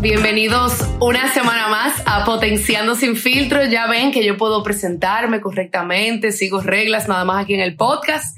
Bienvenidos 0.00 0.72
una 0.98 1.30
semana 1.30 1.68
más 1.68 2.02
a 2.06 2.24
Potenciando 2.24 2.94
sin 2.94 3.16
filtro. 3.16 3.66
Ya 3.66 3.86
ven 3.86 4.12
que 4.12 4.24
yo 4.24 4.38
puedo 4.38 4.62
presentarme 4.62 5.42
correctamente, 5.42 6.32
sigo 6.32 6.62
reglas 6.62 7.06
nada 7.06 7.26
más 7.26 7.44
aquí 7.44 7.52
en 7.52 7.60
el 7.60 7.76
podcast. 7.76 8.34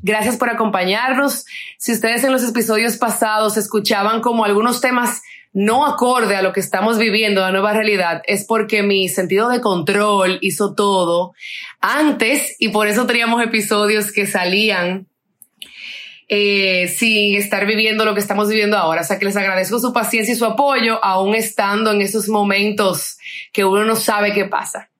Gracias 0.00 0.36
por 0.36 0.48
acompañarnos. 0.48 1.44
Si 1.76 1.90
ustedes 1.90 2.22
en 2.22 2.30
los 2.30 2.48
episodios 2.48 2.98
pasados 2.98 3.56
escuchaban 3.56 4.20
como 4.20 4.44
algunos 4.44 4.80
temas 4.80 5.22
no 5.52 5.84
acorde 5.86 6.36
a 6.36 6.42
lo 6.42 6.52
que 6.52 6.60
estamos 6.60 6.98
viviendo, 6.98 7.40
la 7.40 7.50
nueva 7.50 7.72
realidad, 7.72 8.22
es 8.26 8.44
porque 8.44 8.84
mi 8.84 9.08
sentido 9.08 9.48
de 9.48 9.60
control 9.60 10.38
hizo 10.40 10.76
todo 10.76 11.32
antes 11.80 12.54
y 12.60 12.68
por 12.68 12.86
eso 12.86 13.06
teníamos 13.06 13.42
episodios 13.42 14.12
que 14.12 14.28
salían 14.28 15.08
eh, 16.28 16.88
sin 16.88 17.36
estar 17.36 17.66
viviendo 17.66 18.04
lo 18.04 18.14
que 18.14 18.20
estamos 18.20 18.48
viviendo 18.48 18.76
ahora. 18.76 19.02
O 19.02 19.04
sea 19.04 19.18
que 19.18 19.24
les 19.24 19.36
agradezco 19.36 19.78
su 19.78 19.92
paciencia 19.92 20.34
y 20.34 20.36
su 20.36 20.44
apoyo, 20.44 21.02
aún 21.04 21.34
estando 21.34 21.92
en 21.92 22.02
esos 22.02 22.28
momentos 22.28 23.18
que 23.52 23.64
uno 23.64 23.84
no 23.84 23.96
sabe 23.96 24.32
qué 24.32 24.44
pasa. 24.44 24.90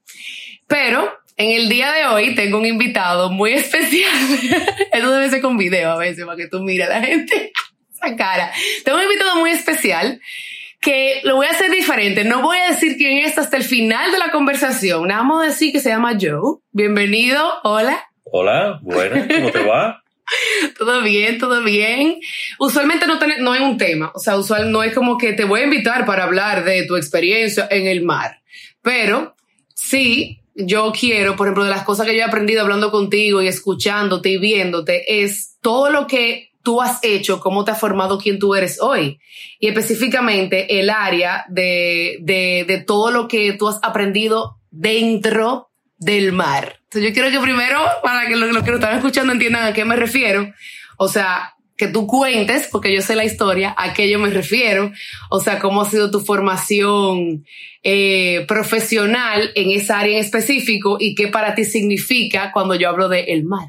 Pero 0.66 1.12
en 1.36 1.50
el 1.50 1.68
día 1.68 1.92
de 1.92 2.06
hoy 2.06 2.34
tengo 2.34 2.58
un 2.58 2.66
invitado 2.66 3.30
muy 3.30 3.52
especial. 3.54 4.12
Eso 4.92 5.12
debe 5.12 5.30
ser 5.30 5.40
con 5.40 5.56
video 5.56 5.92
a 5.92 5.98
veces 5.98 6.24
para 6.24 6.36
que 6.36 6.48
tú 6.48 6.60
mires 6.60 6.88
a 6.88 7.00
la 7.00 7.06
gente 7.06 7.52
esa 7.94 8.16
cara. 8.16 8.52
Tengo 8.84 8.98
un 8.98 9.04
invitado 9.04 9.36
muy 9.36 9.50
especial 9.50 10.20
que 10.80 11.20
lo 11.22 11.36
voy 11.36 11.46
a 11.46 11.50
hacer 11.50 11.70
diferente. 11.70 12.24
No 12.24 12.42
voy 12.42 12.58
a 12.58 12.72
decir 12.72 12.96
quién 12.96 13.18
es 13.24 13.38
hasta 13.38 13.56
el 13.56 13.62
final 13.62 14.10
de 14.10 14.18
la 14.18 14.30
conversación. 14.30 15.06
Nada 15.06 15.22
más 15.22 15.46
decir 15.46 15.72
que 15.72 15.78
se 15.78 15.90
llama 15.90 16.18
Joe. 16.20 16.58
Bienvenido. 16.72 17.48
Hola. 17.62 18.08
Hola, 18.24 18.80
buenas, 18.82 19.28
¿cómo 19.28 19.50
te 19.50 19.60
va? 19.60 20.01
todo 20.78 21.02
bien, 21.02 21.38
todo 21.38 21.62
bien. 21.62 22.20
Usualmente 22.58 23.06
no, 23.06 23.52
hay 23.52 23.62
un 23.62 23.78
tema, 23.78 24.12
o 24.14 24.18
sea, 24.18 24.36
usual 24.36 24.70
no 24.70 24.82
es 24.82 24.94
como 24.94 25.18
que 25.18 25.32
te 25.32 25.44
voy 25.44 25.60
a 25.60 25.64
invitar 25.64 26.04
para 26.06 26.24
hablar 26.24 26.64
de 26.64 26.84
tu 26.86 26.96
experiencia 26.96 27.66
en 27.70 27.86
el 27.86 28.02
mar, 28.02 28.42
pero 28.82 29.34
sí, 29.74 30.40
yo 30.54 30.92
quiero, 30.92 31.36
por 31.36 31.46
ejemplo, 31.46 31.64
de 31.64 31.70
las 31.70 31.84
cosas 31.84 32.06
que 32.06 32.14
yo 32.14 32.20
he 32.20 32.24
aprendido 32.24 32.62
hablando 32.62 32.90
contigo 32.90 33.42
y 33.42 33.48
escuchándote 33.48 34.30
y 34.30 34.38
viéndote, 34.38 35.22
es 35.22 35.56
todo 35.60 35.90
lo 35.90 36.06
que 36.06 36.52
tú 36.62 36.80
has 36.80 37.02
hecho, 37.02 37.40
cómo 37.40 37.64
te 37.64 37.72
ha 37.72 37.74
formado 37.74 38.18
quien 38.18 38.38
tú 38.38 38.54
eres 38.54 38.80
hoy. 38.80 39.18
Y 39.58 39.68
específicamente 39.68 40.78
el 40.78 40.90
área 40.90 41.44
de, 41.48 42.18
de, 42.20 42.64
de 42.66 42.78
todo 42.78 43.10
lo 43.10 43.28
que 43.28 43.52
tú 43.54 43.68
has 43.68 43.78
aprendido 43.82 44.58
dentro 44.70 45.71
del 46.04 46.32
mar. 46.32 46.80
Entonces 46.84 47.10
yo 47.10 47.14
quiero 47.14 47.30
que 47.30 47.40
primero, 47.40 47.80
para 48.02 48.26
que 48.26 48.36
los, 48.36 48.62
que 48.62 48.70
lo 48.70 48.76
están 48.76 48.96
escuchando 48.96 49.32
entiendan 49.32 49.64
a 49.64 49.72
qué 49.72 49.84
me 49.84 49.96
refiero, 49.96 50.52
o 50.98 51.08
sea, 51.08 51.54
que 51.76 51.88
tú 51.88 52.06
cuentes, 52.06 52.68
porque 52.70 52.94
yo 52.94 53.02
sé 53.02 53.16
la 53.16 53.24
historia, 53.24 53.74
a 53.76 53.92
qué 53.92 54.10
yo 54.10 54.18
me 54.18 54.30
refiero, 54.30 54.92
o 55.30 55.40
sea, 55.40 55.58
cómo 55.58 55.82
ha 55.82 55.90
sido 55.90 56.10
tu 56.10 56.20
formación 56.20 57.44
eh, 57.82 58.44
profesional 58.46 59.50
en 59.54 59.70
esa 59.70 59.98
área 59.98 60.18
en 60.18 60.24
específico 60.24 60.98
y 61.00 61.14
qué 61.14 61.28
para 61.28 61.54
ti 61.54 61.64
significa 61.64 62.52
cuando 62.52 62.74
yo 62.74 62.88
hablo 62.88 63.08
de 63.08 63.24
el 63.24 63.44
mar. 63.44 63.68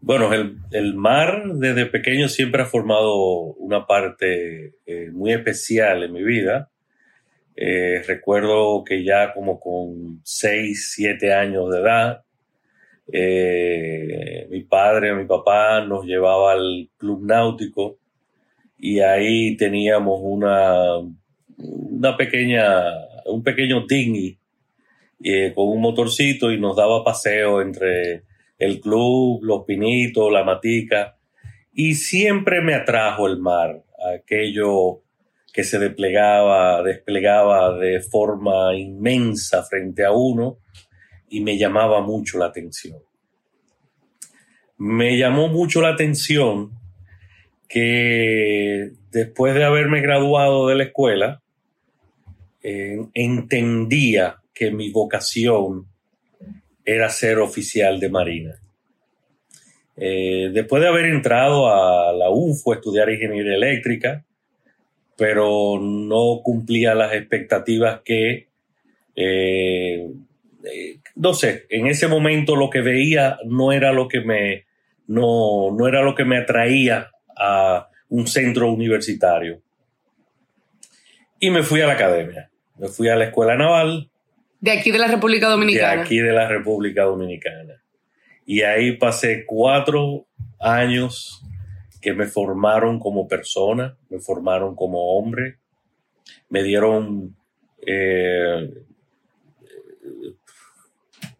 Bueno, 0.00 0.32
el, 0.32 0.56
el 0.72 0.94
mar 0.94 1.44
desde 1.54 1.86
pequeño 1.86 2.28
siempre 2.28 2.62
ha 2.62 2.66
formado 2.66 3.14
una 3.58 3.86
parte 3.86 4.74
eh, 4.86 5.10
muy 5.12 5.32
especial 5.32 6.02
en 6.02 6.12
mi 6.12 6.24
vida. 6.24 6.71
Eh, 7.56 8.02
recuerdo 8.06 8.82
que 8.84 9.04
ya 9.04 9.32
como 9.32 9.60
con 9.60 10.20
6, 10.24 10.92
7 10.94 11.32
años 11.34 11.70
de 11.70 11.80
edad, 11.80 12.22
eh, 13.12 14.46
mi 14.50 14.62
padre, 14.62 15.14
mi 15.14 15.26
papá 15.26 15.84
nos 15.84 16.06
llevaba 16.06 16.52
al 16.52 16.88
club 16.96 17.24
náutico 17.24 17.98
y 18.78 19.00
ahí 19.00 19.56
teníamos 19.56 20.20
una, 20.22 20.98
una 21.58 22.16
pequeña, 22.16 22.84
un 23.26 23.42
pequeño 23.42 23.86
dinghy 23.86 24.38
eh, 25.22 25.52
con 25.54 25.68
un 25.68 25.80
motorcito 25.80 26.50
y 26.50 26.58
nos 26.58 26.76
daba 26.76 27.04
paseo 27.04 27.60
entre 27.60 28.24
el 28.58 28.80
club, 28.80 29.42
los 29.42 29.64
pinitos, 29.64 30.32
la 30.32 30.44
matica 30.44 31.16
y 31.74 31.94
siempre 31.94 32.60
me 32.60 32.74
atrajo 32.74 33.26
el 33.26 33.38
mar, 33.38 33.82
aquello 34.14 35.02
que 35.52 35.64
se 35.64 35.78
desplegaba, 35.78 36.82
desplegaba 36.82 37.76
de 37.78 38.00
forma 38.00 38.74
inmensa 38.74 39.62
frente 39.62 40.04
a 40.04 40.12
uno 40.12 40.58
y 41.28 41.40
me 41.40 41.58
llamaba 41.58 42.00
mucho 42.00 42.38
la 42.38 42.46
atención. 42.46 42.98
Me 44.78 45.18
llamó 45.18 45.48
mucho 45.48 45.80
la 45.80 45.90
atención 45.90 46.72
que 47.68 48.92
después 49.10 49.54
de 49.54 49.64
haberme 49.64 50.00
graduado 50.00 50.68
de 50.68 50.74
la 50.74 50.84
escuela, 50.84 51.42
eh, 52.62 52.98
entendía 53.14 54.42
que 54.54 54.70
mi 54.70 54.90
vocación 54.90 55.86
era 56.84 57.08
ser 57.10 57.38
oficial 57.38 57.98
de 58.00 58.08
Marina. 58.08 58.54
Eh, 59.96 60.50
después 60.52 60.82
de 60.82 60.88
haber 60.88 61.06
entrado 61.06 61.68
a 61.68 62.12
la 62.12 62.30
UFO 62.30 62.72
a 62.72 62.76
estudiar 62.76 63.10
ingeniería 63.10 63.54
eléctrica, 63.54 64.24
pero 65.16 65.78
no 65.80 66.40
cumplía 66.42 66.94
las 66.94 67.12
expectativas 67.14 68.00
que, 68.04 68.48
eh, 69.14 70.10
eh, 70.64 70.98
no 71.16 71.34
sé, 71.34 71.66
en 71.68 71.86
ese 71.86 72.08
momento 72.08 72.56
lo 72.56 72.70
que 72.70 72.80
veía 72.80 73.38
no 73.44 73.72
era 73.72 73.92
lo 73.92 74.08
que 74.08 74.20
me, 74.20 74.64
no, 75.06 75.70
no 75.76 75.86
era 75.86 76.02
lo 76.02 76.14
que 76.14 76.24
me 76.24 76.38
atraía 76.38 77.10
a 77.36 77.88
un 78.08 78.26
centro 78.26 78.72
universitario. 78.72 79.60
Y 81.40 81.50
me 81.50 81.62
fui 81.62 81.80
a 81.80 81.86
la 81.86 81.94
academia, 81.94 82.50
me 82.78 82.88
fui 82.88 83.08
a 83.08 83.16
la 83.16 83.24
escuela 83.24 83.56
naval. 83.56 84.10
De 84.60 84.70
aquí 84.70 84.90
de 84.90 84.98
la 84.98 85.08
República 85.08 85.48
Dominicana. 85.48 85.96
De 85.96 86.00
aquí 86.02 86.18
de 86.18 86.32
la 86.32 86.48
República 86.48 87.02
Dominicana. 87.02 87.82
Y 88.46 88.62
ahí 88.62 88.96
pasé 88.96 89.44
cuatro 89.44 90.26
años 90.60 91.42
que 92.02 92.12
me 92.12 92.26
formaron 92.26 92.98
como 92.98 93.28
persona, 93.28 93.96
me 94.10 94.18
formaron 94.18 94.74
como 94.74 95.16
hombre, 95.16 95.58
me 96.48 96.64
dieron, 96.64 97.36
eh, 97.86 98.74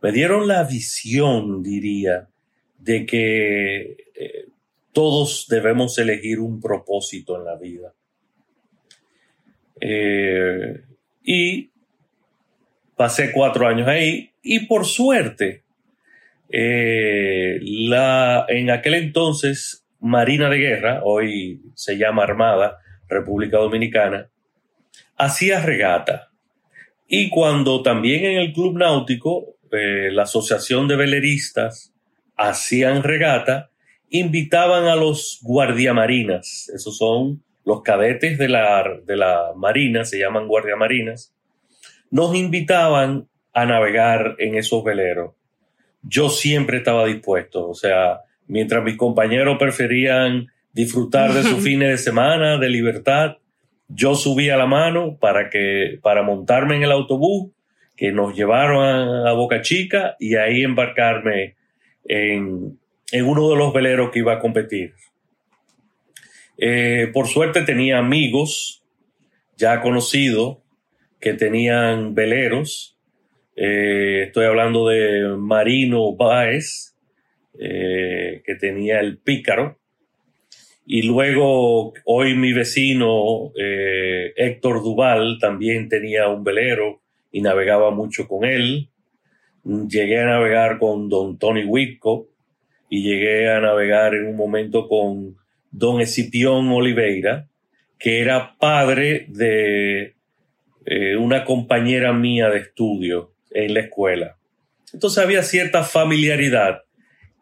me 0.00 0.12
dieron 0.12 0.46
la 0.46 0.62
visión, 0.62 1.64
diría, 1.64 2.28
de 2.78 3.04
que 3.04 3.80
eh, 4.14 4.46
todos 4.92 5.46
debemos 5.48 5.98
elegir 5.98 6.38
un 6.38 6.60
propósito 6.60 7.36
en 7.36 7.44
la 7.44 7.56
vida. 7.56 7.92
Eh, 9.80 10.80
y 11.24 11.70
pasé 12.96 13.32
cuatro 13.32 13.66
años 13.66 13.88
ahí 13.88 14.30
y 14.42 14.66
por 14.66 14.86
suerte, 14.86 15.64
la, 16.48 18.44
en 18.48 18.70
aquel 18.70 18.94
entonces 18.94 19.81
Marina 20.02 20.50
de 20.50 20.58
Guerra, 20.58 21.00
hoy 21.04 21.62
se 21.74 21.96
llama 21.96 22.24
Armada, 22.24 22.78
República 23.08 23.58
Dominicana, 23.58 24.28
hacía 25.16 25.60
regata. 25.60 26.30
Y 27.06 27.30
cuando 27.30 27.82
también 27.82 28.24
en 28.24 28.38
el 28.38 28.52
Club 28.52 28.76
Náutico, 28.78 29.54
eh, 29.70 30.10
la 30.10 30.24
Asociación 30.24 30.88
de 30.88 30.96
Veleristas 30.96 31.94
hacían 32.36 33.04
regata, 33.04 33.70
invitaban 34.10 34.86
a 34.86 34.96
los 34.96 35.38
guardiamarinas, 35.42 36.68
esos 36.74 36.98
son 36.98 37.44
los 37.64 37.82
cadetes 37.82 38.38
de 38.38 38.48
la, 38.48 38.84
de 39.04 39.16
la 39.16 39.52
Marina, 39.54 40.04
se 40.04 40.18
llaman 40.18 40.48
guardiamarinas, 40.48 41.32
nos 42.10 42.34
invitaban 42.34 43.28
a 43.52 43.66
navegar 43.66 44.34
en 44.38 44.56
esos 44.56 44.82
veleros. 44.82 45.34
Yo 46.02 46.28
siempre 46.28 46.78
estaba 46.78 47.06
dispuesto, 47.06 47.68
o 47.68 47.74
sea, 47.74 48.22
mientras 48.46 48.82
mis 48.84 48.96
compañeros 48.96 49.56
preferían 49.58 50.48
disfrutar 50.72 51.32
de 51.32 51.42
sus 51.42 51.62
fines 51.64 51.88
de 51.90 51.98
semana, 51.98 52.58
de 52.58 52.68
libertad, 52.68 53.36
yo 53.88 54.14
subía 54.14 54.56
la 54.56 54.66
mano 54.66 55.18
para 55.20 55.50
que, 55.50 55.98
para 56.02 56.22
montarme 56.22 56.76
en 56.76 56.82
el 56.82 56.92
autobús 56.92 57.50
que 57.96 58.12
nos 58.12 58.34
llevaron 58.34 58.84
a, 59.26 59.32
Boca 59.32 59.60
Chica 59.60 60.16
y 60.18 60.36
ahí 60.36 60.62
embarcarme 60.62 61.56
en, 62.04 62.78
uno 63.24 63.50
de 63.50 63.56
los 63.56 63.72
veleros 63.72 64.10
que 64.10 64.20
iba 64.20 64.34
a 64.34 64.38
competir. 64.38 64.94
Eh, 66.58 67.10
por 67.12 67.26
suerte 67.28 67.62
tenía 67.62 67.98
amigos 67.98 68.82
ya 69.56 69.80
conocidos 69.80 70.58
que 71.20 71.34
tenían 71.34 72.14
veleros. 72.14 72.98
Eh, 73.54 74.24
estoy 74.26 74.46
hablando 74.46 74.88
de 74.88 75.36
Marino 75.38 76.14
Báez, 76.16 76.91
eh, 77.58 78.42
que 78.44 78.54
tenía 78.54 79.00
el 79.00 79.18
pícaro. 79.18 79.78
Y 80.84 81.02
luego, 81.02 81.92
hoy 82.04 82.34
mi 82.34 82.52
vecino 82.52 83.52
eh, 83.58 84.32
Héctor 84.36 84.82
Duval 84.82 85.38
también 85.40 85.88
tenía 85.88 86.28
un 86.28 86.42
velero 86.42 87.02
y 87.30 87.40
navegaba 87.40 87.90
mucho 87.90 88.26
con 88.26 88.44
él. 88.44 88.88
Llegué 89.64 90.20
a 90.20 90.26
navegar 90.26 90.78
con 90.78 91.08
don 91.08 91.38
Tony 91.38 91.64
Whitco 91.64 92.28
y 92.90 93.02
llegué 93.02 93.48
a 93.48 93.60
navegar 93.60 94.14
en 94.14 94.26
un 94.26 94.36
momento 94.36 94.88
con 94.88 95.36
don 95.70 96.00
Escipión 96.00 96.68
Oliveira, 96.68 97.48
que 97.98 98.20
era 98.20 98.56
padre 98.58 99.26
de 99.28 100.16
eh, 100.84 101.16
una 101.16 101.44
compañera 101.44 102.12
mía 102.12 102.50
de 102.50 102.58
estudio 102.58 103.34
en 103.52 103.74
la 103.74 103.80
escuela. 103.80 104.36
Entonces 104.92 105.22
había 105.22 105.42
cierta 105.42 105.84
familiaridad 105.84 106.82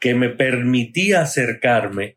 que 0.01 0.15
me 0.15 0.31
permitía 0.31 1.23
acercarme 1.23 2.17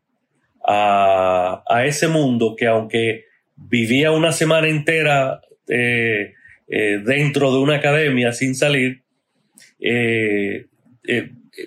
a, 0.66 1.62
ese 1.84 2.08
mundo 2.08 2.56
que 2.56 2.66
aunque 2.66 3.26
vivía 3.54 4.10
una 4.10 4.32
semana 4.32 4.68
entera 4.68 5.42
eh, 5.68 6.32
eh, 6.68 7.00
dentro 7.04 7.52
de 7.52 7.58
una 7.58 7.76
academia 7.76 8.32
sin 8.32 8.54
salir, 8.54 9.02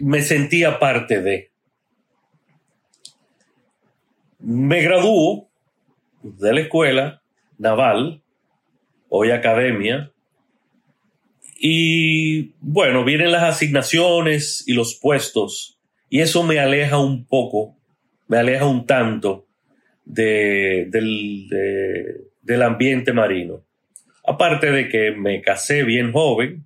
me 0.01 0.21
sentía 0.21 0.79
parte 0.79 1.21
de. 1.21 1.51
Me 4.39 4.81
graduó 4.81 5.47
de 6.23 6.53
la 6.53 6.61
escuela 6.61 7.21
naval, 7.57 8.21
hoy 9.09 9.31
academia, 9.31 10.11
y 11.59 12.53
bueno, 12.59 13.03
vienen 13.03 13.31
las 13.31 13.43
asignaciones 13.43 14.63
y 14.67 14.73
los 14.73 14.95
puestos, 14.95 15.76
y 16.09 16.21
eso 16.21 16.43
me 16.43 16.59
aleja 16.59 16.97
un 16.99 17.25
poco, 17.25 17.77
me 18.27 18.37
aleja 18.37 18.65
un 18.65 18.85
tanto 18.85 19.47
del, 20.05 20.89
del 22.41 22.61
ambiente 22.61 23.13
marino. 23.13 23.63
Aparte 24.25 24.71
de 24.71 24.89
que 24.89 25.11
me 25.11 25.41
casé 25.41 25.83
bien 25.83 26.11
joven, 26.11 26.65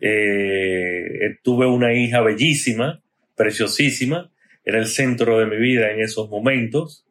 eh, 0.00 1.36
tuve 1.42 1.66
una 1.66 1.92
hija 1.94 2.20
bellísima, 2.20 3.02
preciosísima, 3.36 4.30
era 4.64 4.78
el 4.78 4.86
centro 4.86 5.38
de 5.38 5.46
mi 5.46 5.56
vida 5.56 5.90
en 5.90 6.00
esos 6.00 6.28
momentos. 6.28 7.06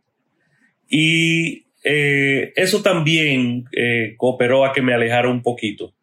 Y 0.87 1.65
eh, 1.83 2.53
eso 2.55 2.81
también 2.81 3.65
eh, 3.71 4.15
cooperó 4.17 4.65
a 4.65 4.73
que 4.73 4.81
me 4.81 4.93
alejara 4.93 5.29
un 5.29 5.41
poquito 5.41 5.93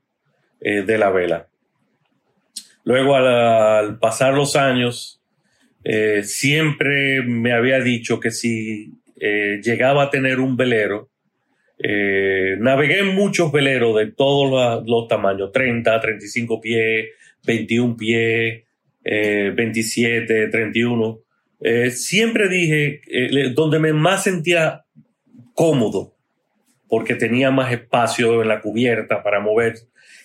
de 0.61 0.97
la 0.97 1.11
vela. 1.11 1.49
Luego, 2.85 3.17
al, 3.17 3.99
pasar 3.99 4.35
los 4.35 4.57
años, 4.57 5.21
siempre 6.23 7.23
me 7.23 7.53
había 7.53 7.81
dicho 7.81 8.21
que 8.21 8.31
si 8.31 8.93
llegaba 9.19 10.05
a 10.05 10.11
tener 10.11 10.41
un 10.41 10.57
velero, 10.57 11.11
eh, 11.79 12.57
navegué 12.61 13.01
en 13.01 13.15
muchos 13.15 13.51
veleros 13.51 13.97
de 13.97 14.13
todos 14.13 14.87
los, 14.87 15.09
tamaños, 15.09 15.53
30, 15.53 16.01
35 16.01 16.61
pies, 16.61 17.09
21 17.45 17.97
pies, 17.97 18.63
27, 19.03 20.49
31. 20.49 21.21
siempre 21.91 22.49
dije, 22.49 23.01
eh, 23.07 23.53
donde 23.55 23.79
me 23.79 23.93
más 23.93 24.25
sentía 24.25 24.85
cómodo, 25.53 26.15
porque 26.89 27.15
tenía 27.15 27.51
más 27.51 27.73
espacio 27.73 28.41
en 28.43 28.49
la 28.49 28.61
cubierta 28.61 29.23
para 29.23 29.41
mover, 29.41 29.75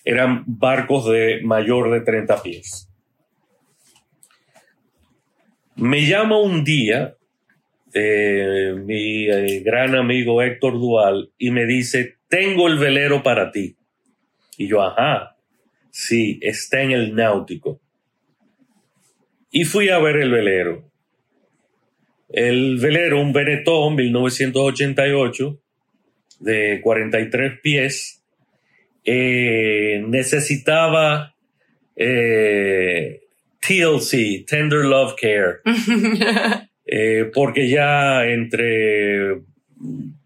eran 0.04 0.44
barcos 0.48 1.10
de 1.10 1.42
mayor 1.44 1.92
de 1.92 2.02
30 2.02 2.42
pies. 2.42 2.90
Me 5.76 6.06
llama 6.06 6.40
un 6.40 6.64
día 6.64 7.16
eh, 7.94 8.76
mi 8.78 9.28
eh, 9.28 9.62
gran 9.62 9.96
amigo 9.96 10.42
Héctor 10.42 10.74
Dual 10.74 11.32
y 11.38 11.52
me 11.52 11.66
dice, 11.66 12.18
tengo 12.28 12.68
el 12.68 12.78
velero 12.78 13.24
para 13.24 13.52
ti. 13.52 13.76
Y 14.58 14.68
yo, 14.68 14.84
ajá, 14.84 15.38
sí, 15.90 16.40
está 16.42 16.82
en 16.82 16.92
el 16.92 17.16
náutico. 17.16 17.80
Y 19.52 19.66
fui 19.66 19.90
a 19.90 19.98
ver 20.00 20.18
el 20.18 20.32
velero. 20.32 20.92
El 22.30 22.78
velero, 22.78 23.20
un 23.22 23.34
Benetton 23.34 23.96
1988 23.96 25.60
de 26.42 26.80
43 26.84 27.60
pies, 27.64 28.19
eh, 29.06 30.04
necesitaba 30.08 31.34
TLC, 33.60 34.46
Tender 34.46 34.86
Love 34.86 35.16
Care. 35.16 35.60
Eh, 36.92 37.30
porque 37.36 37.70
ya 37.70 38.26
entre 38.26 39.44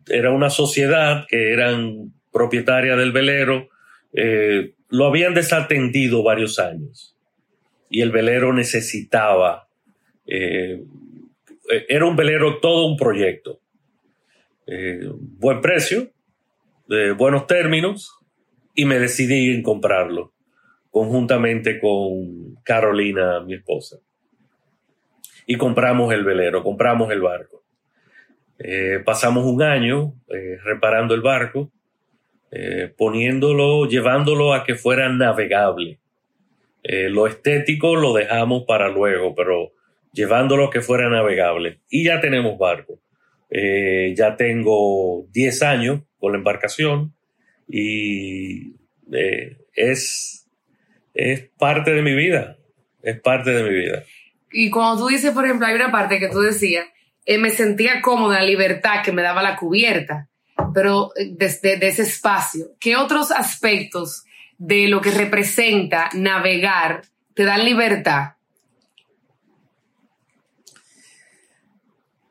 era 0.07 0.31
una 0.31 0.49
sociedad 0.49 1.25
que 1.27 1.51
eran 1.51 2.13
propietaria 2.31 2.95
del 2.95 3.11
velero, 3.11 3.67
eh, 4.13 4.71
lo 4.87 5.07
habían 5.07 5.33
desatendido 5.33 6.23
varios 6.23 6.59
años 6.59 7.17
y 7.89 7.99
el 7.99 8.11
velero 8.11 8.53
necesitaba, 8.53 9.67
eh, 10.25 10.81
era 11.89 12.05
un 12.05 12.15
velero 12.15 12.61
todo 12.61 12.87
un 12.87 12.95
proyecto, 12.95 13.59
buen 15.19 15.59
precio, 15.59 16.11
de 16.87 17.11
buenos 17.11 17.45
términos 17.45 18.22
y 18.73 18.85
me 18.85 18.99
decidí 18.99 19.53
en 19.53 19.63
comprarlo 19.63 20.33
conjuntamente 20.89 21.79
con 21.79 22.55
Carolina, 22.63 23.39
mi 23.41 23.55
esposa 23.55 23.97
y 25.45 25.57
compramos 25.57 26.13
el 26.13 26.23
velero, 26.23 26.63
compramos 26.63 27.11
el 27.11 27.21
barco. 27.21 27.63
Eh, 28.59 29.01
pasamos 29.03 29.45
un 29.45 29.61
año 29.61 30.13
eh, 30.29 30.57
reparando 30.63 31.15
el 31.15 31.21
barco, 31.21 31.71
eh, 32.51 32.93
poniéndolo, 32.95 33.87
llevándolo 33.87 34.53
a 34.53 34.63
que 34.63 34.75
fuera 34.75 35.09
navegable. 35.09 35.99
lo 36.83 37.27
estético 37.27 37.95
lo 37.95 38.13
dejamos 38.13 38.63
para 38.67 38.89
luego, 38.89 39.33
pero 39.35 39.71
llevándolo 40.11 40.65
a 40.65 40.69
que 40.69 40.81
fuera 40.81 41.09
navegable. 41.09 41.79
Y 41.89 42.05
ya 42.05 42.19
tenemos 42.19 42.57
barco. 42.57 42.99
ya 43.49 44.35
tengo 44.35 45.25
10 45.31 45.63
años 45.63 46.01
con 46.19 46.31
la 46.33 46.37
embarcación 46.39 47.13
y 47.75 48.75
es, 49.73 50.47
es 51.15 51.49
parte 51.57 51.91
de 51.91 52.03
mi 52.03 52.13
vida. 52.13 52.55
Es 53.01 53.19
parte 53.19 53.49
de 53.49 53.63
mi 53.63 53.73
vida. 53.73 54.03
Y 54.51 54.69
cuando 54.69 55.01
tú 55.01 55.07
dices, 55.09 55.31
por 55.31 55.43
ejemplo, 55.43 55.65
hay 55.65 55.73
una 55.73 55.91
parte 55.91 56.19
que 56.19 56.29
tú 56.29 56.41
decías, 56.41 56.85
eh, 57.25 57.39
me 57.39 57.49
sentía 57.49 58.03
cómoda, 58.03 58.41
la 58.41 58.45
libertad 58.45 59.03
que 59.03 59.11
me 59.11 59.23
daba 59.23 59.41
la 59.41 59.55
cubierta, 59.55 60.29
pero 60.71 61.13
desde 61.31 61.77
de 61.77 61.87
ese 61.87 62.03
espacio, 62.03 62.75
¿qué 62.79 62.95
otros 62.95 63.31
aspectos 63.31 64.23
de 64.59 64.87
lo 64.87 65.01
que 65.01 65.09
representa 65.09 66.11
navegar 66.13 67.01
te 67.33 67.43
dan 67.43 67.65
libertad? 67.65 68.33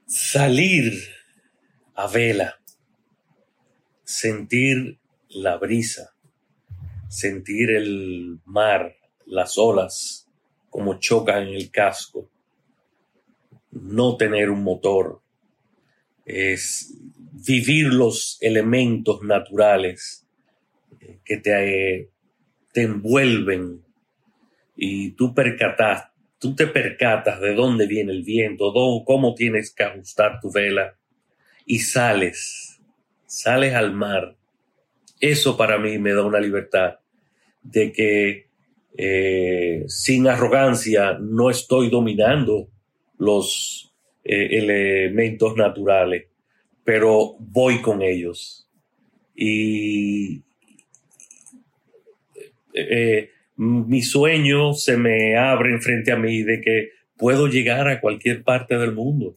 Salir 0.07 0.93
a 1.97 2.07
vela, 2.07 2.61
sentir 4.05 5.02
la 5.35 5.57
brisa, 5.57 6.15
sentir 7.09 7.71
el 7.71 8.41
mar, 8.45 8.97
las 9.27 9.59
olas, 9.59 10.29
como 10.71 10.99
chocan 10.99 11.49
el 11.49 11.71
casco. 11.71 12.31
No 13.71 14.17
tener 14.17 14.51
un 14.51 14.63
motor 14.63 15.23
es 16.25 16.95
vivir 17.47 17.87
los 17.87 18.39
elementos 18.41 19.23
naturales 19.23 20.27
que 21.25 21.37
te, 21.37 22.11
te 22.73 22.83
envuelven 22.83 23.83
y 24.77 25.11
tú 25.13 25.35
percatas, 25.35 26.09
tú 26.39 26.55
te 26.55 26.67
percatas 26.67 27.41
de 27.41 27.55
dónde 27.55 27.87
viene 27.87 28.13
el 28.13 28.23
viento, 28.23 28.73
cómo 29.05 29.35
tienes 29.35 29.73
que 29.73 29.85
ajustar 29.85 30.41
tu 30.41 30.51
vela 30.53 30.97
y 31.67 31.81
sales, 31.81 32.81
sales 33.27 33.75
al 33.75 33.93
mar. 33.93 34.37
Eso 35.23 35.57
para 35.57 35.79
mí 35.79 35.99
me 35.99 36.13
da 36.13 36.25
una 36.25 36.41
libertad 36.41 36.97
de 37.63 37.93
que 37.93 38.47
eh, 38.99 39.85
sin 39.87 40.27
arrogancia, 40.27 41.17
no 41.21 41.49
estoy 41.49 41.91
dominando 41.91 42.69
los 43.19 43.95
eh, 44.25 44.49
elementos 44.59 45.57
naturales, 45.57 46.27
pero 46.83 47.37
voy 47.39 47.81
con 47.81 48.03
ellos. 48.03 48.67
Y 49.37 50.43
eh, 52.75 53.31
mi 53.59 54.03
sueño 54.03 54.73
se 54.75 54.97
me 54.97 55.37
abre 55.37 55.71
enfrente 55.71 56.11
a 56.11 56.17
mí 56.17 56.43
de 56.43 56.61
que 56.61 56.91
puedo 57.17 57.47
llegar 57.47 57.87
a 57.87 58.01
cualquier 58.01 58.43
parte 58.43 58.77
del 58.77 58.91
mundo 58.91 59.37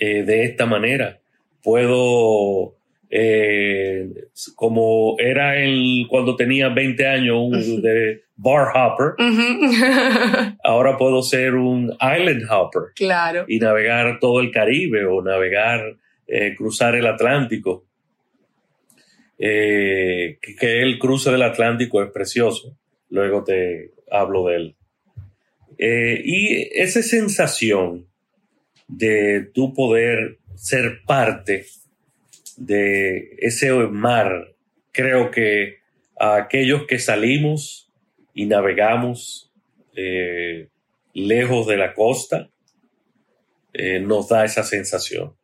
de 0.00 0.44
esta 0.44 0.66
manera. 0.66 1.20
Puedo 1.62 2.74
eh, 3.10 4.08
como 4.54 5.16
era 5.18 5.56
el, 5.56 6.06
cuando 6.08 6.36
tenía 6.36 6.68
20 6.68 7.06
años 7.06 7.36
un, 7.38 7.82
de 7.82 8.24
bar 8.36 8.68
hopper, 8.74 9.14
ahora 10.64 10.96
puedo 10.96 11.22
ser 11.22 11.54
un 11.54 11.92
island 11.92 12.44
hopper. 12.50 12.92
Claro. 12.94 13.44
Y 13.48 13.58
navegar 13.58 14.18
todo 14.20 14.40
el 14.40 14.50
Caribe 14.50 15.06
o 15.06 15.22
navegar, 15.22 15.96
eh, 16.26 16.54
cruzar 16.56 16.96
el 16.96 17.06
Atlántico. 17.06 17.86
Eh, 19.38 20.38
que, 20.58 20.82
el 20.82 20.98
cruce 20.98 21.30
del 21.30 21.42
Atlántico 21.42 22.02
es 22.02 22.10
precioso. 22.10 22.76
Luego 23.10 23.44
te 23.44 23.92
hablo 24.10 24.46
de 24.46 24.56
él. 24.56 24.76
y 25.78 26.68
esa 26.80 27.02
sensación 27.02 28.06
de 28.88 29.50
tu 29.52 29.72
poder 29.74 30.38
ser 30.54 31.02
parte 31.06 31.64
de 32.56 33.36
ese 33.38 33.72
mar, 33.72 34.54
creo 34.92 35.30
que 35.30 35.78
a 36.18 36.36
aquellos 36.36 36.86
que 36.86 36.98
salimos 36.98 37.90
y 38.32 38.46
navegamos 38.46 39.52
eh, 39.96 40.68
lejos 41.12 41.66
de 41.66 41.76
la 41.76 41.94
costa, 41.94 42.50
eh, 43.72 44.00
nos 44.00 44.28
da 44.28 44.44
esa 44.44 44.62
sensación. 44.62 45.34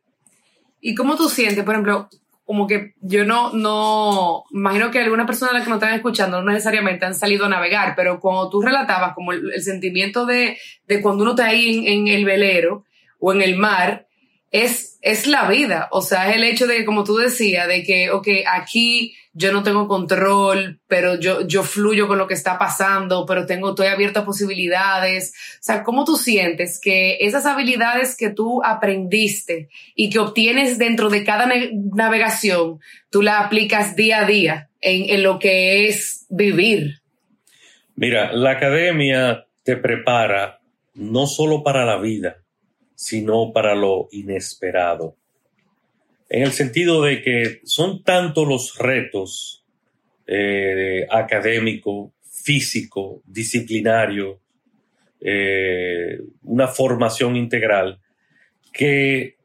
¿Y 0.79 0.95
cómo 0.95 1.15
tú 1.15 1.29
sientes, 1.29 1.63
por 1.63 1.75
ejemplo, 1.75 2.09
como 2.45 2.67
que 2.67 2.95
yo 3.01 3.23
no, 3.23 3.53
no, 3.53 4.43
imagino 4.51 4.91
que 4.91 4.99
algunas 4.99 5.25
personas 5.27 5.63
que 5.63 5.69
nos 5.69 5.81
están 5.81 5.95
escuchando 5.95 6.41
no 6.41 6.51
necesariamente 6.51 7.05
han 7.05 7.15
salido 7.15 7.45
a 7.45 7.49
navegar, 7.49 7.93
pero 7.95 8.19
cuando 8.19 8.49
tú 8.49 8.61
relatabas 8.61 9.13
como 9.13 9.31
el, 9.31 9.61
sentimiento 9.61 10.25
de, 10.25 10.57
de, 10.87 11.01
cuando 11.01 11.23
uno 11.23 11.31
está 11.31 11.47
ahí 11.47 11.77
en, 11.77 11.87
en, 11.87 12.07
el 12.07 12.25
velero 12.25 12.83
o 13.19 13.31
en 13.31 13.41
el 13.41 13.55
mar, 13.55 14.07
es, 14.51 14.99
es 15.01 15.27
la 15.27 15.47
vida, 15.49 15.87
o 15.91 16.01
sea, 16.01 16.29
es 16.29 16.35
el 16.35 16.43
hecho 16.43 16.67
de, 16.67 16.83
como 16.83 17.03
tú 17.03 17.15
decías, 17.15 17.67
de 17.67 17.83
que, 17.83 18.11
ok, 18.11 18.27
aquí 18.51 19.15
yo 19.33 19.53
no 19.53 19.63
tengo 19.63 19.87
control, 19.87 20.81
pero 20.87 21.15
yo, 21.15 21.47
yo 21.47 21.63
fluyo 21.63 22.09
con 22.09 22.17
lo 22.17 22.27
que 22.27 22.33
está 22.33 22.59
pasando, 22.59 23.25
pero 23.25 23.45
tengo, 23.45 23.69
estoy 23.69 23.87
abierto 23.87 24.19
a 24.19 24.25
posibilidades. 24.25 25.33
O 25.55 25.63
sea, 25.63 25.83
¿cómo 25.83 26.03
tú 26.03 26.17
sientes 26.17 26.81
que 26.81 27.17
esas 27.21 27.45
habilidades 27.45 28.17
que 28.17 28.29
tú 28.29 28.61
aprendiste 28.63 29.69
y 29.95 30.09
que 30.09 30.19
obtienes 30.19 30.77
dentro 30.77 31.09
de 31.09 31.23
cada 31.23 31.49
navegación, 31.93 32.81
tú 33.09 33.21
las 33.21 33.45
aplicas 33.45 33.95
día 33.95 34.19
a 34.19 34.25
día 34.25 34.69
en, 34.81 35.09
en 35.09 35.23
lo 35.23 35.39
que 35.39 35.87
es 35.87 36.25
vivir? 36.29 36.99
Mira, 37.95 38.33
la 38.33 38.51
academia 38.51 39.45
te 39.63 39.77
prepara 39.77 40.59
no 40.93 41.25
solo 41.25 41.63
para 41.63 41.85
la 41.85 41.97
vida, 41.97 42.40
sino 43.01 43.51
para 43.51 43.73
lo 43.73 44.09
inesperado. 44.11 45.15
En 46.29 46.43
el 46.43 46.51
sentido 46.51 47.01
de 47.01 47.23
que 47.23 47.61
son 47.63 48.03
tantos 48.03 48.47
los 48.47 48.77
retos 48.77 49.65
eh, 50.27 51.07
académico, 51.09 52.13
físico, 52.21 53.23
disciplinario, 53.25 54.39
eh, 55.19 56.19
una 56.43 56.67
formación 56.67 57.35
integral, 57.37 57.99
que 58.71 59.35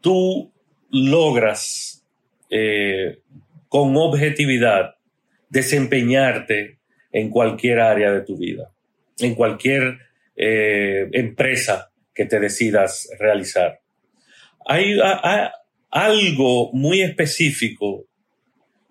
tú 0.00 0.50
logras 0.90 2.04
eh, 2.50 3.20
con 3.68 3.96
objetividad 3.96 4.96
desempeñarte 5.50 6.78
en 7.12 7.30
cualquier 7.30 7.78
área 7.78 8.10
de 8.10 8.22
tu 8.22 8.36
vida, 8.36 8.72
en 9.20 9.36
cualquier 9.36 10.00
empresa 10.42 11.89
que 12.14 12.26
te 12.26 12.40
decidas 12.40 13.08
realizar. 13.18 13.80
Hay, 14.66 14.98
algo 15.90 16.70
muy 16.72 17.02
específico 17.02 18.04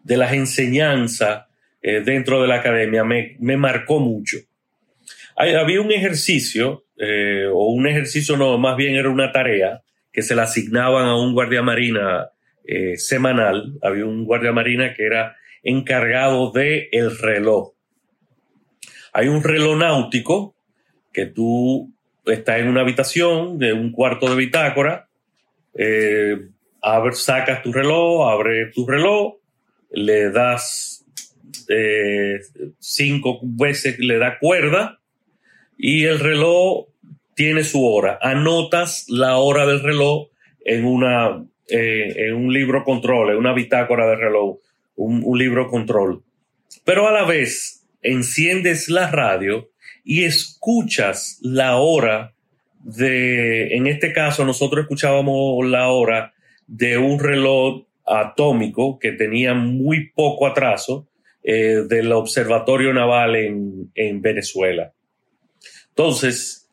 de 0.03 0.17
las 0.17 0.33
enseñanzas 0.33 1.45
eh, 1.81 2.01
dentro 2.01 2.41
de 2.41 2.47
la 2.49 2.55
academia 2.55 3.05
me, 3.05 3.37
marcó 3.57 4.01
mucho. 4.01 4.37
había 5.37 5.79
un 5.79 5.93
ejercicio, 5.93 6.83
eh, 6.97 7.45
o 7.53 7.67
un 7.71 7.87
ejercicio 7.87 8.35
no, 8.35 8.57
más 8.57 8.75
bien 8.75 8.95
era 8.95 9.09
una 9.09 9.31
tarea 9.31 9.81
que 10.11 10.21
se 10.21 10.35
le 10.35 10.41
asignaban 10.41 11.05
a 11.05 11.15
un 11.15 11.33
guardia 11.33 11.61
marina 11.61 12.29
eh, 12.65 12.97
semanal. 12.97 13.77
Había 13.81 14.05
un 14.05 14.25
guardia 14.25 14.51
marina 14.51 14.93
que 14.93 15.05
era 15.05 15.35
encargado 15.63 16.51
de 16.51 16.89
el 16.91 17.17
reloj. 17.17 17.73
Hay 19.13 19.27
un 19.27 19.43
reloj 19.43 19.77
náutico 19.77 20.55
que 21.11 21.25
tú 21.25 21.93
estás 22.25 22.59
en 22.59 22.67
una 22.67 22.81
habitación 22.81 23.57
de 23.57 23.73
un 23.73 23.91
cuarto 23.91 24.29
de 24.29 24.35
bitácora, 24.35 25.09
sacas 27.13 27.63
tu 27.63 27.71
reloj, 27.73 28.29
abre 28.29 28.71
tu 28.73 28.85
reloj, 28.85 29.35
le 29.91 30.31
das 30.31 31.05
eh, 31.67 32.39
cinco 32.79 33.39
veces, 33.43 33.99
le 33.99 34.17
da 34.17 34.37
cuerda 34.39 34.99
y 35.77 36.05
el 36.05 36.19
reloj 36.19 36.87
tiene 37.35 37.63
su 37.63 37.85
hora. 37.85 38.19
Anotas 38.21 39.05
la 39.07 39.37
hora 39.37 39.65
del 39.65 39.81
reloj 39.81 40.27
en, 40.65 40.85
una, 40.85 41.45
eh, 41.67 42.13
en 42.17 42.35
un 42.35 42.53
libro 42.53 42.83
control, 42.83 43.31
en 43.31 43.37
una 43.37 43.53
bitácora 43.53 44.07
de 44.07 44.15
reloj, 44.15 44.57
un, 44.95 45.21
un 45.23 45.37
libro 45.37 45.69
control. 45.69 46.23
Pero 46.83 47.07
a 47.07 47.11
la 47.11 47.23
vez 47.23 47.87
enciendes 48.01 48.89
la 48.89 49.09
radio 49.09 49.69
y 50.09 50.23
escuchas 50.23 51.37
la 51.43 51.77
hora 51.77 52.33
de, 52.79 53.75
en 53.75 53.85
este 53.85 54.11
caso 54.11 54.43
nosotros 54.43 54.81
escuchábamos 54.81 55.63
la 55.67 55.89
hora 55.89 56.33
de 56.65 56.97
un 56.97 57.19
reloj 57.19 57.83
atómico 58.07 58.97
que 58.97 59.11
tenía 59.11 59.53
muy 59.53 60.09
poco 60.09 60.47
atraso 60.47 61.07
eh, 61.43 61.83
del 61.87 62.11
Observatorio 62.11 62.91
Naval 62.91 63.35
en, 63.35 63.91
en 63.93 64.19
Venezuela. 64.23 64.93
Entonces, 65.89 66.67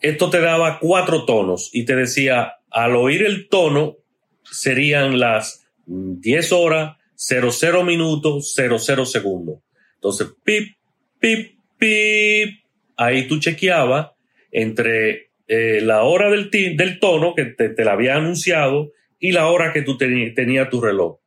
esto 0.00 0.30
te 0.30 0.40
daba 0.40 0.78
cuatro 0.78 1.26
tonos 1.26 1.68
y 1.70 1.84
te 1.84 1.94
decía, 1.94 2.54
al 2.70 2.96
oír 2.96 3.26
el 3.26 3.50
tono, 3.50 3.98
serían 4.42 5.20
las 5.20 5.66
10 5.84 6.52
horas, 6.52 6.96
00 7.14 7.84
minutos, 7.84 8.54
00 8.54 9.04
segundos. 9.04 9.58
Entonces, 9.96 10.28
pip, 10.42 10.78
pip, 11.18 11.53
pip, 11.84 12.64
ahí 12.96 13.28
tú 13.28 13.38
chequeabas 13.38 14.12
entre 14.50 15.30
eh, 15.46 15.80
la 15.82 16.02
hora 16.04 16.30
del, 16.30 16.50
del 16.50 16.98
tono 16.98 17.34
que 17.34 17.44
te, 17.44 17.68
te 17.68 17.84
la 17.84 17.92
había 17.92 18.16
anunciado 18.16 18.92
y 19.18 19.32
la 19.32 19.48
hora 19.48 19.72
que 19.72 19.82
tú 19.82 19.98
tenías 19.98 20.70
tu 20.70 20.80
reloj. 20.80 21.18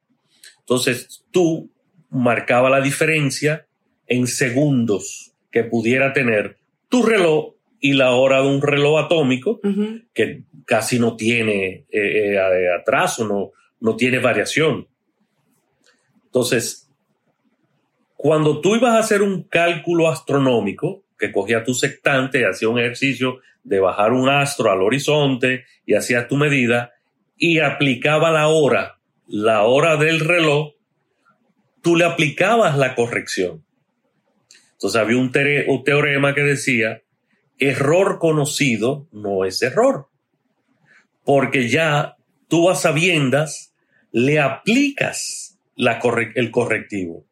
Entonces 0.59 1.25
tú 1.31 1.71
marcaba 2.09 2.69
la 2.69 2.81
diferencia 2.81 3.67
en 4.07 4.27
segundos 4.27 5.33
que 5.51 5.63
pudiera 5.63 6.13
tener 6.13 6.57
tu 6.89 7.03
reloj 7.03 7.55
y 7.79 7.93
la 7.93 8.11
hora 8.11 8.41
de 8.41 8.47
un 8.47 8.61
reloj 8.61 8.99
atómico 8.99 9.59
que 10.13 10.43
casi 10.65 10.99
no 10.99 11.15
tiene 11.15 11.85
eh, 11.91 12.33
eh, 12.33 12.69
atraso, 12.79 13.27
no, 13.27 13.51
no 13.79 13.95
tiene 13.95 14.19
variación. 14.19 14.87
Entonces, 16.25 16.86
cuando 18.17 18.61
tú 18.61 18.75
ibas 18.75 18.95
a 18.95 18.99
hacer 18.99 19.21
un 19.21 19.43
cálculo 19.43 20.09
astronómico, 20.09 21.03
que 21.19 21.31
cogía 21.31 21.63
tu 21.63 21.75
sectante, 21.75 22.47
hacía 22.47 22.67
un 22.67 22.79
ejercicio 22.79 23.39
de 23.63 23.79
bajar 23.79 24.11
un 24.11 24.27
astro 24.27 24.71
al 24.71 24.81
horizonte 24.81 25.65
y 25.85 25.93
hacías 25.93 26.27
tu 26.27 26.35
medida, 26.35 26.93
y 27.37 27.59
aplicaba 27.59 28.31
la 28.31 28.47
hora, 28.47 28.99
la 29.27 29.63
hora 29.63 29.97
del 29.97 30.19
reloj, 30.19 30.73
tú 31.83 31.95
le 31.95 32.05
aplicabas 32.05 32.75
la 32.75 32.95
corrección. 32.95 33.63
Entonces 34.73 34.99
había 34.99 35.17
un, 35.17 35.31
teorema 35.83 36.33
que 36.33 36.41
decía, 36.41 37.03
error 37.59 38.17
conocido 38.17 39.07
no 39.11 39.45
es 39.45 39.61
error, 39.61 40.07
porque 41.23 41.69
ya 41.69 42.17
tú 42.47 42.71
a 42.71 42.75
sabiendas 42.75 43.75
le 44.11 44.39
aplicas 44.39 45.59
la 45.75 45.99
el 46.33 46.49
correctivo. 46.49 47.26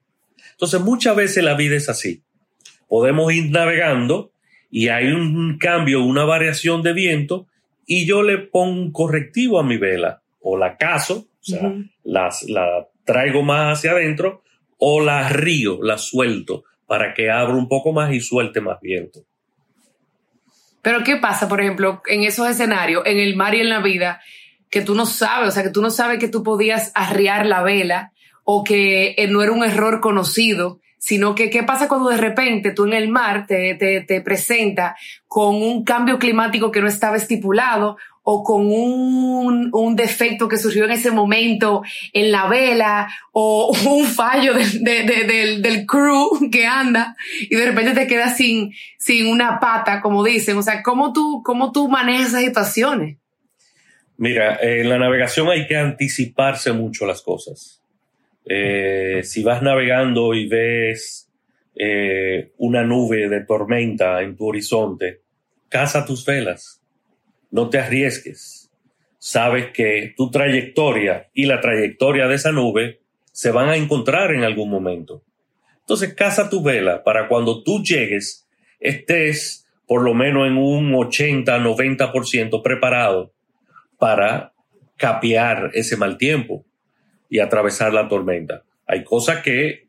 Entonces 0.56 0.80
muchas 0.82 1.16
veces 1.16 1.44
la 1.44 1.54
vida 1.54 1.76
es 1.76 1.90
así. 1.90 2.24
Podemos 2.88 3.32
ir 3.34 3.52
navegando 3.52 4.32
y 4.72 4.88
hay 4.88 5.08
un 5.08 5.58
cambio, 5.58 6.02
una 6.04 6.24
variación 6.24 6.82
de 6.82 6.94
viento 6.94 7.48
y 7.86 8.06
yo 8.06 8.24
le 8.24 8.38
pongo 8.38 8.82
un 8.82 8.92
correctivo 8.92 9.60
a 9.60 9.64
mi 9.64 9.78
vela, 9.78 10.22
o 10.42 10.58
la 10.58 10.78
caso, 10.78 11.28
o 11.40 11.44
sea, 11.44 11.74
las, 12.04 12.44
la 12.44 12.88
traigo 13.04 13.44
más 13.44 13.80
hacia 13.80 13.92
adentro, 13.92 14.44
o 14.78 15.02
la 15.02 15.30
río, 15.30 15.80
la 15.84 15.98
suelto, 15.98 16.64
para 16.88 17.14
que 17.14 17.30
abra 17.30 17.54
un 17.54 17.68
poco 17.68 17.94
más 17.94 18.14
y 18.14 18.20
suelte 18.20 18.62
más 18.62 18.80
viento. 18.82 19.22
Pero 20.82 21.04
¿qué 21.04 21.18
pasa, 21.18 21.48
por 21.48 21.62
ejemplo, 21.62 22.02
en 22.08 22.24
esos 22.24 22.48
escenarios, 22.50 23.04
en 23.06 23.20
el 23.20 23.36
mar 23.36 23.56
y 23.56 23.62
en 23.62 23.70
la 23.70 23.82
vida, 23.82 24.22
que 24.70 24.82
tú 24.82 24.96
no 24.96 25.06
sabes, 25.06 25.50
o 25.50 25.52
sea, 25.52 25.64
que 25.64 25.70
tú 25.70 25.82
no 25.82 25.90
sabes 25.90 26.20
que 26.20 26.28
tú 26.28 26.44
podías 26.44 26.92
arriar 26.96 27.46
la 27.46 27.64
vela 27.64 28.12
o 28.46 28.64
que 28.64 29.16
eh, 29.18 29.28
no 29.28 29.44
era 29.44 29.52
un 29.52 29.66
error 29.66 30.00
conocido 30.00 30.80
sino 30.98 31.36
que 31.36 31.52
qué 31.52 31.62
pasa 31.62 31.88
cuando 31.88 32.10
de 32.10 32.18
repente 32.18 32.72
tú 32.72 32.86
en 32.86 32.94
el 32.94 33.10
mar 33.10 33.46
te, 33.46 33.76
te, 33.76 34.02
te 34.02 34.22
presenta 34.22 34.96
con 35.28 35.54
un 35.54 35.84
cambio 35.84 36.18
climático 36.18 36.72
que 36.72 36.82
no 36.82 36.88
estaba 36.88 37.16
estipulado 37.16 37.98
o 38.24 38.44
con 38.44 38.66
un, 38.66 39.70
un, 39.72 39.96
defecto 39.96 40.48
que 40.48 40.58
surgió 40.58 40.86
en 40.86 40.92
ese 40.92 41.12
momento 41.12 41.84
en 42.12 42.32
la 42.32 42.48
vela 42.48 43.08
o 43.32 43.72
un 43.88 44.06
fallo 44.06 44.56
de, 44.56 44.66
de, 44.80 45.04
del, 45.26 45.62
del, 45.62 45.86
crew 45.86 46.50
que 46.52 46.66
anda 46.66 47.16
y 47.40 47.56
de 47.56 47.66
repente 47.68 47.94
te 47.94 48.08
quedas 48.08 48.36
sin, 48.36 48.74
sin 48.98 49.28
una 49.28 49.60
pata, 49.60 50.02
como 50.02 50.24
dicen. 50.24 50.58
O 50.58 50.64
sea, 50.64 50.82
¿cómo 50.82 51.14
tú, 51.14 51.44
cómo 51.46 51.72
tú 51.72 51.88
manejas 51.88 52.30
esas 52.30 52.42
situaciones? 52.42 53.18
Mira, 54.18 54.58
en 54.60 54.90
la 54.90 54.98
navegación 54.98 55.50
hay 55.50 55.68
que 55.68 55.78
anticiparse 55.78 56.74
mucho 56.74 57.06
las 57.06 57.22
cosas. 57.22 57.85
Eh, 58.48 59.22
si 59.24 59.44
vas 59.44 59.64
navegando 59.64 60.36
y 60.36 60.48
ves 60.48 61.32
eh, 61.76 62.52
una 62.58 62.84
nube 62.84 63.28
de 63.28 63.42
tormenta 63.42 64.22
en 64.22 64.36
tu 64.36 64.48
horizonte, 64.48 65.22
caza 65.68 66.06
tus 66.06 66.26
velas, 66.26 66.82
no 67.52 67.70
te 67.70 67.80
arriesgues. 67.80 68.72
sabes 69.18 69.72
que 69.72 70.14
tu 70.16 70.30
trayectoria 70.30 71.30
y 71.34 71.48
la 71.48 71.60
trayectoria 71.60 72.28
de 72.28 72.36
esa 72.36 72.52
nube 72.52 73.00
se 73.32 73.50
van 73.50 73.70
a 73.70 73.76
encontrar 73.76 74.32
en 74.32 74.44
algún 74.44 74.70
momento. 74.70 75.24
Entonces, 75.80 76.14
casa 76.14 76.50
tu 76.50 76.62
vela 76.62 77.04
para 77.04 77.28
cuando 77.28 77.64
tú 77.64 77.82
llegues, 77.82 78.48
estés 78.80 79.68
por 79.88 80.04
lo 80.04 80.14
menos 80.14 80.48
en 80.48 80.58
un 80.58 80.94
80, 80.94 81.58
90% 81.58 82.62
preparado 82.62 83.34
para 83.98 84.54
capear 84.98 85.72
ese 85.74 85.98
mal 85.98 86.18
tiempo 86.18 86.66
y 87.30 87.40
atravesar 87.40 87.94
la 87.94 88.08
tormenta. 88.08 88.64
Hay 88.88 89.04
cosas 89.04 89.42
que 89.42 89.88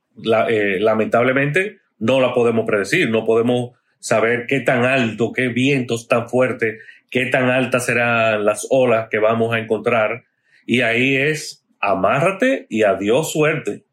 eh, 0.49 0.79
lamentablemente 0.81 1.79
no 1.99 2.21
la 2.21 2.33
podemos 2.33 2.67
predecir, 2.67 3.11
no 3.11 3.25
podemos 3.25 3.73
saber 3.99 4.47
qué 4.47 4.61
tan 4.61 4.85
alto, 4.85 5.33
qué 5.33 5.49
vientos 5.49 6.09
tan 6.09 6.29
fuertes, 6.29 6.83
qué 7.11 7.27
tan 7.27 7.51
altas 7.51 7.87
serán 7.87 8.45
las 8.45 8.67
olas 8.71 9.09
que 9.11 9.19
vamos 9.19 9.55
a 9.55 9.59
encontrar. 9.59 10.25
Y 10.67 10.81
ahí 10.81 11.17
es 11.17 11.65
amárrate 11.81 12.67
y 12.69 12.83
adiós 12.83 13.33
suerte. 13.33 13.85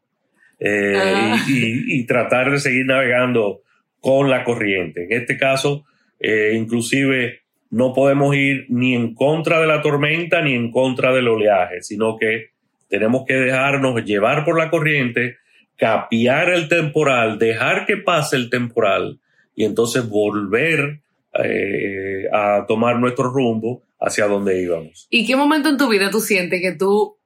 Eh, 0.60 0.94
ah. 0.96 1.44
y, 1.48 2.06
tratar 2.06 2.50
de 2.50 2.58
seguir 2.58 2.86
navegando 2.86 3.62
con 4.00 4.30
la 4.30 4.44
corriente. 4.44 5.04
En 5.04 5.12
este 5.12 5.36
caso, 5.36 5.84
eh, 6.20 6.52
inclusive 6.54 7.40
no 7.70 7.92
podemos 7.92 8.34
ir 8.36 8.66
ni 8.68 8.94
en 8.94 9.14
contra 9.14 9.60
de 9.60 9.66
la 9.66 9.82
tormenta 9.82 10.40
ni 10.42 10.54
en 10.54 10.70
contra 10.70 11.12
del 11.12 11.28
oleaje, 11.28 11.82
sino 11.82 12.16
que 12.16 12.53
tenemos 12.88 13.24
que 13.26 13.34
dejarnos 13.34 14.04
llevar 14.04 14.44
por 14.44 14.58
la 14.58 14.70
corriente, 14.70 15.38
capiar 15.76 16.50
el 16.50 16.68
temporal, 16.68 17.38
dejar 17.38 17.86
que 17.86 17.96
pase 17.96 18.36
el 18.36 18.50
temporal 18.50 19.18
y 19.54 19.64
entonces 19.64 20.08
volver 20.08 21.00
eh, 21.42 22.24
a 22.32 22.64
tomar 22.66 22.98
nuestro 22.98 23.30
rumbo 23.30 23.82
hacia 24.00 24.26
donde 24.26 24.62
íbamos. 24.62 25.06
¿Y 25.10 25.26
qué 25.26 25.36
momento 25.36 25.68
en 25.68 25.76
tu 25.76 25.88
vida 25.88 26.10
tú 26.10 26.20
sientes 26.20 26.60
que 26.60 26.72
tú, 26.72 27.16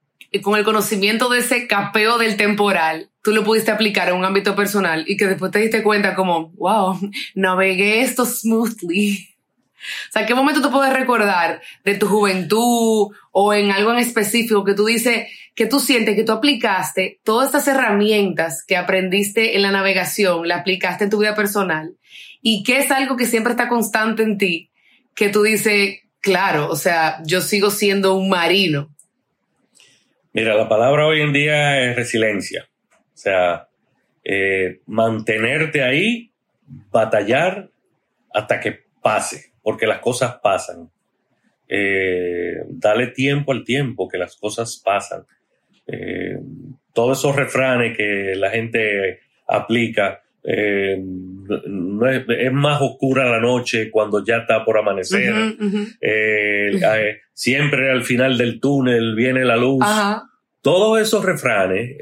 con 0.41 0.57
el 0.57 0.63
conocimiento 0.63 1.29
de 1.29 1.39
ese 1.39 1.67
capeo 1.67 2.17
del 2.17 2.37
temporal, 2.37 3.09
tú 3.21 3.31
lo 3.31 3.43
pudiste 3.43 3.71
aplicar 3.71 4.09
en 4.09 4.15
un 4.15 4.25
ámbito 4.25 4.55
personal 4.55 5.03
y 5.07 5.17
que 5.17 5.27
después 5.27 5.51
te 5.51 5.59
diste 5.59 5.83
cuenta 5.83 6.15
como, 6.15 6.51
wow, 6.53 6.97
navegué 7.35 8.01
esto 8.01 8.25
smoothly? 8.25 9.29
O 10.09 10.11
sea, 10.11 10.25
¿qué 10.25 10.35
momento 10.35 10.61
tú 10.61 10.71
puedes 10.71 10.93
recordar 10.93 11.61
de 11.85 11.95
tu 11.95 12.07
juventud 12.07 13.15
o 13.31 13.53
en 13.53 13.71
algo 13.71 13.91
en 13.91 13.99
específico 13.99 14.65
que 14.65 14.73
tú 14.73 14.85
dices, 14.85 15.27
que 15.59 15.65
tú 15.65 15.81
sientes 15.81 16.15
que 16.15 16.23
tú 16.23 16.31
aplicaste 16.31 17.19
todas 17.25 17.47
estas 17.47 17.67
herramientas 17.67 18.63
que 18.65 18.77
aprendiste 18.77 19.57
en 19.57 19.61
la 19.61 19.71
navegación, 19.71 20.47
la 20.47 20.59
aplicaste 20.59 21.03
en 21.03 21.09
tu 21.09 21.19
vida 21.19 21.35
personal 21.35 21.97
y 22.41 22.63
que 22.63 22.77
es 22.77 22.89
algo 22.91 23.17
que 23.17 23.25
siempre 23.25 23.51
está 23.51 23.67
constante 23.67 24.23
en 24.23 24.37
ti, 24.37 24.71
que 25.13 25.27
tú 25.27 25.43
dices, 25.43 25.99
claro, 26.21 26.69
o 26.69 26.77
sea, 26.77 27.17
yo 27.25 27.41
sigo 27.41 27.71
siendo 27.71 28.15
un 28.15 28.29
marino? 28.29 28.95
Mira, 30.31 30.55
la 30.55 30.69
palabra 30.69 31.07
hoy 31.07 31.19
en 31.19 31.33
día 31.33 31.89
es 31.89 31.97
resiliencia. 31.97 32.69
O 32.93 33.17
sea, 33.17 33.67
eh, 34.23 34.79
mantenerte 34.85 35.83
ahí, 35.83 36.31
batallar 36.89 37.69
hasta 38.33 38.61
que 38.61 38.85
pase 39.01 39.51
porque 39.61 39.87
las 39.87 39.99
cosas 39.99 40.39
pasan. 40.41 40.89
Eh, 41.67 42.63
dale 42.69 43.07
tiempo 43.07 43.51
al 43.51 43.65
tiempo, 43.65 44.07
que 44.07 44.17
las 44.17 44.37
cosas 44.37 44.81
pasan. 44.81 45.25
Eh, 45.91 46.37
todos 46.93 47.19
esos 47.19 47.35
refranes 47.35 47.95
que 47.95 48.33
la 48.35 48.49
gente 48.49 49.19
aplica, 49.47 50.21
eh, 50.43 50.97
es, 50.97 52.51
más 52.53 52.81
oscura 52.81 53.29
la 53.29 53.39
noche 53.39 53.89
cuando 53.89 54.23
ya 54.23 54.37
está 54.37 54.63
por 54.63 54.77
amanecer. 54.77 55.33
siempre 57.33 57.91
al 57.91 58.03
final 58.03 58.37
del 58.37 58.59
túnel 58.59 59.15
viene 59.15 59.45
la 59.45 59.57
luz. 59.57 59.83
Todos 60.61 60.99
esos 61.01 61.23
refranes 61.23 61.95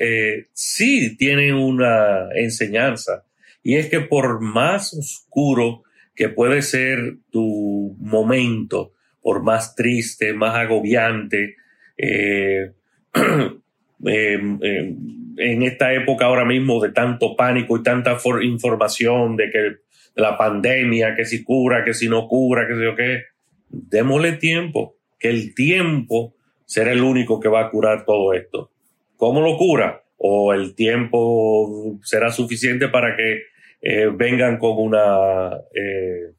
sí 0.54 1.15
tienen 1.15 1.54
una 1.54 2.30
enseñanza 2.36 3.23
y 3.67 3.76
es 3.76 3.89
que 3.89 4.00
por 4.00 4.39
más 4.39 4.93
oscuro 4.93 5.84
que 6.15 6.30
puede 6.30 6.62
ser 6.62 7.17
tu 7.32 7.97
momento, 8.00 8.93
por 9.21 9.43
más 9.43 9.76
triste, 9.76 10.34
más 10.34 10.56
agobiante, 10.56 11.58
eh, 11.97 12.71
em, 14.06 14.60
em, 14.62 14.98
en 15.38 15.64
esta 15.64 15.94
época 15.94 16.26
ahora 16.26 16.46
mismo 16.46 16.82
de 16.82 16.92
tanto 16.92 17.36
pánico 17.36 17.78
y 17.78 17.84
tanta 17.84 18.18
información 18.42 19.36
de 19.36 19.50
que 19.50 19.76
la 20.16 20.38
pandemia, 20.38 21.16
que 21.16 21.26
si 21.26 21.44
cura, 21.44 21.84
que 21.84 21.94
si 21.94 22.10
no 22.10 22.28
cura, 22.28 22.68
que 22.68 22.76
si 22.76 22.86
o 22.86 22.96
qué, 22.96 23.24
démosle 23.70 24.34
tiempo, 24.34 24.96
que 25.20 25.30
el 25.30 25.54
tiempo 25.54 26.36
será 26.66 26.92
el 26.92 27.02
único 27.02 27.40
que 27.40 27.50
va 27.50 27.62
a 27.62 27.70
curar 27.70 28.06
todo 28.06 28.34
esto. 28.34 28.72
¿Cómo 29.16 29.42
lo 29.42 29.58
cura? 29.58 30.04
O 30.18 30.54
el 30.54 30.76
tiempo 30.76 32.00
será 32.04 32.32
suficiente 32.32 32.88
para 32.88 33.16
que 33.16 33.44
eh, 33.82 34.10
vengan 34.14 34.58
con 34.58 34.78
una, 34.78 35.52
eh, 35.74 36.34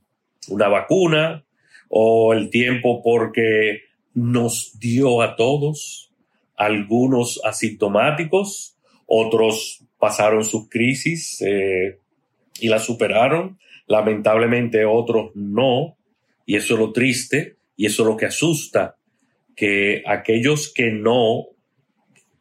una 0.49 0.68
vacuna 0.68 1.44
o 1.88 2.33
el 2.35 2.51
tiempo 2.51 3.03
porque 3.03 3.83
nos 4.14 4.79
dio 4.79 5.23
a 5.23 5.37
todos, 5.37 6.08
algunos 6.59 7.40
asintomáticos, 7.44 8.77
otros 9.07 9.85
pasaron 9.99 10.44
sus 10.44 10.68
crisis 10.68 11.40
eh, 11.40 11.99
y 12.61 12.68
la 12.68 12.79
superaron, 12.79 13.59
lamentablemente 13.87 14.85
otros 14.85 15.31
no, 15.35 15.97
y 16.44 16.57
eso 16.57 16.75
es 16.75 16.81
lo 16.81 16.92
triste 16.92 17.57
y 17.77 17.87
eso 17.87 18.03
es 18.03 18.09
lo 18.09 18.16
que 18.16 18.27
asusta, 18.27 18.97
que 19.57 20.03
aquellos 20.07 20.73
que 20.73 20.90
no 20.90 21.47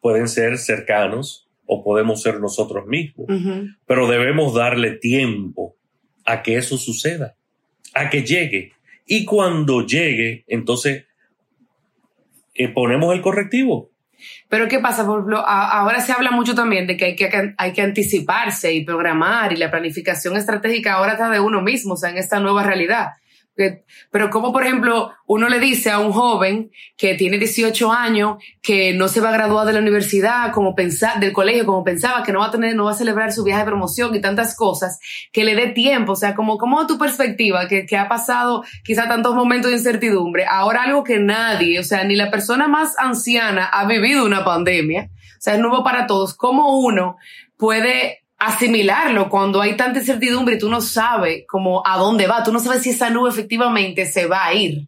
pueden 0.00 0.28
ser 0.28 0.58
cercanos, 0.58 1.48
o 1.68 1.84
podemos 1.84 2.22
ser 2.22 2.40
nosotros 2.40 2.86
mismos. 2.86 3.26
Pero 3.86 4.08
debemos 4.08 4.54
darle 4.54 4.92
tiempo 4.92 5.76
a 6.24 6.42
que 6.42 6.56
eso 6.56 6.78
suceda, 6.78 7.36
a 7.94 8.08
que 8.08 8.22
llegue. 8.22 8.72
Y 9.06 9.26
cuando 9.26 9.86
llegue, 9.86 10.44
entonces 10.48 11.04
eh, 12.54 12.68
ponemos 12.68 13.14
el 13.14 13.20
correctivo. 13.20 13.90
Pero 14.48 14.68
¿qué 14.68 14.78
pasa? 14.78 15.04
Por 15.06 15.18
ejemplo, 15.18 15.44
ahora 15.46 16.00
se 16.00 16.12
habla 16.12 16.30
mucho 16.30 16.54
también 16.54 16.86
de 16.86 16.96
que 16.96 17.04
hay, 17.06 17.16
que 17.16 17.54
hay 17.56 17.72
que 17.72 17.82
anticiparse 17.82 18.72
y 18.72 18.84
programar 18.84 19.52
y 19.52 19.56
la 19.56 19.70
planificación 19.70 20.36
estratégica 20.36 20.94
ahora 20.94 21.12
está 21.12 21.30
de 21.30 21.40
uno 21.40 21.60
mismo, 21.60 21.94
o 21.94 21.96
sea, 21.96 22.10
en 22.10 22.18
esta 22.18 22.40
nueva 22.40 22.62
realidad. 22.62 23.12
Pero 24.10 24.30
como 24.30 24.52
por 24.52 24.64
ejemplo 24.64 25.12
uno 25.26 25.48
le 25.48 25.58
dice 25.58 25.90
a 25.90 25.98
un 25.98 26.12
joven 26.12 26.70
que 26.96 27.14
tiene 27.14 27.38
18 27.38 27.92
años 27.92 28.36
que 28.62 28.94
no 28.94 29.08
se 29.08 29.20
va 29.20 29.30
a 29.30 29.32
graduar 29.32 29.66
de 29.66 29.72
la 29.72 29.80
universidad 29.80 30.52
como 30.52 30.74
pensaba, 30.74 31.18
del 31.18 31.32
colegio 31.32 31.66
como 31.66 31.84
pensaba, 31.84 32.22
que 32.22 32.32
no 32.32 32.40
va 32.40 32.46
a 32.46 32.50
tener, 32.50 32.76
no 32.76 32.84
va 32.84 32.92
a 32.92 32.94
celebrar 32.94 33.32
su 33.32 33.44
viaje 33.44 33.60
de 33.60 33.66
promoción 33.66 34.14
y 34.14 34.20
tantas 34.20 34.56
cosas, 34.56 35.00
que 35.32 35.44
le 35.44 35.54
dé 35.54 35.68
tiempo, 35.68 36.12
o 36.12 36.16
sea, 36.16 36.34
como, 36.34 36.56
como 36.56 36.86
tu 36.86 36.98
perspectiva, 36.98 37.68
que, 37.68 37.84
que 37.84 37.96
ha 37.96 38.08
pasado 38.08 38.64
quizá 38.84 39.08
tantos 39.08 39.34
momentos 39.34 39.70
de 39.70 39.78
incertidumbre, 39.78 40.46
ahora 40.46 40.84
algo 40.84 41.04
que 41.04 41.18
nadie, 41.18 41.80
o 41.80 41.84
sea, 41.84 42.04
ni 42.04 42.16
la 42.16 42.30
persona 42.30 42.68
más 42.68 42.98
anciana 42.98 43.66
ha 43.66 43.86
vivido 43.86 44.24
una 44.24 44.44
pandemia, 44.44 45.10
o 45.12 45.40
sea, 45.40 45.54
es 45.54 45.60
nuevo 45.60 45.82
para 45.84 46.06
todos, 46.06 46.34
¿cómo 46.34 46.78
uno 46.78 47.16
puede 47.56 48.22
asimilarlo 48.38 49.28
cuando 49.28 49.60
hay 49.60 49.76
tanta 49.76 49.98
incertidumbre 49.98 50.54
y 50.54 50.58
tú 50.58 50.70
no 50.70 50.80
sabes 50.80 51.44
cómo 51.46 51.82
a 51.84 51.98
dónde 51.98 52.26
va, 52.26 52.44
tú 52.44 52.52
no 52.52 52.60
sabes 52.60 52.82
si 52.82 52.90
esa 52.90 53.10
nube 53.10 53.30
efectivamente 53.30 54.06
se 54.06 54.26
va 54.26 54.46
a 54.46 54.54
ir. 54.54 54.86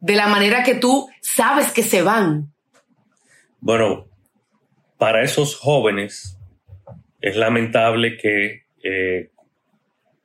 De 0.00 0.14
la 0.14 0.26
manera 0.26 0.62
que 0.62 0.74
tú 0.74 1.08
sabes 1.20 1.70
que 1.72 1.82
se 1.82 2.02
van. 2.02 2.52
Bueno, 3.60 4.06
para 4.98 5.22
esos 5.22 5.56
jóvenes 5.56 6.38
es 7.20 7.36
lamentable 7.36 8.16
que 8.16 8.64
eh, 8.82 9.30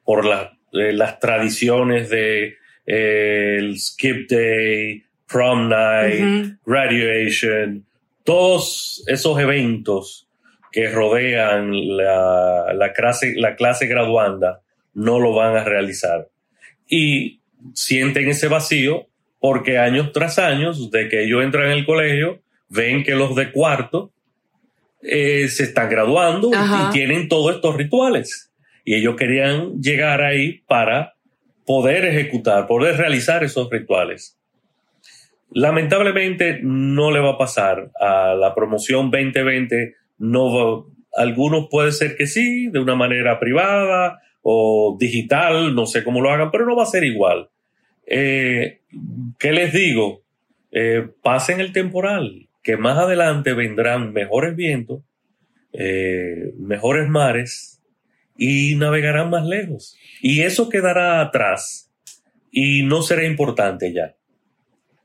por 0.03 0.25
eh, 0.25 0.93
las 0.93 1.19
tradiciones 1.19 2.09
de 2.09 2.57
eh, 2.85 3.55
el 3.59 3.79
skip 3.79 4.29
day, 4.29 5.03
prom 5.27 5.69
night, 5.69 6.57
graduation, 6.65 7.85
todos 8.23 9.03
esos 9.07 9.39
eventos 9.39 10.28
que 10.71 10.89
rodean 10.89 11.71
la, 11.97 12.91
clase, 12.95 13.33
la 13.35 13.55
clase 13.55 13.87
graduanda 13.87 14.61
no 14.93 15.19
lo 15.19 15.33
van 15.33 15.55
a 15.55 15.63
realizar. 15.63 16.27
Y 16.87 17.41
sienten 17.73 18.29
ese 18.29 18.47
vacío 18.47 19.07
porque 19.39 19.77
años 19.77 20.11
tras 20.11 20.37
años, 20.37 20.91
de 20.91 21.07
que 21.07 21.23
ellos 21.23 21.43
entran 21.43 21.67
en 21.67 21.77
el 21.77 21.85
colegio, 21.85 22.41
ven 22.67 23.03
que 23.03 23.15
los 23.15 23.35
de 23.35 23.51
cuarto 23.51 24.11
eh, 25.01 25.47
se 25.47 25.63
están 25.63 25.89
graduando 25.89 26.51
y 26.51 26.91
tienen 26.91 27.29
todos 27.29 27.55
estos 27.55 27.75
rituales. 27.75 28.51
Y 28.83 28.95
ellos 28.95 29.15
querían 29.15 29.81
llegar 29.81 30.21
ahí 30.21 30.61
para 30.67 31.15
poder 31.65 32.05
ejecutar, 32.05 32.67
poder 32.67 32.97
realizar 32.97 33.43
esos 33.43 33.69
rituales. 33.69 34.37
Lamentablemente 35.51 36.59
no 36.61 37.11
le 37.11 37.19
va 37.19 37.31
a 37.31 37.37
pasar 37.37 37.91
a 37.99 38.35
la 38.35 38.53
promoción 38.53 39.09
2020 39.09 39.95
no 40.19 40.87
algunos 41.15 41.67
puede 41.71 41.91
ser 41.91 42.15
que 42.15 42.27
sí, 42.27 42.67
de 42.69 42.79
una 42.79 42.95
manera 42.95 43.39
privada 43.39 44.21
o 44.43 44.95
digital, 44.99 45.73
no 45.73 45.85
sé 45.87 46.03
cómo 46.03 46.21
lo 46.21 46.31
hagan, 46.31 46.51
pero 46.51 46.65
no 46.65 46.75
va 46.75 46.83
a 46.83 46.87
ser 46.87 47.03
igual. 47.03 47.49
Eh, 48.05 48.81
¿Qué 49.39 49.51
les 49.51 49.73
digo? 49.73 50.23
eh, 50.71 51.07
pasen 51.21 51.59
el 51.59 51.71
temporal, 51.71 52.47
que 52.63 52.77
más 52.77 52.97
adelante 52.97 53.53
vendrán 53.53 54.13
mejores 54.13 54.55
vientos, 54.55 55.01
eh, 55.73 56.53
mejores 56.57 57.09
mares 57.09 57.81
y 58.37 58.75
navegarán 58.75 59.29
más 59.29 59.45
lejos. 59.45 59.97
Y 60.21 60.41
eso 60.41 60.69
quedará 60.69 61.21
atrás 61.21 61.91
y 62.51 62.83
no 62.83 63.01
será 63.01 63.25
importante 63.25 63.93
ya. 63.93 64.15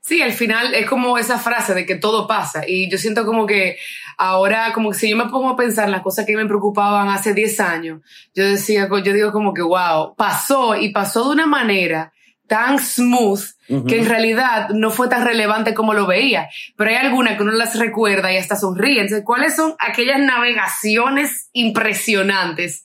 Sí, 0.05 0.21
al 0.21 0.33
final 0.33 0.75
es 0.75 0.87
como 0.87 1.17
esa 1.17 1.39
frase 1.39 1.73
de 1.73 1.83
que 1.83 1.95
todo 1.95 2.27
pasa. 2.27 2.61
Y 2.67 2.91
yo 2.91 2.99
siento 2.99 3.25
como 3.25 3.47
que 3.47 3.77
ahora, 4.19 4.71
como 4.71 4.91
que 4.91 4.99
si 4.99 5.09
yo 5.09 5.17
me 5.17 5.29
pongo 5.29 5.49
a 5.49 5.55
pensar 5.55 5.85
en 5.85 5.93
las 5.93 6.03
cosas 6.03 6.27
que 6.27 6.35
me 6.35 6.45
preocupaban 6.45 7.09
hace 7.09 7.33
10 7.33 7.59
años, 7.59 8.01
yo 8.35 8.47
decía, 8.47 8.87
yo 8.87 9.13
digo 9.13 9.31
como 9.31 9.51
que, 9.51 9.63
wow, 9.63 10.15
pasó 10.15 10.75
y 10.75 10.89
pasó 10.89 11.23
de 11.23 11.33
una 11.33 11.47
manera 11.47 12.13
tan 12.45 12.77
smooth 12.77 13.41
que 13.87 13.97
en 13.97 14.07
realidad 14.07 14.69
no 14.69 14.91
fue 14.91 15.07
tan 15.07 15.25
relevante 15.25 15.73
como 15.73 15.95
lo 15.95 16.05
veía. 16.05 16.49
Pero 16.77 16.91
hay 16.91 16.97
algunas 16.97 17.35
que 17.35 17.41
uno 17.41 17.53
las 17.53 17.79
recuerda 17.79 18.31
y 18.31 18.37
hasta 18.37 18.55
sonríe. 18.55 19.01
Entonces, 19.01 19.25
¿cuáles 19.25 19.55
son 19.55 19.73
aquellas 19.79 20.19
navegaciones 20.19 21.49
impresionantes 21.51 22.83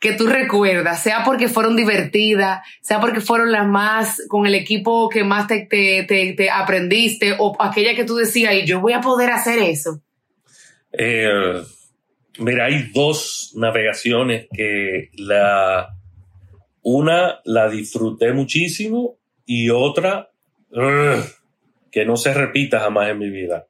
que 0.00 0.12
tú 0.12 0.26
recuerdas, 0.26 1.02
sea 1.02 1.22
porque 1.24 1.48
fueron 1.48 1.76
divertidas, 1.76 2.60
sea 2.80 3.00
porque 3.00 3.20
fueron 3.20 3.50
las 3.50 3.66
más, 3.66 4.22
con 4.28 4.46
el 4.46 4.54
equipo 4.54 5.08
que 5.08 5.24
más 5.24 5.48
te, 5.48 5.66
te, 5.66 6.50
aprendiste, 6.50 7.34
o 7.38 7.56
aquella 7.60 7.94
que 7.94 8.04
tú 8.04 8.16
decías, 8.16 8.54
y 8.54 8.64
yo 8.64 8.80
voy 8.80 8.92
a 8.92 9.00
poder 9.00 9.30
hacer 9.30 9.58
eso? 9.58 10.00
Eh, 10.92 11.62
mira, 12.38 12.66
hay 12.66 12.90
dos 12.94 13.52
navegaciones 13.56 14.46
que 14.52 15.10
la, 15.14 15.88
una 16.82 17.40
la 17.44 17.68
disfruté 17.68 18.32
muchísimo 18.32 19.18
y 19.44 19.70
otra 19.70 20.30
que 21.90 22.04
no 22.04 22.16
se 22.16 22.34
repita 22.34 22.80
jamás 22.80 23.10
en 23.10 23.18
mi 23.18 23.30
vida. 23.30 23.66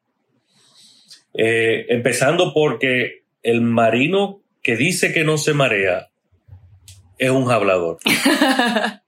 Eh, 1.32 1.86
empezando 1.88 2.52
porque 2.52 3.22
el 3.42 3.60
marino 3.60 4.42
que 4.62 4.76
dice 4.76 5.12
que 5.12 5.24
no 5.24 5.38
se 5.38 5.54
marea 5.54 6.08
es 7.18 7.31
un 7.31 7.50
hablador. 7.50 7.98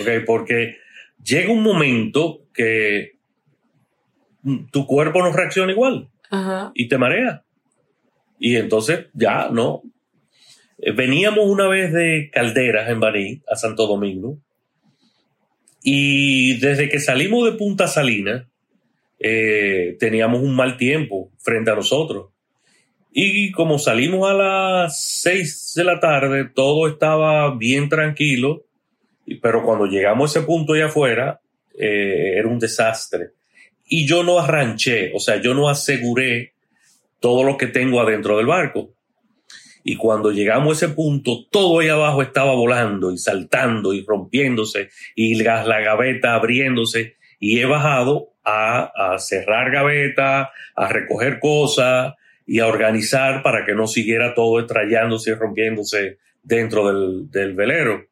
ok, 0.00 0.08
porque 0.26 0.76
llega 1.22 1.52
un 1.52 1.62
momento 1.62 2.46
que 2.52 3.18
tu 4.70 4.86
cuerpo 4.86 5.22
no 5.22 5.32
reacciona 5.32 5.72
igual 5.72 6.08
y 6.74 6.88
te 6.88 6.98
marea. 6.98 7.44
Y 8.38 8.56
entonces 8.56 9.06
ya, 9.14 9.48
¿no? 9.50 9.82
Eh, 10.78 10.92
veníamos 10.92 11.46
una 11.46 11.68
vez 11.68 11.92
de 11.92 12.30
Calderas 12.32 12.90
en 12.90 13.00
Baní 13.00 13.42
a 13.48 13.56
Santo 13.56 13.86
Domingo 13.86 14.38
y 15.82 16.58
desde 16.58 16.88
que 16.88 16.98
salimos 16.98 17.44
de 17.44 17.56
Punta 17.56 17.86
Salina 17.88 18.48
eh, 19.18 19.96
teníamos 20.00 20.42
un 20.42 20.54
mal 20.56 20.76
tiempo 20.76 21.30
frente 21.38 21.70
a 21.70 21.76
nosotros. 21.76 22.33
Y 23.16 23.52
como 23.52 23.78
salimos 23.78 24.28
a 24.28 24.34
las 24.34 25.00
seis 25.00 25.72
de 25.76 25.84
la 25.84 26.00
tarde, 26.00 26.50
todo 26.52 26.88
estaba 26.88 27.54
bien 27.54 27.88
tranquilo, 27.88 28.64
pero 29.40 29.62
cuando 29.64 29.86
llegamos 29.86 30.34
a 30.34 30.40
ese 30.40 30.46
punto 30.46 30.72
allá 30.72 30.86
afuera, 30.86 31.40
eh, 31.78 32.34
era 32.36 32.48
un 32.48 32.58
desastre. 32.58 33.28
Y 33.86 34.04
yo 34.04 34.24
no 34.24 34.40
arranché, 34.40 35.12
o 35.14 35.20
sea, 35.20 35.40
yo 35.40 35.54
no 35.54 35.68
aseguré 35.68 36.54
todo 37.20 37.44
lo 37.44 37.56
que 37.56 37.68
tengo 37.68 38.00
adentro 38.00 38.36
del 38.36 38.46
barco. 38.46 38.96
Y 39.84 39.94
cuando 39.94 40.32
llegamos 40.32 40.82
a 40.82 40.86
ese 40.86 40.94
punto, 40.96 41.46
todo 41.52 41.78
ahí 41.78 41.90
abajo 41.90 42.20
estaba 42.20 42.52
volando 42.54 43.12
y 43.12 43.18
saltando 43.18 43.94
y 43.94 44.04
rompiéndose 44.04 44.88
y 45.14 45.36
la, 45.36 45.62
gaveta 45.62 46.34
abriéndose. 46.34 47.14
Y 47.38 47.60
he 47.60 47.64
bajado 47.64 48.30
a, 48.42 49.12
a 49.12 49.18
cerrar 49.20 49.70
gaveta, 49.70 50.50
a 50.74 50.88
recoger 50.88 51.38
cosas, 51.38 52.14
y 52.46 52.60
a 52.60 52.66
organizar 52.66 53.42
para 53.42 53.64
que 53.64 53.74
no 53.74 53.86
siguiera 53.86 54.34
todo 54.34 54.60
estrellándose 54.60 55.30
y 55.30 55.34
rompiéndose 55.34 56.18
dentro 56.42 57.28
del, 57.30 57.54
velero. 57.54 58.06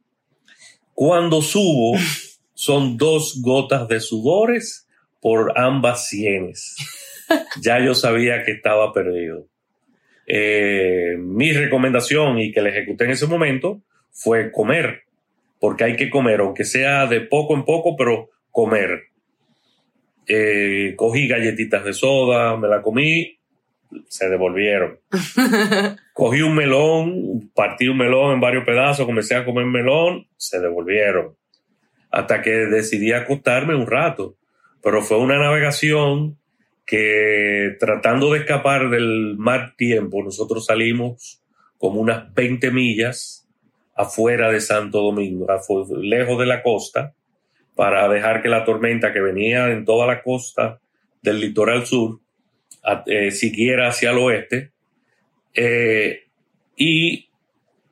Cuando 0.94 1.42
subo, 1.42 1.98
son 2.54 2.96
dos 2.96 3.40
gotas 3.42 3.88
de 3.88 4.00
sudores 4.00 4.88
por 5.20 5.58
ambas 5.58 6.08
sienes. 6.08 6.76
Ya 7.60 7.82
yo 7.82 7.94
sabía 7.94 8.44
que 8.44 8.52
estaba 8.52 8.92
perdido. 8.92 9.46
Eh, 10.26 11.16
mi 11.18 11.52
recomendación 11.52 12.38
y 12.38 12.52
que 12.52 12.60
la 12.60 12.68
ejecuté 12.68 13.04
en 13.04 13.10
ese 13.12 13.26
momento 13.26 13.82
fue 14.10 14.52
comer, 14.52 15.04
porque 15.58 15.84
hay 15.84 15.96
que 15.96 16.10
comer, 16.10 16.40
aunque 16.40 16.64
sea 16.64 17.06
de 17.06 17.20
poco 17.20 17.54
en 17.54 17.64
poco, 17.64 17.96
pero 17.96 18.30
comer. 18.50 19.04
Eh, 20.26 20.94
cogí 20.96 21.26
galletitas 21.26 21.84
de 21.84 21.92
soda, 21.94 22.56
me 22.56 22.68
la 22.68 22.82
comí 22.82 23.38
se 24.08 24.28
devolvieron. 24.28 25.00
Cogí 26.12 26.42
un 26.42 26.54
melón, 26.54 27.50
partí 27.54 27.88
un 27.88 27.98
melón 27.98 28.34
en 28.34 28.40
varios 28.40 28.64
pedazos, 28.64 29.06
comencé 29.06 29.34
a 29.34 29.44
comer 29.44 29.66
melón, 29.66 30.26
se 30.36 30.60
devolvieron. 30.60 31.36
Hasta 32.10 32.42
que 32.42 32.50
decidí 32.50 33.12
acostarme 33.12 33.74
un 33.74 33.86
rato. 33.86 34.36
Pero 34.82 35.02
fue 35.02 35.18
una 35.18 35.38
navegación 35.38 36.38
que 36.84 37.76
tratando 37.78 38.32
de 38.32 38.40
escapar 38.40 38.90
del 38.90 39.36
mal 39.38 39.76
tiempo, 39.76 40.22
nosotros 40.22 40.66
salimos 40.66 41.42
como 41.78 42.00
unas 42.00 42.32
20 42.34 42.70
millas 42.70 43.48
afuera 43.94 44.50
de 44.50 44.60
Santo 44.60 45.00
Domingo, 45.00 45.46
lejos 46.00 46.38
de 46.38 46.46
la 46.46 46.62
costa, 46.62 47.14
para 47.74 48.08
dejar 48.08 48.42
que 48.42 48.48
la 48.48 48.64
tormenta 48.64 49.12
que 49.12 49.20
venía 49.20 49.70
en 49.70 49.84
toda 49.84 50.06
la 50.06 50.22
costa 50.22 50.80
del 51.22 51.40
litoral 51.40 51.86
sur 51.86 52.20
eh, 53.06 53.30
siguiera 53.30 53.88
hacia 53.88 54.10
el 54.10 54.18
oeste. 54.18 54.72
Eh, 55.54 56.24
y 56.76 57.28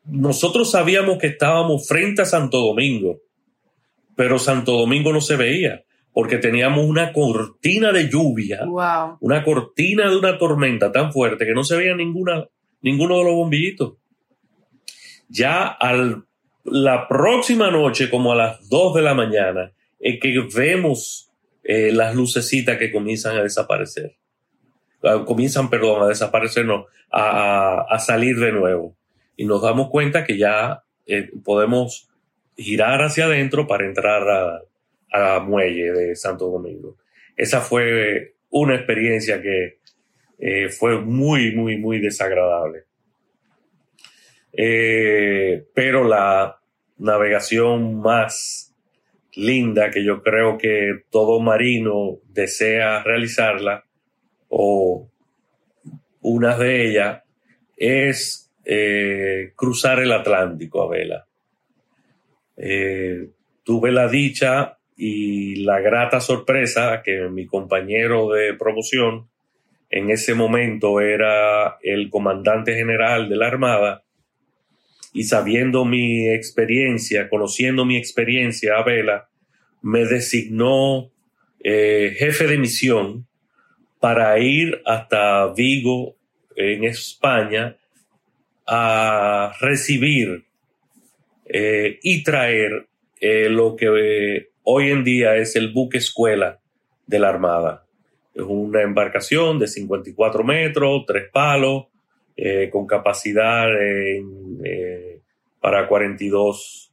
nosotros 0.04 0.70
sabíamos 0.70 1.18
que 1.18 1.28
estábamos 1.28 1.86
frente 1.86 2.22
a 2.22 2.26
Santo 2.26 2.58
Domingo, 2.58 3.20
pero 4.16 4.38
Santo 4.38 4.72
Domingo 4.72 5.12
no 5.12 5.20
se 5.20 5.36
veía 5.36 5.84
porque 6.12 6.38
teníamos 6.38 6.84
una 6.84 7.12
cortina 7.12 7.92
de 7.92 8.08
lluvia, 8.08 8.66
una 9.20 9.44
cortina 9.44 10.10
de 10.10 10.16
una 10.16 10.38
tormenta 10.38 10.90
tan 10.90 11.12
fuerte 11.12 11.46
que 11.46 11.54
no 11.54 11.62
se 11.62 11.76
veía 11.76 11.94
ninguna, 11.94 12.48
ninguno 12.82 13.18
de 13.18 13.24
los 13.24 13.34
bombillitos. 13.34 13.94
Ya 15.28 15.66
al, 15.66 16.24
la 16.64 17.06
próxima 17.06 17.70
noche, 17.70 18.10
como 18.10 18.32
a 18.32 18.36
las 18.36 18.68
2 18.68 18.94
de 18.94 19.02
la 19.02 19.14
mañana, 19.14 19.72
es 20.00 20.18
que 20.20 20.34
vemos 20.54 21.30
eh, 21.62 21.92
las 21.92 22.14
lucecitas 22.14 22.76
que 22.78 22.90
comienzan 22.90 23.36
a 23.36 23.42
desaparecer. 23.42 24.16
Ah, 25.02 25.24
comienzan, 25.26 25.70
perdón, 25.70 26.02
a 26.02 26.08
desaparecer, 26.08 26.66
a, 27.10 27.98
salir 27.98 28.36
de 28.38 28.52
nuevo. 28.52 28.96
Y 29.36 29.46
nos 29.46 29.62
damos 29.62 29.88
cuenta 29.88 30.24
que 30.24 30.36
ya 30.36 30.82
eh, 31.06 31.30
podemos 31.44 32.08
girar 32.56 33.02
hacia 33.02 33.24
adentro 33.24 33.66
para 33.66 33.86
entrar 33.86 34.28
a, 34.28 34.60
a, 35.12 35.40
muelle 35.40 35.92
de 35.92 36.16
Santo 36.16 36.48
Domingo. 36.48 36.96
Esa 37.36 37.60
fue 37.60 38.34
una 38.50 38.74
experiencia 38.74 39.40
que 39.40 39.78
eh, 40.38 40.68
fue 40.68 41.00
muy, 41.00 41.54
muy, 41.54 41.78
muy 41.78 42.00
desagradable. 42.00 42.84
Eh, 44.52 45.64
pero 45.74 46.04
la 46.04 46.60
navegación 46.98 48.00
más 48.00 48.74
linda 49.34 49.90
que 49.90 50.04
yo 50.04 50.22
creo 50.22 50.58
que 50.58 51.04
todo 51.10 51.40
marino 51.40 52.18
desea 52.28 53.02
realizarla 53.02 53.84
o 54.50 55.08
una 56.20 56.56
de 56.56 56.88
ellas 56.88 57.22
es 57.76 58.52
eh, 58.64 59.52
cruzar 59.56 60.00
el 60.00 60.12
Atlántico 60.12 60.82
a 60.82 60.90
vela. 60.90 61.26
Eh, 62.56 63.30
tuve 63.64 63.90
la 63.90 64.06
dicha 64.08 64.78
y 64.96 65.56
la 65.64 65.80
grata 65.80 66.20
sorpresa 66.20 67.02
que 67.02 67.28
mi 67.30 67.46
compañero 67.46 68.30
de 68.30 68.52
promoción 68.54 69.28
en 69.88 70.10
ese 70.10 70.34
momento 70.34 71.00
era 71.00 71.78
el 71.82 72.10
comandante 72.10 72.74
general 72.74 73.28
de 73.28 73.36
la 73.36 73.46
Armada 73.46 74.04
y 75.12 75.24
sabiendo 75.24 75.84
mi 75.84 76.28
experiencia, 76.28 77.28
conociendo 77.28 77.84
mi 77.84 77.96
experiencia 77.96 78.76
a 78.76 78.84
vela, 78.84 79.28
me 79.82 80.04
designó 80.04 81.10
eh, 81.64 82.14
jefe 82.16 82.46
de 82.46 82.58
misión 82.58 83.26
para 84.00 84.38
ir 84.38 84.82
hasta 84.86 85.46
Vigo, 85.52 86.16
en 86.56 86.84
España, 86.84 87.76
a 88.66 89.52
recibir 89.60 90.44
eh, 91.46 91.98
y 92.02 92.22
traer 92.22 92.86
eh, 93.20 93.48
lo 93.48 93.76
que 93.76 93.86
eh, 93.86 94.48
hoy 94.62 94.90
en 94.90 95.04
día 95.04 95.36
es 95.36 95.56
el 95.56 95.72
buque 95.72 95.98
escuela 95.98 96.60
de 97.06 97.18
la 97.18 97.28
Armada. 97.28 97.84
Es 98.34 98.44
una 98.46 98.82
embarcación 98.82 99.58
de 99.58 99.68
54 99.68 100.44
metros, 100.44 101.04
tres 101.06 101.28
palos, 101.30 101.86
con 102.70 102.86
capacidad 102.86 103.68
para 105.60 105.86
42 105.86 106.90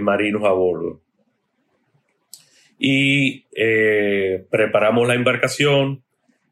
marinos 0.00 0.42
a 0.42 0.50
bordo. 0.50 1.00
y 2.76 3.44
preparamos 4.50 5.06
la 5.06 5.14
embarcación 5.14 6.03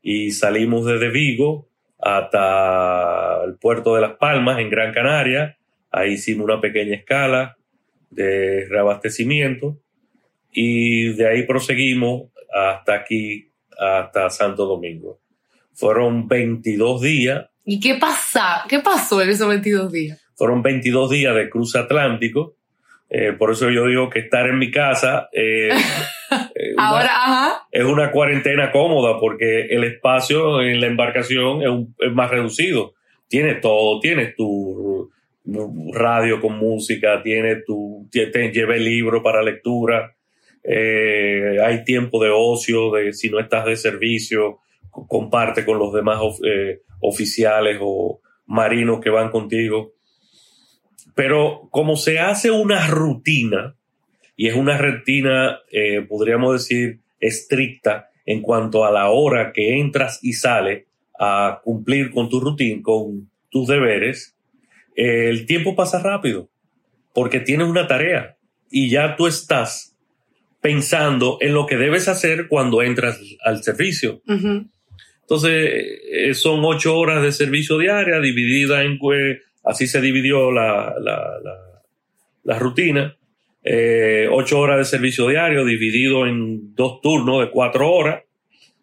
y 0.02 0.32
salimos 0.32 0.84
desde 0.84 1.10
Vigo 1.10 1.68
hasta 1.98 3.44
el 3.44 3.54
puerto 3.54 3.94
de 3.94 4.00
Las 4.00 4.16
Palmas 4.16 4.58
en 4.58 4.68
Gran 4.68 4.92
Canaria. 4.92 5.56
Ahí 5.90 6.14
hicimos 6.14 6.44
una 6.44 6.60
pequeña 6.60 6.96
escala 6.96 7.56
de 8.10 8.66
reabastecimiento 8.68 9.78
y 10.52 11.12
de 11.14 11.28
ahí 11.28 11.42
proseguimos 11.44 12.30
hasta 12.52 12.94
aquí, 12.94 13.50
hasta 13.78 14.28
Santo 14.30 14.66
Domingo. 14.66 15.20
Fueron 15.72 16.28
22 16.28 17.00
días. 17.00 17.46
¿Y 17.64 17.80
qué 17.80 17.94
pasa? 17.94 18.64
¿Qué 18.68 18.80
pasó 18.80 19.22
en 19.22 19.30
esos 19.30 19.48
22 19.48 19.92
días? 19.92 20.20
Fueron 20.34 20.62
22 20.62 21.10
días 21.10 21.34
de 21.34 21.48
cruce 21.48 21.78
atlántico. 21.78 22.56
Eh, 23.08 23.32
por 23.32 23.52
eso 23.52 23.70
yo 23.70 23.86
digo 23.86 24.10
que 24.10 24.20
estar 24.20 24.48
en 24.48 24.58
mi 24.58 24.70
casa 24.70 25.28
eh, 25.32 25.68
Ahora, 26.88 27.06
ajá. 27.14 27.68
es 27.70 27.84
una 27.84 28.10
cuarentena 28.10 28.70
cómoda 28.72 29.18
porque 29.20 29.66
el 29.70 29.84
espacio 29.84 30.60
en 30.62 30.80
la 30.80 30.86
embarcación 30.86 31.62
es, 31.62 31.68
un- 31.68 31.94
es 31.98 32.12
más 32.12 32.30
reducido. 32.30 32.94
Tienes 33.28 33.60
todo, 33.60 33.98
tienes 34.00 34.34
tu 34.36 35.10
radio 35.92 36.40
con 36.40 36.56
música, 36.58 37.20
tienes 37.22 37.64
tu, 37.64 38.08
te, 38.12 38.26
te 38.26 38.50
llevé 38.52 38.78
libro 38.78 39.22
para 39.22 39.42
lectura, 39.42 40.14
eh, 40.62 41.56
hay 41.64 41.82
tiempo 41.84 42.22
de 42.22 42.30
ocio, 42.30 42.92
de 42.92 43.12
si 43.12 43.28
no 43.30 43.40
estás 43.40 43.64
de 43.64 43.76
servicio, 43.76 44.58
co- 44.90 45.06
comparte 45.08 45.64
con 45.64 45.78
los 45.78 45.92
demás 45.92 46.18
of- 46.20 46.38
eh, 46.44 46.82
oficiales 47.00 47.78
o 47.80 48.20
marinos 48.46 49.00
que 49.00 49.10
van 49.10 49.30
contigo. 49.30 49.92
Pero 51.14 51.68
como 51.70 51.96
se 51.96 52.18
hace 52.20 52.50
una 52.50 52.86
rutina, 52.86 53.76
y 54.36 54.48
es 54.48 54.54
una 54.56 54.78
rutina, 54.78 55.58
eh, 55.70 56.02
podríamos 56.08 56.54
decir, 56.54 57.00
estricta 57.20 58.10
en 58.26 58.40
cuanto 58.42 58.84
a 58.84 58.90
la 58.90 59.10
hora 59.10 59.52
que 59.52 59.78
entras 59.78 60.18
y 60.22 60.32
sales 60.34 60.84
a 61.18 61.60
cumplir 61.62 62.10
con 62.10 62.28
tu 62.28 62.40
rutina, 62.40 62.82
con 62.82 63.30
tus 63.50 63.68
deberes, 63.68 64.34
eh, 64.96 65.28
el 65.28 65.46
tiempo 65.46 65.74
pasa 65.76 66.00
rápido 66.02 66.48
porque 67.14 67.40
tienes 67.40 67.68
una 67.68 67.86
tarea 67.86 68.36
y 68.70 68.88
ya 68.90 69.16
tú 69.16 69.26
estás 69.26 69.94
pensando 70.60 71.38
en 71.40 71.54
lo 71.54 71.66
que 71.66 71.76
debes 71.76 72.08
hacer 72.08 72.46
cuando 72.48 72.82
entras 72.82 73.20
al 73.44 73.62
servicio. 73.62 74.22
Entonces, 75.22 75.72
eh, 76.12 76.34
son 76.34 76.60
ocho 76.64 76.96
horas 76.96 77.22
de 77.22 77.32
servicio 77.32 77.78
diaria 77.78 78.20
dividida 78.20 78.82
en, 78.82 78.98
cue- 78.98 79.40
así 79.64 79.86
se 79.86 80.00
dividió 80.00 80.50
la, 80.52 80.94
la, 81.00 81.38
la- 81.42 81.82
la 82.44 82.58
rutina, 82.58 83.16
eh, 83.64 84.28
ocho 84.30 84.58
horas 84.58 84.78
de 84.78 84.84
servicio 84.84 85.28
diario 85.28 85.64
dividido 85.64 86.26
en 86.26 86.74
dos 86.74 87.00
turnos 87.00 87.40
de 87.44 87.50
cuatro 87.50 87.90
horas 87.90 88.22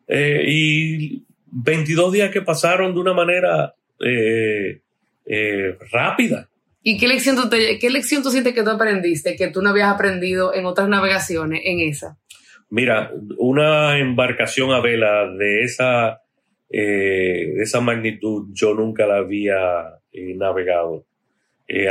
eh, 0.08 0.44
y 0.48 1.24
22 1.52 2.14
días 2.14 2.32
que 2.32 2.42
pasaron 2.42 2.94
de 2.94 3.00
una 3.00 3.14
manera 3.14 3.74
eh, 4.00 4.80
eh, 5.26 5.78
rápida. 5.92 6.50
¿Y 6.82 6.98
qué 6.98 7.08
lección, 7.08 7.36
tú 7.36 7.50
te- 7.50 7.78
qué 7.78 7.90
lección 7.90 8.24
tú 8.24 8.32
sientes 8.32 8.54
que 8.54 8.64
tú 8.64 8.70
aprendiste 8.70 9.36
que 9.36 9.50
tú 9.50 9.62
no 9.62 9.70
habías 9.70 9.90
aprendido 9.94 10.54
en 10.54 10.66
otras 10.66 10.88
navegaciones 10.88 11.62
en 11.66 11.82
esa? 11.82 12.18
Mira, 12.70 13.12
una 13.38 13.98
embarcación 14.00 14.72
a 14.72 14.80
vela 14.80 15.28
de 15.38 15.64
esa, 15.64 16.22
eh, 16.70 17.52
de 17.56 17.62
esa 17.64 17.82
magnitud 17.82 18.48
yo 18.54 18.74
nunca 18.76 19.06
la 19.08 19.18
había 19.18 19.58
navegado. 20.14 21.06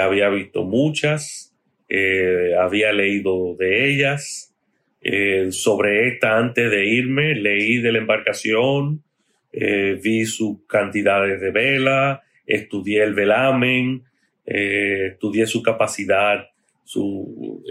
Había 0.01 0.29
visto 0.31 0.65
muchas, 0.65 1.48
eh, 1.89 2.55
había 2.59 2.93
leído 2.93 3.57
de 3.57 3.91
ellas. 3.91 4.55
eh, 5.01 5.53
sobre 5.53 6.09
esta 6.09 6.37
antes 6.37 6.71
de 6.71 6.85
irme, 6.87 7.35
leí 7.37 7.79
de 7.79 7.93
la 7.93 7.99
embarcación, 7.99 9.05
eh, 9.53 9.99
vi 10.03 10.27
sus 10.27 10.67
cantidades 10.67 11.41
de 11.41 11.53
vela, 11.53 12.23
estudié 12.47 13.05
el 13.05 13.15
velamen, 13.15 14.03
estudié 14.45 15.47
su 15.47 15.63
capacidad, 15.63 16.49
su, 16.83 17.63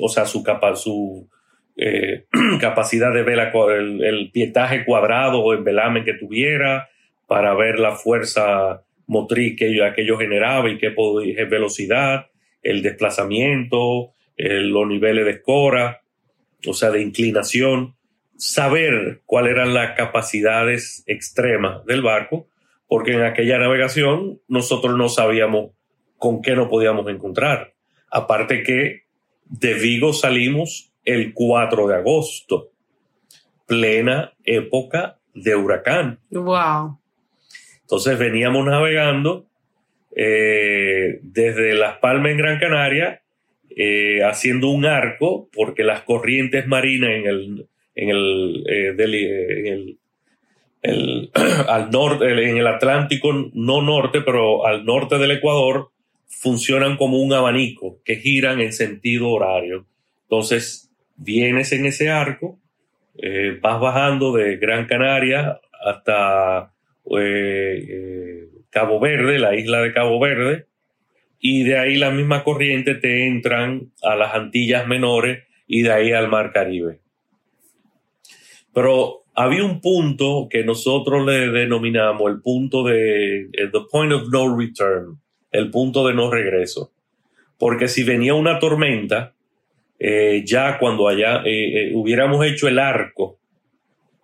o 0.00 0.08
sea, 0.08 0.26
su, 0.26 0.42
capa, 0.42 0.76
su 0.76 1.28
capacidad 2.60 3.12
de 3.14 3.22
vela, 3.22 3.50
el, 3.70 4.04
el 4.04 4.30
pietaje 4.32 4.84
cuadrado 4.84 5.40
o 5.40 5.52
el 5.54 5.62
velamen 5.62 6.04
que 6.04 6.14
tuviera 6.14 6.88
para 7.26 7.54
ver 7.54 7.78
la 7.78 7.94
fuerza 7.94 8.82
motriz 9.10 9.58
que 9.58 9.66
ello, 9.66 9.84
aquello 9.84 10.16
generaba 10.18 10.70
y 10.70 10.78
qué 10.78 10.94
velocidad, 11.50 12.26
el 12.62 12.80
desplazamiento, 12.80 14.12
los 14.36 14.86
niveles 14.86 15.24
de 15.24 15.32
escora, 15.32 16.02
o 16.64 16.72
sea, 16.72 16.90
de 16.92 17.02
inclinación, 17.02 17.96
saber 18.36 19.22
cuáles 19.26 19.52
eran 19.52 19.74
las 19.74 19.96
capacidades 19.96 21.02
extremas 21.06 21.84
del 21.86 22.02
barco, 22.02 22.46
porque 22.86 23.14
en 23.14 23.22
aquella 23.22 23.58
navegación 23.58 24.40
nosotros 24.46 24.96
no 24.96 25.08
sabíamos 25.08 25.72
con 26.16 26.40
qué 26.40 26.54
nos 26.54 26.68
podíamos 26.68 27.08
encontrar. 27.08 27.74
Aparte 28.12 28.62
que 28.62 29.06
de 29.44 29.74
Vigo 29.74 30.12
salimos 30.12 30.92
el 31.04 31.34
4 31.34 31.88
de 31.88 31.94
agosto, 31.96 32.70
plena 33.66 34.34
época 34.44 35.18
de 35.34 35.56
huracán. 35.56 36.20
Wow. 36.30 36.99
Entonces 37.90 38.20
veníamos 38.20 38.64
navegando 38.66 39.46
eh, 40.14 41.18
desde 41.22 41.74
Las 41.74 41.98
Palmas 41.98 42.30
en 42.30 42.38
Gran 42.38 42.60
Canaria, 42.60 43.22
eh, 43.68 44.22
haciendo 44.22 44.68
un 44.68 44.86
arco, 44.86 45.48
porque 45.52 45.82
las 45.82 46.02
corrientes 46.02 46.68
marinas 46.68 47.10
en 47.10 47.26
el, 47.26 47.66
en 47.96 48.08
el, 48.10 48.64
eh, 48.68 48.94
en 49.66 49.96
el- 50.82 51.30
al 51.68 51.90
norte, 51.90 52.30
en 52.30 52.58
el 52.58 52.66
Atlántico, 52.68 53.50
no 53.54 53.82
norte, 53.82 54.20
pero 54.20 54.64
al 54.64 54.84
norte 54.84 55.18
del 55.18 55.32
Ecuador, 55.32 55.90
funcionan 56.28 56.96
como 56.96 57.18
un 57.18 57.32
abanico 57.32 57.98
que 58.04 58.16
giran 58.16 58.60
en 58.60 58.72
sentido 58.72 59.30
horario. 59.30 59.84
Entonces, 60.22 60.92
vienes 61.16 61.72
en 61.72 61.86
ese 61.86 62.08
arco, 62.08 62.56
vas 63.60 63.80
bajando 63.80 64.32
de 64.32 64.58
Gran 64.58 64.86
Canaria 64.86 65.60
hasta 65.84 66.72
eh, 67.18 68.48
Cabo 68.70 69.00
Verde, 69.00 69.38
la 69.38 69.56
isla 69.56 69.80
de 69.82 69.92
Cabo 69.92 70.20
Verde, 70.20 70.66
y 71.40 71.64
de 71.64 71.78
ahí 71.78 71.96
la 71.96 72.10
misma 72.10 72.44
corriente 72.44 72.94
te 72.94 73.26
entran 73.26 73.92
a 74.02 74.14
las 74.14 74.34
Antillas 74.34 74.86
Menores 74.86 75.44
y 75.66 75.82
de 75.82 75.92
ahí 75.92 76.12
al 76.12 76.28
Mar 76.28 76.52
Caribe. 76.52 77.00
Pero 78.72 79.24
había 79.34 79.64
un 79.64 79.80
punto 79.80 80.48
que 80.50 80.64
nosotros 80.64 81.26
le 81.26 81.48
denominamos 81.50 82.30
el 82.30 82.40
punto 82.40 82.84
de 82.84 83.42
eh, 83.52 83.68
the 83.72 83.80
point 83.90 84.12
of 84.12 84.28
no 84.30 84.56
return, 84.56 85.18
el 85.50 85.70
punto 85.70 86.06
de 86.06 86.14
no 86.14 86.30
regreso. 86.30 86.92
Porque 87.58 87.88
si 87.88 88.04
venía 88.04 88.34
una 88.34 88.58
tormenta, 88.58 89.34
eh, 89.98 90.44
ya 90.46 90.78
cuando 90.78 91.08
allá 91.08 91.42
hubiéramos 91.92 92.46
hecho 92.46 92.68
el 92.68 92.78
arco 92.78 93.39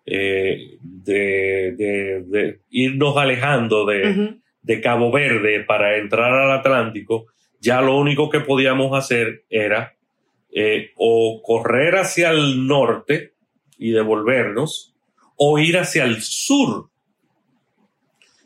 eh, 0.07 0.77
de, 0.81 1.73
de- 1.77 2.23
de 2.27 2.61
irnos 2.71 3.17
alejando 3.17 3.85
de, 3.85 4.37
Cabo 4.81 5.11
Verde 5.13 5.61
para 5.65 5.97
entrar 5.99 6.33
al 6.33 6.53
Atlántico, 6.53 7.27
ya 7.61 7.81
lo 7.81 7.97
único 7.99 8.31
que 8.31 8.41
podíamos 8.41 8.97
hacer 8.97 9.45
era 9.51 9.95
eh, 10.53 10.91
o 10.97 11.43
correr 11.45 11.97
hacia 11.97 12.31
el 12.31 12.67
norte 12.67 13.33
y 13.79 13.91
devolvernos, 13.91 14.95
o 15.37 15.59
ir 15.59 15.77
hacia 15.79 16.05
el 16.05 16.23
sur, 16.23 16.89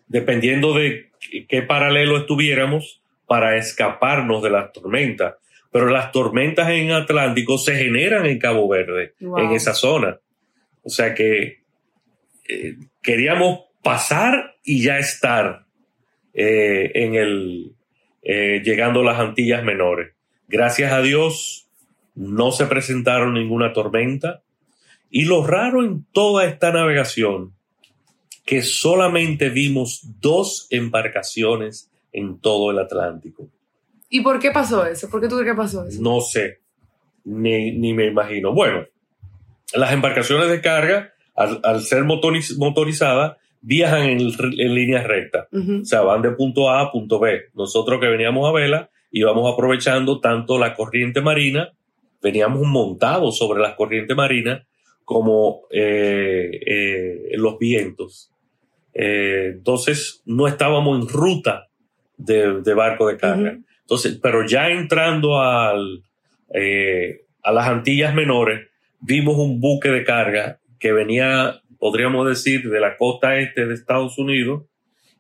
dependiendo 0.09 0.75
de 0.75 1.11
qué- 1.21 1.47
qué 1.47 1.63
paralelo 1.63 2.17
estuviéramos 2.19 3.03
para 3.27 3.57
escaparnos 3.57 4.43
de 4.43 4.51
las 4.51 4.73
tormentas. 4.73 5.35
Pero 5.71 5.89
las 5.89 6.11
tormentas 6.11 6.69
en 6.71 6.91
Atlántico 6.91 7.57
se 7.59 7.77
generan 7.77 8.27
en 8.27 8.39
Cabo 8.41 8.67
Verde, 8.69 9.15
Wow. 9.21 9.39
en 9.39 9.51
esa 9.53 9.73
zona. 9.73 10.19
O 10.83 10.91
sea 10.91 11.15
que 11.15 11.63
eh, 12.49 12.77
queríamos 13.03 13.61
pasar 13.83 14.57
y 14.65 14.83
ya 14.83 14.99
estar 14.99 15.67
eh, 16.35 16.91
en 16.95 17.15
el 17.15 17.75
eh, 18.23 18.61
llegando 18.65 19.01
a 19.01 19.05
las 19.05 19.21
Antillas 19.21 19.65
Menores. 19.65 20.15
Gracias 20.49 20.93
a 20.93 21.01
Dios 21.01 21.69
no 22.15 22.53
se 22.53 22.67
presentaron 22.67 23.35
ninguna 23.35 23.73
tormenta 23.73 24.43
y 25.11 25.25
lo 25.25 25.47
raro 25.47 25.83
en 25.83 26.05
toda 26.13 26.45
esta 26.45 26.73
navegación 26.73 27.55
que 28.45 28.63
solamente 28.63 29.49
vimos 29.49 30.03
dos 30.21 30.67
embarcaciones 30.71 31.91
en 32.13 32.39
todo 32.39 32.71
el 32.71 32.79
Atlántico. 32.79 33.49
¿Y 34.09 34.21
por 34.23 34.41
qué 34.41 34.51
pasó 34.51 34.85
eso? 34.85 35.09
¿Por 35.09 35.21
qué 35.21 35.29
tú 35.29 35.37
crees 35.37 35.53
que 35.53 35.57
pasó 35.57 35.87
eso? 35.87 36.03
No 36.03 36.21
sé, 36.21 36.59
ni, 37.25 37.73
ni 37.73 37.95
me 37.95 38.07
imagino. 38.07 38.53
Bueno, 38.53 38.87
las 39.75 39.93
embarcaciones 39.93 40.49
de 40.51 40.61
carga, 40.61 41.13
al, 41.35 41.61
al 41.63 41.83
ser 41.83 42.05
motoriz- 42.05 42.57
motorizadas, 42.59 43.37
viajan 43.61 44.03
en, 44.05 44.21
en 44.21 44.75
líneas 44.75 45.07
rectas. 45.07 45.47
O 45.53 45.85
sea, 45.85 46.01
van 46.01 46.23
de 46.23 46.31
punto 46.31 46.71
A 46.71 46.81
a 46.81 46.91
punto 46.93 47.19
B. 47.19 47.43
Nosotros 47.55 48.01
que 48.01 48.09
veníamos 48.09 48.49
a 48.49 48.53
vela 48.53 48.91
íbamos 49.13 49.53
aprovechando 49.53 50.21
tanto 50.21 50.59
la 50.59 50.75
corriente 50.75 51.21
marina 51.21 51.73
veníamos 52.23 52.63
montados 52.63 53.37
sobre 53.39 53.61
las 53.61 53.75
corrientes 53.75 54.17
marinas 54.17 54.67
como 55.05 55.63
eh, 55.71 56.51
eh, 56.67 57.31
los 57.33 57.59
vientos. 57.59 58.33
Eh, 58.95 59.53
entonces 59.55 60.23
no 60.27 60.47
estábamos 60.47 61.01
en 61.01 61.09
ruta 61.09 61.67
de, 62.17 62.75
barco 62.75 63.09
de 63.09 63.17
carga. 63.17 63.59
Entonces, 63.81 64.19
pero 64.23 64.47
ya 64.47 64.69
entrando 64.69 65.41
al, 65.41 66.05
a 67.43 67.53
las 67.53 67.67
Antillas 67.67 68.15
Menores, 68.15 68.69
vimos 69.01 69.37
un 69.39 69.61
buque 69.61 69.89
de 69.89 70.05
carga 70.05 70.61
que 70.79 70.93
venía, 70.93 71.61
podríamos 71.79 72.27
decir, 72.29 72.69
de 72.69 72.81
la 72.81 72.97
costa 72.97 73.39
este 73.39 73.67
de 73.67 73.75
Estados 73.75 74.19
Unidos 74.19 74.65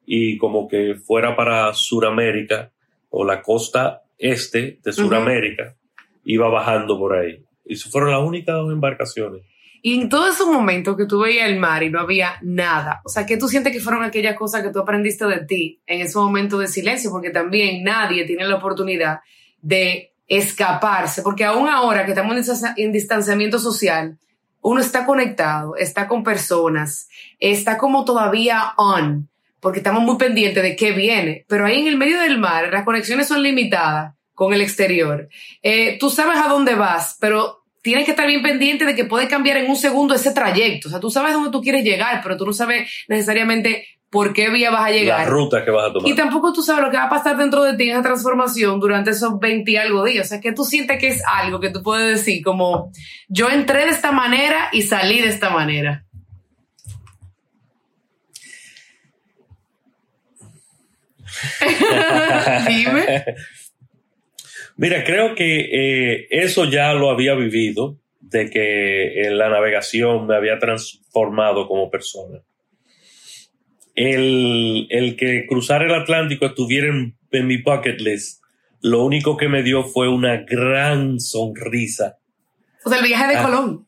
y 0.06 0.38
como 0.38 0.68
que 0.68 0.94
fuera 0.94 1.36
para 1.36 1.72
Sudamérica 1.74 2.72
o 3.10 3.24
la 3.24 3.42
costa 3.42 4.02
este 4.18 4.78
de 4.82 4.92
Sudamérica, 4.92 5.76
iba 6.24 6.48
bajando 6.48 6.98
por 6.98 7.16
ahí. 7.16 7.42
Y 7.64 7.76
fueron 7.76 8.10
las 8.10 8.20
únicas 8.20 8.56
dos 8.56 8.72
embarcaciones. 8.72 9.42
Y 9.82 9.98
en 9.98 10.08
todos 10.08 10.34
esos 10.34 10.46
momentos 10.46 10.96
que 10.96 11.06
tú 11.06 11.20
veías 11.20 11.48
el 11.48 11.58
mar 11.58 11.82
y 11.82 11.90
no 11.90 12.00
había 12.00 12.34
nada, 12.42 13.00
o 13.04 13.08
sea, 13.08 13.24
¿qué 13.24 13.38
tú 13.38 13.48
sientes 13.48 13.72
que 13.72 13.80
fueron 13.80 14.04
aquellas 14.04 14.36
cosas 14.36 14.62
que 14.62 14.70
tú 14.70 14.78
aprendiste 14.78 15.26
de 15.26 15.46
ti 15.46 15.80
en 15.86 16.02
ese 16.02 16.18
momento 16.18 16.58
de 16.58 16.66
silencio? 16.66 17.10
Porque 17.10 17.30
también 17.30 17.82
nadie 17.82 18.26
tiene 18.26 18.46
la 18.46 18.56
oportunidad 18.56 19.20
de 19.62 20.09
escaparse, 20.30 21.22
porque 21.22 21.44
aún 21.44 21.68
ahora 21.68 22.04
que 22.06 22.12
estamos 22.12 22.36
en 22.76 22.92
distanciamiento 22.92 23.58
social, 23.58 24.16
uno 24.62 24.80
está 24.80 25.04
conectado, 25.04 25.74
está 25.76 26.06
con 26.06 26.22
personas, 26.22 27.08
está 27.40 27.76
como 27.76 28.04
todavía 28.04 28.72
on, 28.76 29.28
porque 29.58 29.80
estamos 29.80 30.04
muy 30.04 30.16
pendientes 30.16 30.62
de 30.62 30.76
qué 30.76 30.92
viene, 30.92 31.44
pero 31.48 31.66
ahí 31.66 31.80
en 31.80 31.88
el 31.88 31.98
medio 31.98 32.20
del 32.20 32.38
mar 32.38 32.70
las 32.72 32.84
conexiones 32.84 33.26
son 33.26 33.42
limitadas 33.42 34.14
con 34.32 34.54
el 34.54 34.60
exterior. 34.60 35.28
Eh, 35.62 35.98
tú 35.98 36.10
sabes 36.10 36.38
a 36.38 36.48
dónde 36.48 36.76
vas, 36.76 37.16
pero 37.20 37.64
tienes 37.82 38.04
que 38.04 38.12
estar 38.12 38.28
bien 38.28 38.42
pendiente 38.42 38.84
de 38.84 38.94
que 38.94 39.04
puede 39.04 39.26
cambiar 39.26 39.56
en 39.56 39.68
un 39.68 39.76
segundo 39.76 40.14
ese 40.14 40.30
trayecto. 40.30 40.86
O 40.86 40.90
sea, 40.92 41.00
tú 41.00 41.10
sabes 41.10 41.32
dónde 41.32 41.50
tú 41.50 41.60
quieres 41.60 41.82
llegar, 41.82 42.20
pero 42.22 42.36
tú 42.36 42.46
no 42.46 42.52
sabes 42.52 42.88
necesariamente 43.08 43.84
por 44.10 44.32
qué 44.32 44.50
vía 44.50 44.70
vas 44.70 44.86
a 44.86 44.90
llegar. 44.90 45.20
La 45.20 45.26
ruta 45.26 45.64
que 45.64 45.70
vas 45.70 45.88
a 45.88 45.92
tomar. 45.92 46.10
Y 46.10 46.14
tampoco 46.14 46.52
tú 46.52 46.62
sabes 46.62 46.84
lo 46.84 46.90
que 46.90 46.96
va 46.96 47.04
a 47.04 47.08
pasar 47.08 47.36
dentro 47.36 47.62
de 47.62 47.76
ti 47.76 47.84
en 47.84 47.90
esa 47.90 48.02
transformación 48.02 48.80
durante 48.80 49.10
esos 49.10 49.38
20 49.38 49.70
y 49.70 49.76
algo 49.76 50.04
días. 50.04 50.26
O 50.26 50.28
sea, 50.28 50.40
que 50.40 50.52
tú 50.52 50.64
sientes 50.64 50.98
que 50.98 51.08
es 51.08 51.22
algo 51.24 51.60
que 51.60 51.70
tú 51.70 51.82
puedes 51.82 52.18
decir 52.18 52.42
como, 52.42 52.90
yo 53.28 53.48
entré 53.48 53.84
de 53.84 53.90
esta 53.90 54.10
manera 54.10 54.68
y 54.72 54.82
salí 54.82 55.20
de 55.20 55.28
esta 55.28 55.50
manera. 55.50 56.04
Dime. 62.66 63.24
Mira, 64.76 65.04
creo 65.04 65.34
que 65.36 65.60
eh, 65.60 66.26
eso 66.30 66.64
ya 66.64 66.92
lo 66.94 67.10
había 67.10 67.34
vivido, 67.34 67.98
de 68.18 68.50
que 68.50 69.28
la 69.30 69.48
navegación 69.48 70.26
me 70.26 70.34
había 70.34 70.58
transformado 70.58 71.68
como 71.68 71.90
persona 71.90 72.40
el, 73.94 75.16
que 75.18 75.46
cruzar 75.48 75.82
el 75.82 75.94
Atlántico 75.94 76.46
estuviera 76.46 76.88
en, 76.88 77.46
mi 77.46 77.58
bucket 77.58 78.00
list, 78.00 78.42
lo 78.80 79.04
único 79.04 79.36
que 79.36 79.48
me 79.48 79.62
dio 79.62 79.84
fue 79.84 80.08
una 80.08 80.38
gran 80.38 81.20
sonrisa. 81.20 82.18
O 82.84 82.90
sea, 82.90 82.98
el 82.98 83.06
viaje 83.06 83.36
de 83.36 83.42
Colón. 83.42 83.86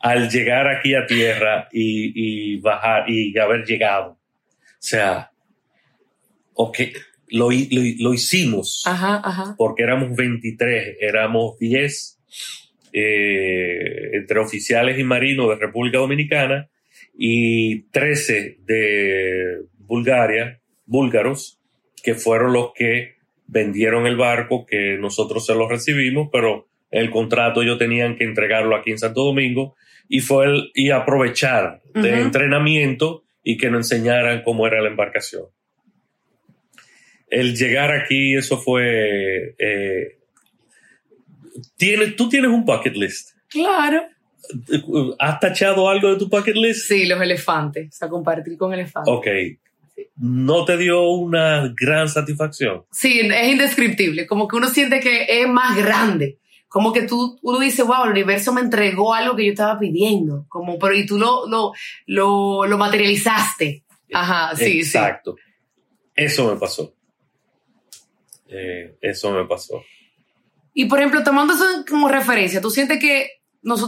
al 0.00 0.30
llegar 0.30 0.68
aquí 0.68 0.94
a 0.94 1.06
tierra 1.06 1.68
y, 1.72 2.58
bajar 2.60 3.08
y 3.08 3.36
haber 3.38 3.64
llegado. 3.64 4.10
O 4.10 4.80
sea, 4.80 5.32
ok, 6.54 6.78
lo, 7.30 7.48
lo, 7.50 8.14
hicimos. 8.14 8.84
Porque 9.56 9.82
éramos 9.82 10.14
23, 10.14 10.96
éramos 11.00 11.58
10 11.58 12.20
eh, 12.92 14.10
entre 14.12 14.38
oficiales 14.38 14.98
y 14.98 15.04
marinos 15.04 15.48
de 15.48 15.56
República 15.56 15.98
Dominicana 15.98 16.68
y 17.20 17.80
13 17.90 18.58
de 18.64 19.62
Bulgaria, 19.76 20.60
búlgaros, 20.86 21.58
que 22.02 22.14
fueron 22.14 22.52
los 22.52 22.72
que 22.74 23.16
vendieron 23.48 24.06
el 24.06 24.16
barco, 24.16 24.64
que 24.64 24.96
nosotros 24.98 25.44
se 25.44 25.54
lo 25.54 25.68
recibimos, 25.68 26.28
pero 26.30 26.68
el 26.92 27.10
contrato 27.10 27.60
ellos 27.60 27.76
tenían 27.76 28.16
que 28.16 28.22
entregarlo 28.22 28.76
aquí 28.76 28.92
en 28.92 28.98
Santo 28.98 29.24
Domingo 29.24 29.74
y 30.08 30.20
fue 30.20 30.46
el, 30.46 30.70
y 30.74 30.90
aprovechar 30.90 31.82
de 31.92 32.20
entrenamiento 32.20 33.24
y 33.42 33.56
que 33.56 33.68
nos 33.68 33.90
enseñaran 33.90 34.42
cómo 34.44 34.68
era 34.68 34.80
la 34.80 34.88
embarcación. 34.88 35.46
El 37.28 37.56
llegar 37.56 37.90
aquí, 37.90 38.36
eso 38.36 38.58
fue... 38.58 39.56
Eh, 39.58 40.18
¿Tú 42.16 42.28
tienes 42.28 42.50
un 42.50 42.64
bucket 42.64 42.94
list? 42.94 43.32
Claro. 43.48 44.06
¿Has 45.18 45.40
tachado 45.40 45.88
algo 45.88 46.10
de 46.10 46.16
tu 46.16 46.28
bucket 46.28 46.56
list? 46.56 46.86
Sí, 46.88 47.06
los 47.06 47.20
elefantes, 47.20 47.88
o 47.88 47.96
sea, 47.96 48.08
compartir 48.08 48.56
con 48.56 48.72
elefantes. 48.72 49.12
Ok. 49.12 49.26
¿No 50.16 50.64
te 50.64 50.76
dio 50.76 51.10
una 51.10 51.72
gran 51.80 52.08
satisfacción? 52.08 52.84
Sí, 52.90 53.20
es 53.20 53.48
indescriptible, 53.48 54.26
como 54.26 54.48
que 54.48 54.56
uno 54.56 54.68
siente 54.68 55.00
que 55.00 55.26
es 55.28 55.48
más 55.48 55.76
grande, 55.76 56.38
como 56.68 56.92
que 56.92 57.02
tú, 57.02 57.38
uno 57.42 57.58
dice, 57.58 57.82
wow, 57.82 58.04
el 58.04 58.10
universo 58.10 58.52
me 58.52 58.60
entregó 58.60 59.14
algo 59.14 59.34
que 59.36 59.46
yo 59.46 59.52
estaba 59.52 59.78
pidiendo, 59.78 60.44
como, 60.48 60.78
pero 60.78 60.94
y 60.94 61.06
tú 61.06 61.18
lo, 61.18 61.46
lo, 61.48 61.72
lo, 62.06 62.66
lo 62.66 62.78
materializaste. 62.78 63.84
Ajá, 64.12 64.54
sí, 64.56 64.78
Exacto. 64.78 65.36
Eso 66.14 66.52
me 66.52 66.58
pasó. 66.58 66.94
Eh, 68.48 68.96
eso 69.00 69.30
me 69.32 69.44
pasó. 69.44 69.82
Y 70.74 70.86
por 70.86 70.98
ejemplo, 70.98 71.22
tomando 71.22 71.54
eso 71.54 71.64
como 71.88 72.08
referencia, 72.08 72.60
¿tú 72.60 72.70
sientes 72.70 72.98
que 72.98 73.37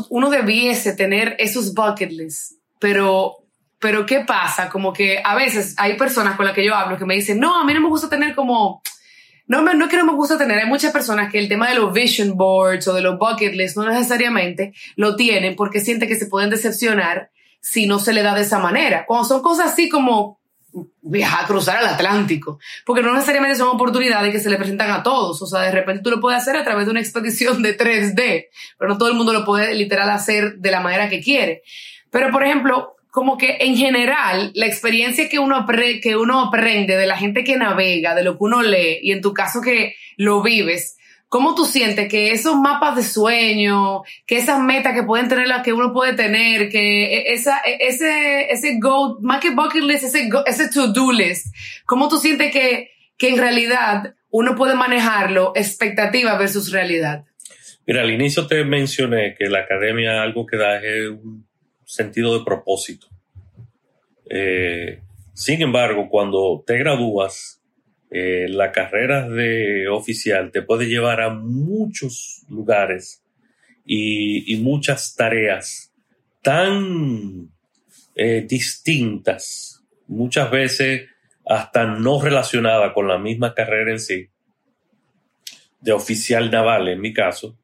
uno 0.08 0.30
debiese 0.30 0.94
tener 0.94 1.36
esos 1.38 1.74
bucket 1.74 2.10
lists, 2.10 2.56
pero, 2.78 3.36
pero 3.78 4.06
¿qué 4.06 4.20
pasa? 4.20 4.68
Como 4.68 4.92
que 4.92 5.20
a 5.24 5.34
veces 5.34 5.74
hay 5.78 5.96
personas 5.96 6.36
con 6.36 6.46
las 6.46 6.54
que 6.54 6.64
yo 6.64 6.74
hablo 6.74 6.98
que 6.98 7.04
me 7.04 7.14
dicen, 7.14 7.38
no, 7.38 7.60
a 7.60 7.64
mí 7.64 7.74
no 7.74 7.80
me 7.80 7.88
gusta 7.88 8.08
tener 8.08 8.34
como, 8.34 8.82
no, 9.46 9.62
no 9.62 9.84
es 9.84 9.90
que 9.90 9.96
no 9.96 10.06
me 10.06 10.14
gusta 10.14 10.38
tener, 10.38 10.58
hay 10.58 10.66
muchas 10.66 10.92
personas 10.92 11.30
que 11.30 11.38
el 11.38 11.48
tema 11.48 11.68
de 11.68 11.76
los 11.76 11.92
vision 11.92 12.36
boards 12.36 12.88
o 12.88 12.94
de 12.94 13.02
los 13.02 13.18
bucket 13.18 13.54
lists 13.54 13.76
no 13.76 13.88
necesariamente 13.88 14.72
lo 14.96 15.16
tienen 15.16 15.56
porque 15.56 15.80
sienten 15.80 16.08
que 16.08 16.16
se 16.16 16.26
pueden 16.26 16.50
decepcionar 16.50 17.30
si 17.60 17.86
no 17.86 17.98
se 17.98 18.12
le 18.12 18.22
da 18.22 18.34
de 18.34 18.42
esa 18.42 18.58
manera. 18.58 19.04
Cuando 19.06 19.28
son 19.28 19.42
cosas 19.42 19.72
así 19.72 19.88
como 19.88 20.39
viajar, 21.02 21.46
cruzar 21.46 21.80
el 21.80 21.88
Atlántico, 21.88 22.58
porque 22.84 23.02
no 23.02 23.12
necesariamente 23.12 23.56
son 23.56 23.68
oportunidades 23.68 24.32
que 24.32 24.40
se 24.40 24.50
le 24.50 24.56
presentan 24.56 24.90
a 24.90 25.02
todos, 25.02 25.40
o 25.42 25.46
sea, 25.46 25.60
de 25.60 25.72
repente 25.72 26.02
tú 26.02 26.10
lo 26.10 26.20
puedes 26.20 26.40
hacer 26.40 26.56
a 26.56 26.64
través 26.64 26.86
de 26.86 26.92
una 26.92 27.00
expedición 27.00 27.62
de 27.62 27.76
3D, 27.76 28.46
pero 28.78 28.88
no 28.90 28.98
todo 28.98 29.08
el 29.08 29.14
mundo 29.14 29.32
lo 29.32 29.44
puede 29.44 29.74
literal 29.74 30.10
hacer 30.10 30.56
de 30.56 30.70
la 30.70 30.80
manera 30.80 31.08
que 31.08 31.20
quiere. 31.20 31.62
Pero, 32.10 32.30
por 32.30 32.44
ejemplo, 32.44 32.96
como 33.10 33.36
que 33.36 33.58
en 33.60 33.76
general, 33.76 34.52
la 34.54 34.66
experiencia 34.66 35.28
que 35.28 35.38
uno, 35.38 35.66
que 36.02 36.16
uno 36.16 36.40
aprende 36.40 36.96
de 36.96 37.06
la 37.06 37.16
gente 37.16 37.44
que 37.44 37.56
navega, 37.56 38.14
de 38.14 38.22
lo 38.22 38.32
que 38.32 38.44
uno 38.44 38.62
lee, 38.62 39.00
y 39.02 39.12
en 39.12 39.20
tu 39.20 39.34
caso 39.34 39.60
que 39.60 39.94
lo 40.16 40.42
vives, 40.42 40.96
¿Cómo 41.30 41.54
tú 41.54 41.64
sientes 41.64 42.08
que 42.08 42.32
esos 42.32 42.56
mapas 42.56 42.96
de 42.96 43.04
sueño, 43.04 44.02
que 44.26 44.36
esas 44.36 44.60
metas 44.60 44.94
que 44.94 45.04
pueden 45.04 45.28
tener 45.28 45.46
las 45.46 45.62
que 45.62 45.72
uno 45.72 45.92
puede 45.92 46.14
tener, 46.14 46.68
que 46.68 47.04
e, 47.04 47.32
esa, 47.32 47.58
e, 47.64 47.78
ese, 47.86 48.50
ese 48.50 48.80
go, 48.80 49.16
más 49.20 49.40
que 49.40 49.50
bucket 49.50 49.84
list, 49.84 50.02
ese, 50.02 50.28
ese 50.44 50.68
to-do 50.70 51.12
list, 51.12 51.54
¿cómo 51.86 52.08
tú 52.08 52.18
sientes 52.18 52.52
que, 52.52 52.90
que 53.16 53.28
en 53.28 53.38
realidad 53.38 54.16
uno 54.30 54.56
puede 54.56 54.74
manejarlo 54.74 55.52
expectativa 55.54 56.36
versus 56.36 56.72
realidad? 56.72 57.24
Mira, 57.86 58.02
al 58.02 58.10
inicio 58.10 58.48
te 58.48 58.64
mencioné 58.64 59.36
que 59.38 59.48
la 59.48 59.60
academia 59.60 60.22
algo 60.22 60.44
que 60.44 60.56
da 60.56 60.82
es 60.82 61.10
un 61.10 61.46
sentido 61.84 62.36
de 62.36 62.44
propósito. 62.44 63.06
Eh, 64.28 65.00
sin 65.32 65.62
embargo, 65.62 66.08
cuando 66.10 66.64
te 66.66 66.76
gradúas, 66.76 67.59
eh, 68.12 68.48
la 68.48 68.72
carrera 68.72 69.28
de 69.28 69.86
oficial 69.86 70.50
te 70.50 70.62
puede 70.62 70.86
llevar 70.86 71.20
a 71.20 71.30
muchos 71.30 72.44
lugares 72.48 73.22
y, 73.86 74.56
muchas 74.56 75.14
tareas 75.14 75.92
tan 76.42 77.50
eh, 78.16 78.44
distintas, 78.48 79.84
muchas 80.08 80.50
veces 80.50 81.08
hasta 81.46 81.86
no 81.86 82.20
relacionadas 82.20 82.92
con 82.94 83.06
la 83.06 83.18
misma 83.18 83.54
carrera 83.54 83.92
en 83.92 84.00
sí, 84.00 84.28
de 85.80 85.92
oficial 85.92 86.50
naval 86.50 86.88
en 86.88 87.00
mi 87.00 87.12
caso, 87.12 87.56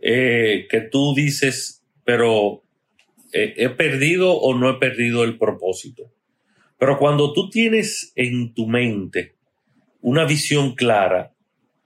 eh, 0.00 0.66
que 0.70 0.80
tú 0.80 1.14
dices, 1.14 1.84
pero 2.04 2.62
¿he 3.32 3.68
perdido 3.68 4.32
o 4.32 4.54
no 4.54 4.70
he 4.70 4.74
perdido 4.78 5.24
el 5.24 5.36
propósito? 5.36 6.10
Pero 6.78 6.98
cuando 6.98 7.34
tú 7.34 7.50
tienes 7.50 8.12
en 8.16 8.54
tu 8.54 8.66
mente 8.66 9.37
una 10.00 10.24
visión 10.24 10.74
clara 10.74 11.32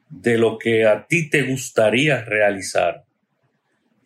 de 0.09 0.39
lo 0.39 0.59
que 0.59 0.87
a 0.87 1.07
ti 1.07 1.31
te 1.31 1.43
gustaría 1.43 2.23
realizar. 2.23 3.05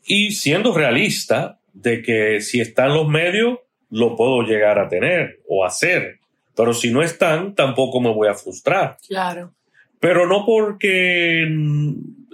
Y 0.06 0.32
siendo 0.32 0.72
realista 0.72 1.58
de 1.72 2.02
que 2.02 2.40
si 2.40 2.60
están 2.60 2.94
los 2.94 3.08
medios, 3.08 3.58
lo 3.90 4.16
puedo 4.16 4.42
llegar 4.42 4.78
a 4.78 4.88
tener 4.88 5.40
o 5.48 5.64
hacer. 5.64 6.20
Pero 6.54 6.72
si 6.72 6.90
no 6.90 7.02
están, 7.02 7.54
tampoco 7.54 8.00
me 8.00 8.12
voy 8.12 8.28
a 8.28 8.34
frustrar. 8.34 8.96
Claro. 9.06 9.52
pero 9.98 10.26
no 10.26 10.44
porque, 10.46 11.42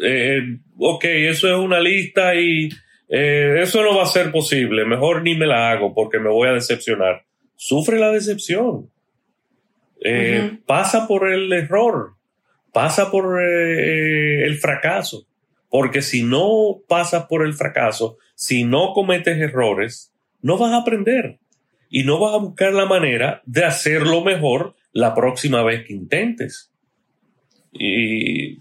eh, 0.02 0.58
ok, 0.76 1.04
eso 1.04 1.48
es 1.48 1.56
una 1.56 1.80
lista 1.80 2.34
y 2.34 2.68
eh, 3.08 3.60
eso 3.62 3.82
no 3.82 3.96
va 3.96 4.02
a 4.02 4.06
ser 4.06 4.30
posible, 4.30 4.84
mejor 4.84 5.22
ni 5.22 5.34
me 5.34 5.46
la 5.46 5.70
hago 5.70 5.94
porque 5.94 6.18
me 6.18 6.28
voy 6.28 6.48
a 6.48 6.52
decepcionar. 6.52 7.24
Sufre 7.56 7.98
la 7.98 8.10
decepción. 8.10 8.90
Eh, 10.04 10.58
pasa 10.66 11.06
por 11.06 11.30
el 11.30 11.52
error, 11.52 12.14
pasa 12.72 13.10
por 13.10 13.40
el 13.42 14.56
fracaso, 14.58 15.26
porque 15.70 16.02
si 16.02 16.22
no 16.22 16.80
pasas 16.88 17.26
por 17.26 17.44
el 17.44 17.54
fracaso, 17.54 18.18
si 18.34 18.64
no 18.64 18.92
cometes 18.92 19.38
errores, 19.38 20.12
no 20.40 20.58
vas 20.58 20.72
a 20.72 20.78
aprender 20.78 21.38
y 21.88 22.04
no 22.04 22.18
vas 22.18 22.34
a 22.34 22.38
buscar 22.38 22.72
la 22.72 22.86
manera 22.86 23.42
de 23.44 23.64
hacerlo 23.64 24.24
mejor 24.24 24.74
la 24.92 25.14
próxima 25.14 25.62
vez 25.62 25.86
que 25.86 25.92
intentes. 25.92 26.70
Y 27.72 28.58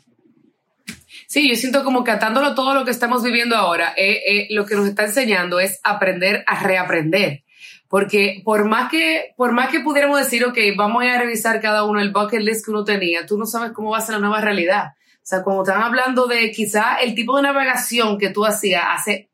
Sí, 1.32 1.48
yo 1.48 1.56
siento 1.56 1.86
como 1.86 2.04
que 2.04 2.12
atándolo 2.12 2.56
todo 2.56 2.74
lo 2.74 2.84
que 2.84 2.92
estamos 2.92 3.24
viviendo 3.24 3.56
ahora, 3.56 3.94
eh, 3.96 4.22
eh, 4.28 4.48
lo 4.50 4.66
que 4.66 4.76
nos 4.76 4.86
está 4.86 5.06
enseñando 5.06 5.62
es 5.62 5.80
aprender 5.82 6.44
a 6.46 6.62
reaprender. 6.62 7.44
Porque 7.92 8.42
por 8.44 8.66
más 8.66 8.89
que, 8.89 9.34
por 9.38 9.52
más 9.52 9.70
que 9.70 9.82
pudiéramos 9.82 10.18
decir, 10.18 10.44
ok, 10.46 10.58
vamos 10.76 11.04
a 11.04 11.20
revisar 11.20 11.62
cada 11.62 11.84
uno 11.84 12.02
el 12.02 12.12
bucket 12.12 12.42
list 12.42 12.66
que 12.66 12.72
uno 12.72 12.84
tenía, 12.84 13.28
tú 13.28 13.38
no 13.38 13.46
sabes 13.46 13.74
cómo 13.74 13.92
va 13.92 14.00
a 14.00 14.02
ser 14.02 14.16
la 14.16 14.22
nueva 14.22 14.42
realidad. 14.42 14.94
O 15.18 15.26
sea, 15.26 15.44
cuando 15.44 15.62
están 15.62 15.84
hablando 15.84 16.26
de 16.26 16.52
quizá 16.52 16.96
el 16.96 17.14
tipo 17.14 17.36
de 17.36 17.44
navegación 17.44 18.18
que 18.18 18.30
tú 18.30 18.46
hacías 18.46 18.84
hace 18.88 19.30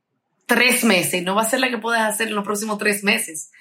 tres 0.46 0.84
meses, 0.84 1.24
no 1.24 1.36
va 1.36 1.44
a 1.44 1.50
ser 1.50 1.62
la 1.62 1.70
que 1.70 1.78
puedes 1.78 2.02
hacer 2.02 2.28
en 2.28 2.36
los 2.36 2.44
próximos 2.44 2.78
tres 2.78 3.04
meses 3.04 3.52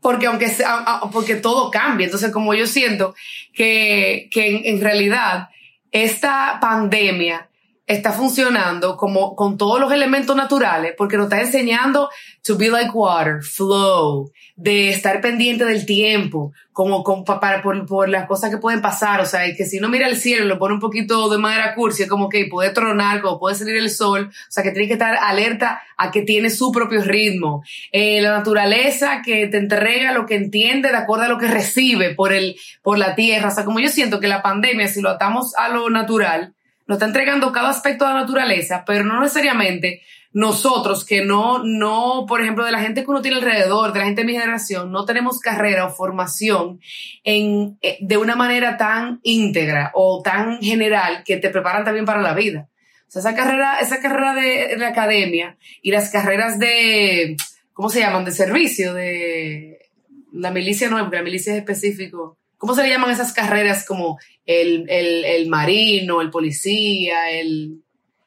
porque 0.00 0.26
aunque 0.26 0.48
sea, 0.48 1.00
porque 1.12 1.36
todo 1.36 1.70
cambia. 1.70 2.06
Entonces, 2.06 2.32
como 2.32 2.54
yo 2.54 2.66
siento 2.66 3.14
que, 3.52 4.28
que 4.30 4.68
en, 4.70 4.80
realidad 4.80 5.48
esta 5.90 6.58
pandemia 6.60 7.49
está 7.90 8.12
funcionando 8.12 8.96
como 8.96 9.34
con 9.34 9.56
todos 9.56 9.80
los 9.80 9.92
elementos 9.92 10.36
naturales, 10.36 10.94
porque 10.96 11.16
nos 11.16 11.24
está 11.24 11.40
enseñando 11.40 12.08
to 12.46 12.56
be 12.56 12.70
like 12.70 12.90
water, 12.94 13.42
flow, 13.42 14.30
de 14.56 14.90
estar 14.90 15.20
pendiente 15.20 15.64
del 15.64 15.84
tiempo, 15.84 16.52
como, 16.72 17.02
para, 17.24 17.60
por, 17.62 17.86
por, 17.86 18.08
las 18.08 18.26
cosas 18.26 18.50
que 18.50 18.58
pueden 18.58 18.80
pasar, 18.80 19.20
o 19.20 19.26
sea, 19.26 19.42
que 19.54 19.64
si 19.64 19.80
no 19.80 19.88
mira 19.88 20.06
el 20.06 20.16
cielo, 20.16 20.44
lo 20.46 20.58
pone 20.58 20.74
un 20.74 20.80
poquito 20.80 21.28
de 21.28 21.38
manera 21.38 21.74
cursi, 21.74 22.06
como 22.06 22.28
que 22.28 22.46
puede 22.46 22.70
tronar, 22.70 23.20
como 23.20 23.38
puede 23.38 23.56
salir 23.56 23.76
el 23.76 23.90
sol, 23.90 24.30
o 24.30 24.50
sea, 24.50 24.62
que 24.62 24.70
tiene 24.70 24.86
que 24.86 24.94
estar 24.94 25.16
alerta 25.16 25.82
a 25.96 26.10
que 26.10 26.22
tiene 26.22 26.48
su 26.48 26.72
propio 26.72 27.02
ritmo. 27.02 27.62
Eh, 27.92 28.20
la 28.22 28.30
naturaleza 28.30 29.20
que 29.22 29.48
te 29.48 29.58
entrega 29.58 30.12
lo 30.12 30.26
que 30.26 30.36
entiende 30.36 30.90
de 30.90 30.96
acuerdo 30.96 31.24
a 31.24 31.28
lo 31.28 31.38
que 31.38 31.48
recibe 31.48 32.14
por, 32.14 32.32
el, 32.32 32.56
por 32.82 32.98
la 32.98 33.14
tierra, 33.14 33.48
o 33.48 33.54
sea, 33.54 33.64
como 33.64 33.80
yo 33.80 33.88
siento 33.88 34.20
que 34.20 34.28
la 34.28 34.42
pandemia, 34.42 34.88
si 34.88 35.02
lo 35.02 35.10
atamos 35.10 35.54
a 35.56 35.68
lo 35.68 35.90
natural, 35.90 36.54
nos 36.90 36.96
está 36.96 37.06
entregando 37.06 37.52
cada 37.52 37.70
aspecto 37.70 38.04
de 38.04 38.14
la 38.14 38.22
naturaleza, 38.22 38.82
pero 38.84 39.04
no 39.04 39.20
necesariamente 39.20 40.02
nosotros 40.32 41.04
que 41.04 41.24
no, 41.24 41.62
no, 41.62 42.26
por 42.26 42.40
ejemplo, 42.40 42.64
de 42.64 42.72
la 42.72 42.80
gente 42.80 43.04
que 43.04 43.10
uno 43.12 43.22
tiene 43.22 43.36
alrededor, 43.36 43.92
de 43.92 44.00
la 44.00 44.06
gente 44.06 44.22
de 44.22 44.26
mi 44.26 44.32
generación, 44.32 44.90
no 44.90 45.04
tenemos 45.04 45.38
carrera 45.38 45.86
o 45.86 45.90
formación 45.90 46.80
en, 47.22 47.78
eh, 47.80 47.96
de 48.00 48.16
una 48.16 48.34
manera 48.34 48.76
tan 48.76 49.20
íntegra 49.22 49.92
o 49.94 50.20
tan 50.20 50.60
general 50.60 51.22
que 51.24 51.36
te 51.36 51.50
preparan 51.50 51.84
también 51.84 52.06
para 52.06 52.22
la 52.22 52.34
vida. 52.34 52.68
O 53.06 53.10
sea, 53.12 53.20
esa 53.20 53.36
carrera, 53.36 53.78
esa 53.78 54.00
carrera 54.00 54.34
de, 54.34 54.76
la 54.76 54.88
academia 54.88 55.58
y 55.82 55.92
las 55.92 56.10
carreras 56.10 56.58
de, 56.58 57.36
¿cómo 57.72 57.88
se 57.88 58.00
llaman? 58.00 58.24
De 58.24 58.32
servicio, 58.32 58.94
de 58.94 59.90
la 60.32 60.50
milicia 60.50 60.90
no, 60.90 61.08
la 61.08 61.22
milicia 61.22 61.52
es 61.52 61.60
específico. 61.60 62.39
¿Cómo 62.60 62.74
se 62.74 62.82
le 62.82 62.90
llaman 62.90 63.10
esas 63.10 63.32
carreras 63.32 63.86
como 63.86 64.18
el, 64.44 64.84
el, 64.90 65.24
el 65.24 65.48
marino, 65.48 66.20
el 66.20 66.28
policía, 66.28 67.30
el... 67.30 67.80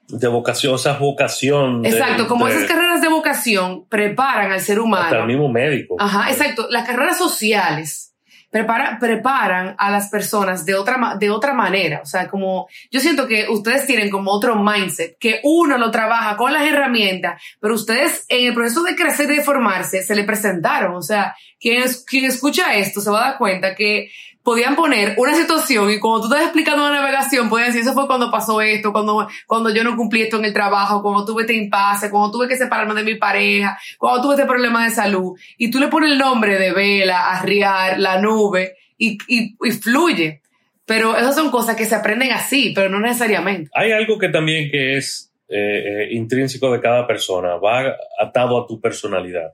De 0.07 0.27
vocación, 0.27 0.73
esa 0.73 0.97
vocación. 0.97 1.85
Exacto, 1.85 2.27
como 2.27 2.47
esas 2.47 2.63
carreras 2.63 2.99
de 2.99 3.09
vocación 3.09 3.85
preparan 3.87 4.51
al 4.51 4.59
ser 4.59 4.79
humano. 4.79 5.03
Hasta 5.03 5.19
el 5.19 5.27
mismo 5.27 5.49
médico. 5.49 5.97
Ajá, 5.99 6.31
exacto. 6.31 6.65
Las 6.71 6.87
carreras 6.87 7.19
sociales 7.19 8.12
prepara, 8.53 8.99
preparan 8.99 9.75
a 9.79 9.89
las 9.89 10.09
personas 10.09 10.63
de 10.63 10.75
otra, 10.75 11.15
de 11.19 11.31
otra 11.31 11.53
manera. 11.53 12.01
O 12.03 12.05
sea, 12.05 12.29
como 12.29 12.67
yo 12.91 12.99
siento 12.99 13.27
que 13.27 13.47
ustedes 13.49 13.87
tienen 13.87 14.11
como 14.11 14.31
otro 14.31 14.55
mindset, 14.55 15.17
que 15.17 15.41
uno 15.43 15.79
lo 15.79 15.89
trabaja 15.89 16.37
con 16.37 16.53
las 16.53 16.63
herramientas, 16.63 17.41
pero 17.59 17.73
ustedes 17.73 18.25
en 18.29 18.45
el 18.45 18.53
proceso 18.53 18.83
de 18.83 18.95
crecer 18.95 19.29
y 19.31 19.37
de 19.37 19.43
formarse 19.43 20.03
se 20.03 20.15
le 20.15 20.23
presentaron. 20.23 20.95
O 20.95 21.01
sea, 21.01 21.35
quien, 21.59 21.83
quien 22.05 22.25
escucha 22.25 22.75
esto 22.75 23.01
se 23.01 23.09
va 23.09 23.25
a 23.25 23.29
dar 23.31 23.37
cuenta 23.39 23.73
que 23.73 24.11
podían 24.43 24.75
poner 24.75 25.15
una 25.17 25.33
situación 25.33 25.89
y 25.89 25.99
cuando 25.99 26.27
tú 26.27 26.33
estás 26.33 26.43
explicando 26.43 26.83
una 26.83 26.99
navegación, 26.99 27.49
pueden 27.49 27.67
decir, 27.67 27.81
eso 27.81 27.93
fue 27.93 28.07
cuando 28.07 28.29
pasó 28.29 28.61
esto, 28.61 28.91
cuando, 28.91 29.27
cuando 29.47 29.73
yo 29.73 29.83
no 29.83 29.95
cumplí 29.95 30.23
esto 30.23 30.37
en 30.37 30.45
el 30.45 30.53
trabajo, 30.53 31.01
cuando 31.01 31.25
tuve 31.25 31.43
este 31.43 31.53
impasse, 31.53 32.09
cuando 32.09 32.31
tuve 32.31 32.47
que 32.47 32.57
separarme 32.57 32.93
de 32.93 33.03
mi 33.03 33.15
pareja, 33.15 33.77
cuando 33.97 34.21
tuve 34.21 34.35
este 34.35 34.45
problema 34.45 34.83
de 34.83 34.91
salud. 34.91 35.37
Y 35.57 35.71
tú 35.71 35.79
le 35.79 35.87
pones 35.87 36.11
el 36.11 36.17
nombre 36.17 36.57
de 36.59 36.73
vela, 36.73 37.31
arriar, 37.31 37.99
la 37.99 38.19
nube 38.19 38.75
y, 38.97 39.17
y, 39.27 39.55
y 39.61 39.71
fluye. 39.71 40.41
Pero 40.85 41.15
esas 41.15 41.35
son 41.35 41.49
cosas 41.49 41.77
que 41.77 41.85
se 41.85 41.95
aprenden 41.95 42.33
así, 42.33 42.73
pero 42.75 42.89
no 42.89 42.99
necesariamente. 42.99 43.71
Hay 43.73 43.91
algo 43.93 44.17
que 44.17 44.27
también 44.27 44.69
que 44.69 44.97
es 44.97 45.31
eh, 45.47 45.55
eh, 45.57 46.07
intrínseco 46.11 46.71
de 46.73 46.81
cada 46.81 47.07
persona, 47.07 47.55
va 47.55 47.95
atado 48.19 48.61
a 48.61 48.67
tu 48.67 48.81
personalidad. 48.81 49.53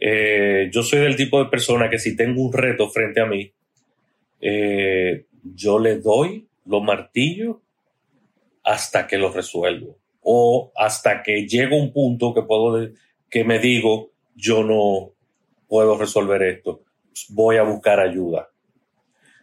Eh, 0.00 0.68
yo 0.72 0.82
soy 0.82 1.00
del 1.00 1.14
tipo 1.14 1.42
de 1.44 1.50
persona 1.50 1.88
que 1.88 1.98
si 1.98 2.16
tengo 2.16 2.42
un 2.42 2.52
reto 2.52 2.88
frente 2.88 3.20
a 3.20 3.26
mí, 3.26 3.52
eh, 4.40 5.26
yo 5.42 5.78
le 5.78 5.98
doy 5.98 6.48
los 6.64 6.82
martillos 6.82 7.56
hasta 8.64 9.06
que 9.06 9.18
lo 9.18 9.32
resuelvo. 9.32 9.98
O 10.22 10.72
hasta 10.76 11.22
que 11.22 11.46
llego 11.46 11.76
un 11.76 11.92
punto 11.92 12.34
que 12.34 12.42
puedo 12.42 12.90
que 13.28 13.44
me 13.44 13.58
digo 13.58 14.10
yo 14.34 14.62
no 14.62 15.12
puedo 15.68 15.96
resolver 15.96 16.42
esto. 16.42 16.82
Voy 17.30 17.56
a 17.56 17.62
buscar 17.62 18.00
ayuda. 18.00 18.50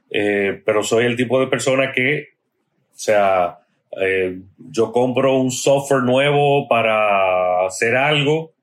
Eh, 0.09 0.61
pero 0.65 0.83
soy 0.83 1.05
el 1.05 1.15
tipo 1.15 1.39
de 1.39 1.47
persona 1.47 1.91
que 1.91 2.27
o 2.93 2.99
sea 2.99 3.59
eh, 3.99 4.39
yo 4.57 4.91
compro 4.91 5.37
un 5.37 5.51
software 5.51 6.03
nuevo 6.03 6.67
para 6.67 7.65
hacer 7.65 7.95
algo 7.95 8.53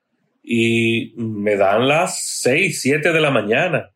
y 0.42 1.12
me 1.16 1.56
dan 1.56 1.88
las 1.88 2.22
6, 2.42 2.80
7 2.80 3.12
de 3.12 3.20
la 3.20 3.30
mañana. 3.30 3.90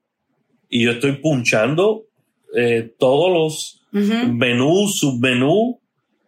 Y 0.69 0.85
yo 0.85 0.93
estoy 0.93 1.13
punchando 1.13 2.08
eh, 2.55 2.91
todos 2.99 3.33
los 3.33 3.75
menús, 3.91 4.99
submenú, 4.99 5.81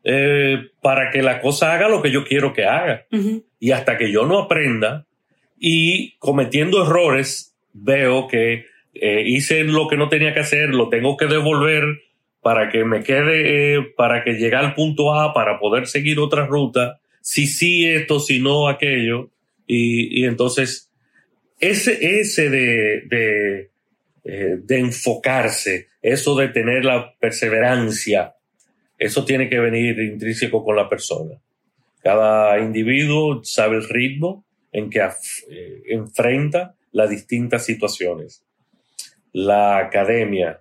eh, 0.02 0.68
para 0.80 1.10
que 1.10 1.22
la 1.22 1.40
cosa 1.40 1.72
haga 1.74 1.88
lo 1.88 2.00
que 2.00 2.10
yo 2.10 2.24
quiero 2.24 2.52
que 2.52 2.64
haga. 2.64 3.06
Y 3.58 3.72
hasta 3.72 3.98
que 3.98 4.10
yo 4.10 4.26
no 4.26 4.38
aprenda 4.38 5.06
y 5.58 6.16
cometiendo 6.18 6.82
errores, 6.82 7.54
veo 7.72 8.26
que 8.28 8.66
eh, 8.94 9.22
hice 9.26 9.64
lo 9.64 9.88
que 9.88 9.96
no 9.96 10.08
tenía 10.08 10.32
que 10.32 10.40
hacer, 10.40 10.74
lo 10.74 10.88
tengo 10.88 11.16
que 11.16 11.26
devolver 11.26 11.84
para 12.40 12.70
que 12.70 12.84
me 12.84 13.02
quede, 13.02 13.82
para 13.96 14.24
que 14.24 14.32
llegue 14.32 14.56
al 14.56 14.74
punto 14.74 15.14
A, 15.14 15.34
para 15.34 15.58
poder 15.58 15.86
seguir 15.86 16.18
otra 16.18 16.46
ruta, 16.46 16.98
si 17.20 17.46
sí 17.46 17.86
esto, 17.86 18.18
si 18.18 18.40
no 18.40 18.68
aquello. 18.68 19.28
Y, 19.66 20.22
y 20.22 20.24
entonces, 20.24 20.90
ese, 21.58 22.20
ese 22.20 22.48
de, 22.48 23.02
de 23.06 23.70
eh, 24.22 24.58
de 24.62 24.78
enfocarse, 24.78 25.88
eso 26.02 26.36
de 26.36 26.48
tener 26.48 26.84
la 26.84 27.14
perseverancia, 27.18 28.34
eso 28.98 29.24
tiene 29.24 29.48
que 29.48 29.58
venir 29.58 29.98
intrínseco 30.00 30.64
con 30.64 30.76
la 30.76 30.88
persona. 30.88 31.40
Cada 32.02 32.58
individuo 32.58 33.42
sabe 33.44 33.76
el 33.76 33.88
ritmo 33.88 34.44
en 34.72 34.88
que 34.88 35.00
eh, 35.00 35.82
enfrenta 35.88 36.74
las 36.92 37.10
distintas 37.10 37.64
situaciones. 37.64 38.44
La 39.32 39.78
academia 39.78 40.60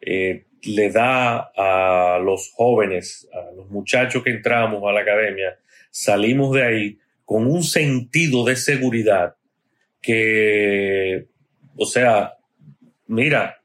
eh, 0.00 0.46
le 0.62 0.90
da 0.90 1.50
a 1.56 2.18
los 2.18 2.50
jóvenes, 2.54 3.28
a 3.32 3.52
los 3.54 3.68
muchachos 3.70 4.22
que 4.22 4.30
entramos 4.30 4.82
a 4.88 4.92
la 4.92 5.00
academia, 5.00 5.58
salimos 5.90 6.54
de 6.54 6.62
ahí 6.64 6.98
con 7.24 7.46
un 7.46 7.62
sentido 7.62 8.44
de 8.44 8.56
seguridad 8.56 9.36
que, 10.00 11.26
o 11.76 11.86
sea, 11.86 12.34
mira, 13.06 13.62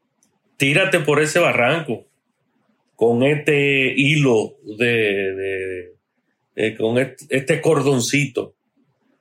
tírate 0.60 1.00
por 1.00 1.22
ese 1.22 1.38
barranco 1.38 2.06
con 2.94 3.22
este 3.22 3.94
hilo 3.96 4.56
de, 4.76 5.94
con 6.76 6.98
este, 6.98 7.62
cordoncito 7.62 8.54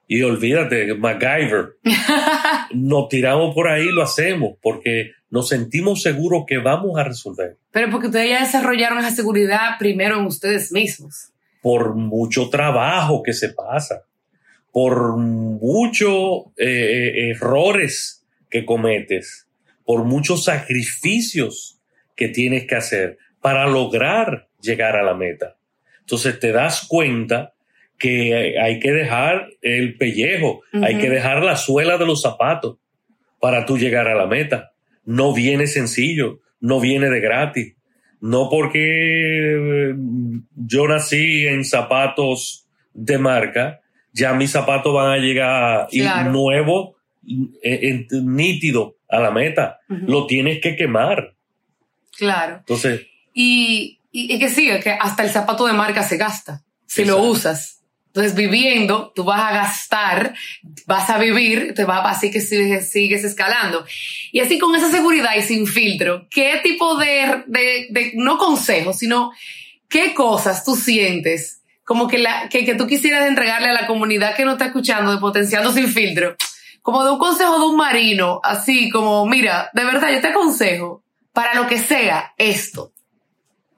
y 0.05 0.21
olvídate, 0.21 0.93
MacGyver. 0.95 1.77
nos 2.73 3.07
tiramos 3.07 3.55
por 3.55 3.69
ahí 3.69 3.85
y 3.85 3.91
lo 3.91 4.03
hacemos 4.03 4.57
porque 4.61 5.11
nos 5.29 5.47
sentimos 5.47 6.01
seguros 6.01 6.43
que 6.45 6.57
vamos 6.57 6.99
a 6.99 7.05
resolver. 7.05 7.57
Pero 7.71 7.89
porque 7.89 8.07
ustedes 8.07 8.31
ya 8.31 8.43
desarrollaron 8.43 8.97
esa 8.97 9.11
seguridad 9.11 9.77
primero 9.79 10.19
en 10.19 10.25
ustedes 10.25 10.73
mismos. 10.73 11.31
Por 11.61 11.95
mucho 11.95 12.49
trabajo 12.49 13.23
que 13.23 13.31
se 13.33 13.53
pasa, 13.53 14.03
por 14.73 15.15
muchos 15.15 16.47
eh, 16.57 16.65
eh, 16.67 17.29
errores 17.29 18.25
que 18.49 18.65
cometes, 18.65 19.48
por 19.89 20.03
muchos 20.03 20.43
sacrificios 20.43 21.81
que 22.15 22.27
tienes 22.27 22.67
que 22.67 22.75
hacer 22.75 23.17
para 23.41 23.65
lograr 23.65 24.47
llegar 24.61 24.95
a 24.95 25.01
la 25.01 25.15
meta. 25.15 25.57
Entonces 26.01 26.39
te 26.39 26.51
das 26.51 26.85
cuenta 26.87 27.55
que 27.97 28.59
hay 28.61 28.79
que 28.79 28.91
dejar 28.91 29.47
el 29.63 29.97
pellejo, 29.97 30.61
hay 30.73 30.99
que 30.99 31.09
dejar 31.09 31.43
la 31.43 31.55
suela 31.55 31.97
de 31.97 32.05
los 32.05 32.21
zapatos 32.21 32.77
para 33.41 33.65
tú 33.65 33.79
llegar 33.79 34.07
a 34.07 34.13
la 34.13 34.27
meta. 34.27 34.73
No 35.05 35.33
viene 35.33 35.65
sencillo, 35.65 36.39
no 36.59 36.79
viene 36.79 37.09
de 37.09 37.19
gratis. 37.19 37.75
No 38.21 38.47
porque 38.51 39.95
yo 40.55 40.87
nací 40.87 41.47
en 41.47 41.65
zapatos 41.65 42.67
de 42.93 43.17
marca, 43.17 43.79
ya 44.13 44.35
mis 44.35 44.51
zapatos 44.51 44.93
van 44.93 45.13
a 45.13 45.17
llegar 45.17 45.87
nuevo, 47.29 48.07
nítido 48.23 48.97
a 49.07 49.19
la 49.19 49.31
meta. 49.31 49.79
Lo 49.87 50.25
tienes 50.25 50.59
que 50.61 50.75
quemar. 50.75 51.35
Claro. 52.17 52.57
Entonces. 52.57 53.07
Y, 53.33 53.99
y, 54.11 54.39
que 54.39 54.49
sí, 54.49 54.69
que 54.83 54.91
hasta 54.91 55.23
el 55.23 55.29
zapato 55.29 55.65
de 55.65 55.73
marca 55.73 56.03
se 56.03 56.17
gasta 56.17 56.63
si 56.85 57.05
lo 57.05 57.21
usas. 57.21 57.79
Entonces, 58.07 58.33
viviendo, 58.33 59.13
tú 59.15 59.23
vas 59.23 59.39
a 59.39 59.53
gastar, 59.53 60.33
vas 60.87 61.09
a 61.11 61.19
vivir, 61.19 61.75
te 61.75 61.85
va 61.85 61.99
así 62.09 62.31
que 62.31 62.41
sigues, 62.41 62.89
sigues 62.89 63.23
escalando. 63.23 63.85
Y 64.31 64.39
así 64.39 64.57
con 64.57 64.75
esa 64.75 64.89
seguridad 64.89 65.35
y 65.37 65.43
sin 65.43 65.67
filtro, 65.67 66.27
¿qué 66.31 66.59
tipo 66.63 66.97
de, 66.97 67.43
de, 67.45 67.87
de 67.91 68.11
no 68.15 68.39
consejos, 68.39 68.97
sino 68.97 69.31
qué 69.87 70.15
cosas 70.15 70.65
tú 70.65 70.75
sientes 70.75 71.61
como 71.83 72.07
que, 72.07 72.17
la, 72.19 72.49
que, 72.49 72.65
que 72.65 72.75
tú 72.75 72.85
quisieras 72.87 73.27
entregarle 73.27 73.69
a 73.69 73.73
la 73.73 73.87
comunidad 73.87 74.35
que 74.35 74.45
no 74.45 74.53
está 74.53 74.67
escuchando 74.67 75.11
de 75.11 75.17
Potenciando 75.17 75.71
sin 75.71 75.87
filtro? 75.87 76.35
Como 76.81 77.03
de 77.03 77.11
un 77.11 77.19
consejo 77.19 77.59
de 77.59 77.65
un 77.65 77.75
marino, 77.75 78.39
así 78.43 78.89
como, 78.89 79.25
mira, 79.25 79.69
de 79.73 79.83
verdad, 79.83 80.11
yo 80.11 80.21
te 80.21 80.27
aconsejo, 80.27 81.03
para 81.33 81.53
lo 81.55 81.67
que 81.67 81.77
sea, 81.77 82.33
esto. 82.37 82.93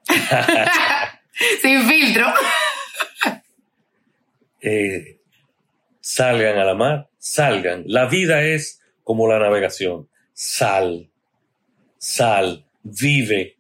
sin 1.62 1.82
filtro. 1.84 2.28
Eh, 4.62 5.20
salgan 6.00 6.58
a 6.58 6.66
la 6.66 6.76
mar, 6.76 7.10
salgan. 7.18 7.84
La 7.88 8.06
vida 8.06 8.44
es 8.44 8.82
como 9.04 9.28
la 9.28 9.40
navegación. 9.40 10.10
Sal, 10.34 11.10
sal, 11.98 12.66
vive, 12.84 13.58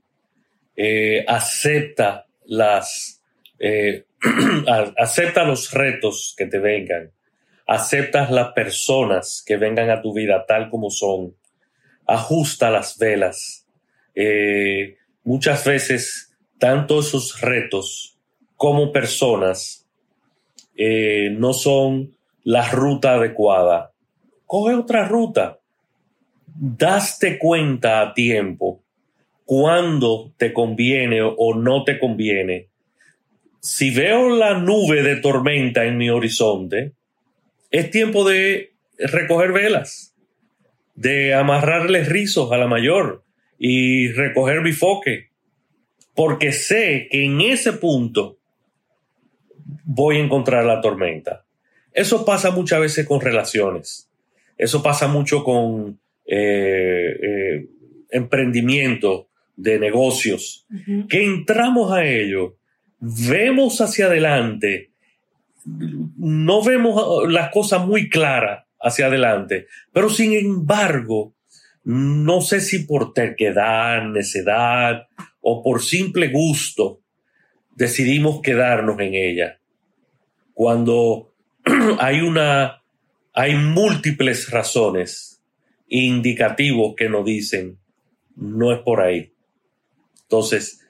eh, 0.75 1.25
acepta 1.27 2.25
las, 2.45 3.21
eh, 3.59 4.05
acepta 4.97 5.43
los 5.43 5.71
retos 5.71 6.33
que 6.37 6.45
te 6.45 6.59
vengan, 6.59 7.11
acepta 7.71 8.29
las 8.29 8.51
personas 8.51 9.41
que 9.47 9.55
vengan 9.55 9.89
a 9.89 10.01
tu 10.01 10.13
vida 10.13 10.45
tal 10.45 10.69
como 10.69 10.89
son, 10.89 11.33
ajusta 12.05 12.69
las 12.69 12.97
velas. 12.97 13.65
muchas 15.23 15.63
veces, 15.63 16.35
tanto 16.57 16.99
esos 16.99 17.39
retos 17.39 18.17
como 18.57 18.91
personas 18.91 19.87
eh, 20.75 21.29
no 21.31 21.53
son 21.53 22.13
la 22.43 22.69
ruta 22.69 23.13
adecuada. 23.13 23.93
Coge 24.45 24.75
otra 24.75 25.07
ruta. 25.07 25.59
Daste 26.45 27.39
cuenta 27.39 28.01
a 28.01 28.13
tiempo 28.13 28.81
cuando 29.45 30.33
te 30.35 30.51
conviene 30.51 31.21
o 31.21 31.55
no 31.55 31.85
te 31.85 31.99
conviene. 31.99 32.67
Si 33.61 33.91
veo 33.91 34.29
la 34.29 34.59
nube 34.59 35.03
de 35.03 35.15
tormenta 35.17 35.85
en 35.85 35.97
mi 35.97 36.09
horizonte, 36.09 36.95
es 37.71 37.89
tiempo 37.89 38.27
de 38.27 38.73
recoger 38.97 39.51
velas, 39.51 40.13
de 40.95 41.33
amarrarle 41.33 42.03
rizos 42.03 42.51
a 42.51 42.57
la 42.57 42.67
mayor 42.67 43.23
y 43.57 44.11
recoger 44.11 44.61
bifoque, 44.61 45.29
porque 46.13 46.51
sé 46.51 47.07
que 47.09 47.25
en 47.25 47.41
ese 47.41 47.73
punto 47.73 48.37
voy 49.83 50.17
a 50.17 50.23
encontrar 50.23 50.65
la 50.65 50.81
tormenta. 50.81 51.45
Eso 51.93 52.25
pasa 52.25 52.51
muchas 52.51 52.79
veces 52.81 53.07
con 53.07 53.21
relaciones. 53.21 54.09
Eso 54.57 54.83
pasa 54.83 55.07
mucho 55.07 55.43
con 55.43 55.99
eh, 56.25 57.17
eh, 57.21 57.65
emprendimiento 58.09 59.29
de 59.55 59.79
negocios. 59.79 60.65
Que 61.09 61.23
entramos 61.23 61.91
a 61.91 62.05
ello, 62.05 62.57
vemos 62.99 63.81
hacia 63.81 64.05
adelante, 64.05 64.90
no 65.65 66.63
vemos 66.63 67.29
las 67.31 67.51
cosas 67.51 67.85
muy 67.85 68.09
claras 68.09 68.65
hacia 68.79 69.07
adelante, 69.07 69.67
pero 69.91 70.09
sin 70.09 70.33
embargo, 70.33 71.35
no 71.83 72.41
sé 72.41 72.61
si 72.61 72.79
por 72.79 73.13
terquedad, 73.13 74.03
necedad 74.03 75.07
o 75.39 75.63
por 75.63 75.81
simple 75.81 76.29
gusto, 76.29 77.01
decidimos 77.75 78.41
quedarnos 78.41 78.99
en 78.99 79.13
ella 79.13 79.61
cuando 80.53 81.33
hay 81.99 82.21
una, 82.21 82.83
hay 83.33 83.55
múltiples 83.55 84.51
razones 84.51 85.41
indicativos 85.87 86.93
que 86.95 87.09
nos 87.09 87.25
dicen, 87.25 87.79
no 88.35 88.71
es 88.71 88.79
por 88.79 89.01
ahí. 89.01 89.33
Entonces, 90.21 90.80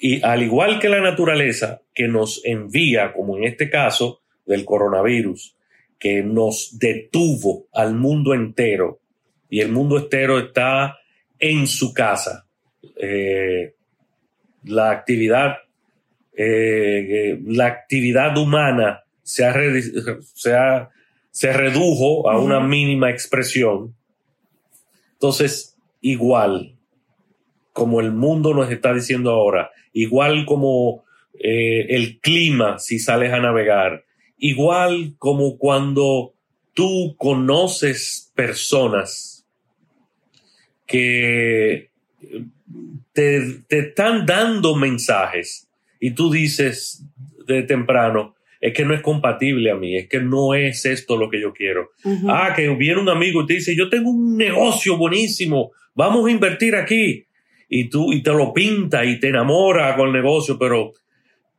y 0.00 0.22
al 0.22 0.42
igual 0.42 0.78
que 0.78 0.88
la 0.88 1.00
naturaleza 1.00 1.82
que 1.94 2.08
nos 2.08 2.40
envía, 2.44 3.12
como 3.12 3.36
en 3.36 3.44
este 3.44 3.68
caso 3.68 4.22
del 4.46 4.64
coronavirus, 4.64 5.56
que 5.98 6.22
nos 6.22 6.78
detuvo 6.78 7.66
al 7.72 7.94
mundo 7.94 8.32
entero, 8.32 9.00
y 9.50 9.60
el 9.60 9.70
mundo 9.70 9.98
entero 9.98 10.38
está 10.38 10.96
en 11.38 11.66
su 11.66 11.92
casa. 11.92 12.46
Eh, 12.96 13.74
la 14.64 14.90
actividad 14.90 15.56
eh, 16.42 17.38
la 17.44 17.66
actividad 17.66 18.34
humana 18.38 19.04
se, 19.22 19.44
se, 21.30 21.52
redujo 21.52 22.30
a 22.30 22.40
una 22.40 22.60
mínima 22.60 23.10
expresión. 23.10 23.94
Entonces, 25.12 25.76
igual 26.00 26.78
como 27.72 28.00
el 28.00 28.12
mundo 28.12 28.54
nos 28.54 28.70
está 28.70 28.92
diciendo 28.92 29.30
ahora, 29.30 29.70
igual 29.92 30.44
como 30.44 31.04
eh, 31.38 31.86
el 31.90 32.20
clima 32.20 32.78
si 32.78 32.98
sales 32.98 33.32
a 33.32 33.40
navegar, 33.40 34.04
igual 34.38 35.14
como 35.18 35.58
cuando 35.58 36.34
tú 36.74 37.14
conoces 37.18 38.32
personas 38.34 39.46
que 40.86 41.90
te, 43.12 43.62
te 43.68 43.78
están 43.78 44.26
dando 44.26 44.76
mensajes 44.76 45.68
y 46.00 46.12
tú 46.12 46.30
dices 46.30 47.04
de 47.46 47.62
temprano, 47.62 48.34
es 48.60 48.74
que 48.74 48.84
no 48.84 48.94
es 48.94 49.00
compatible 49.00 49.70
a 49.70 49.76
mí, 49.76 49.96
es 49.96 50.08
que 50.08 50.20
no 50.20 50.54
es 50.54 50.84
esto 50.84 51.16
lo 51.16 51.30
que 51.30 51.40
yo 51.40 51.52
quiero. 51.52 51.90
Ah, 52.28 52.52
que 52.54 52.68
viene 52.70 53.00
un 53.00 53.08
amigo 53.08 53.42
y 53.42 53.46
te 53.46 53.54
dice, 53.54 53.74
yo 53.74 53.88
tengo 53.88 54.10
un 54.10 54.36
negocio 54.36 54.98
buenísimo, 54.98 55.72
vamos 55.94 56.26
a 56.26 56.30
invertir 56.30 56.74
aquí. 56.76 57.26
Y 57.72 57.88
tú, 57.88 58.12
y 58.12 58.22
te 58.22 58.32
lo 58.32 58.52
pinta 58.52 59.04
y 59.04 59.20
te 59.20 59.28
enamora 59.28 59.96
con 59.96 60.08
el 60.08 60.12
negocio, 60.12 60.58
pero 60.58 60.92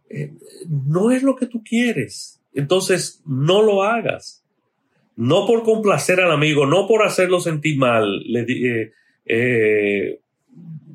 eh, 0.10 0.34
no 0.68 1.10
es 1.10 1.24
lo 1.24 1.38
que 1.38 1.46
tú 1.46 1.64
quieres. 1.64 2.42
Entonces, 2.54 3.24
no 3.26 3.62
lo 3.62 3.84
hagas. 3.84 4.44
No 5.16 5.48
por 5.48 5.64
complacer 5.64 6.20
al 6.20 6.32
amigo, 6.32 6.66
no 6.66 6.86
por 6.86 7.04
hacerlo 7.04 7.40
sentir 7.40 7.78
mal. 7.78 8.24
Eh, 8.36 8.92
eh, 9.26 10.20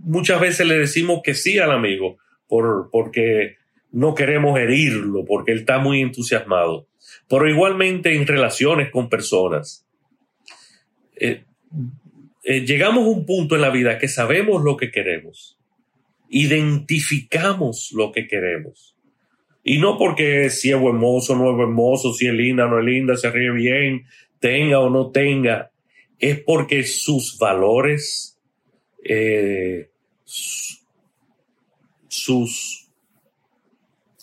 muchas 0.03 0.39
veces 0.39 0.67
le 0.67 0.79
decimos 0.79 1.21
que 1.25 1.35
sí 1.35 1.59
al 1.59 1.71
amigo, 1.71 2.19
por, 2.47 2.91
porque 2.93 3.57
no 3.93 4.15
queremos 4.15 4.59
herirlo, 4.59 5.25
porque 5.25 5.53
él 5.53 5.61
está 5.61 5.79
muy 5.79 6.03
entusiasmado. 6.03 6.89
Pero 7.27 7.49
igualmente 7.49 8.15
en 8.15 8.27
relaciones 8.27 8.91
con 8.91 9.09
personas. 9.09 9.87
Eh, 12.49 12.65
llegamos 12.65 13.05
a 13.05 13.09
un 13.09 13.27
punto 13.27 13.57
en 13.57 13.61
la 13.61 13.71
vida 13.71 13.99
que 13.99 14.07
sabemos 14.07 14.63
lo 14.63 14.77
que 14.77 14.93
queremos. 14.93 15.59
Identificamos 16.29 17.91
lo 17.93 18.13
que 18.13 18.29
queremos. 18.29 18.97
Y 19.65 19.79
no 19.79 19.99
porque 19.99 20.49
si 20.51 20.71
es 20.71 20.79
buen 20.79 20.95
mozo, 20.95 21.35
no 21.35 21.51
es 21.51 21.57
buen 21.57 21.73
mozo, 21.73 22.15
si 22.15 22.29
es 22.29 22.33
linda, 22.33 22.69
no 22.69 22.79
es 22.79 22.85
linda, 22.85 23.17
se 23.17 23.33
ríe 23.33 23.51
bien, 23.51 24.07
tenga 24.39 24.79
o 24.79 24.89
no 24.89 25.11
tenga. 25.11 25.73
Es 26.21 26.39
porque 26.39 26.85
sus 26.85 27.37
valores, 27.37 28.39
eh, 29.03 29.91
sus, 32.09 32.89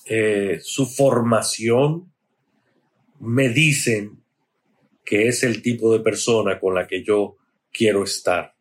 eh, 0.06 0.60
su 0.62 0.86
formación 0.86 2.10
me 3.20 3.50
dicen 3.50 4.24
que 5.04 5.28
es 5.28 5.44
el 5.44 5.62
tipo 5.62 5.92
de 5.92 6.00
persona 6.00 6.58
con 6.58 6.74
la 6.74 6.88
que 6.88 7.04
yo 7.04 7.36
quiero 7.74 8.04
estar. 8.04 8.54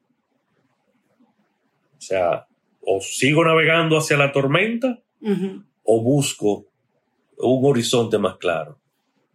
O 1.98 2.00
sea, 2.00 2.46
o 2.80 3.00
sigo 3.00 3.44
navegando 3.44 3.96
hacia 3.96 4.16
la 4.16 4.32
tormenta 4.32 4.98
o 5.84 6.02
busco 6.02 6.66
un 7.36 7.64
horizonte 7.64 8.18
más 8.18 8.36
claro. 8.38 8.78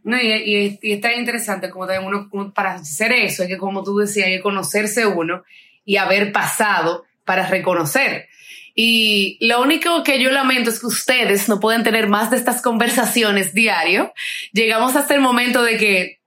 No, 0.04 0.18
y, 0.22 0.80
está 0.82 1.14
interesante 1.14 1.70
como 1.70 1.86
también 1.86 2.08
uno, 2.32 2.54
para 2.54 2.76
hacer 2.76 3.12
eso, 3.12 3.44
hay 3.44 3.50
que 3.50 3.58
como 3.58 3.84
tú 3.84 3.98
decías, 3.98 4.28
hay 4.28 4.38
que 4.38 4.42
conocerse 4.42 5.06
uno 5.06 5.44
y 5.86 5.98
haber 5.98 6.32
pasado 6.32 7.04
para 7.26 7.48
reconocer. 7.48 8.28
Y 8.74 9.38
lo 9.42 9.62
único 9.62 10.04
que 10.04 10.22
yo 10.22 10.32
lamento 10.32 10.70
es 10.70 10.80
que 10.80 10.86
ustedes 10.86 11.50
no 11.50 11.60
pueden 11.60 11.84
tener 11.84 12.08
más 12.08 12.30
de 12.30 12.38
estas 12.38 12.62
conversaciones 12.62 13.54
diario. 13.54 14.14
Llegamos 14.54 14.96
hasta 14.96 15.16
el 15.16 15.22
momento 15.22 15.64
de 15.64 15.78
que 15.78 16.20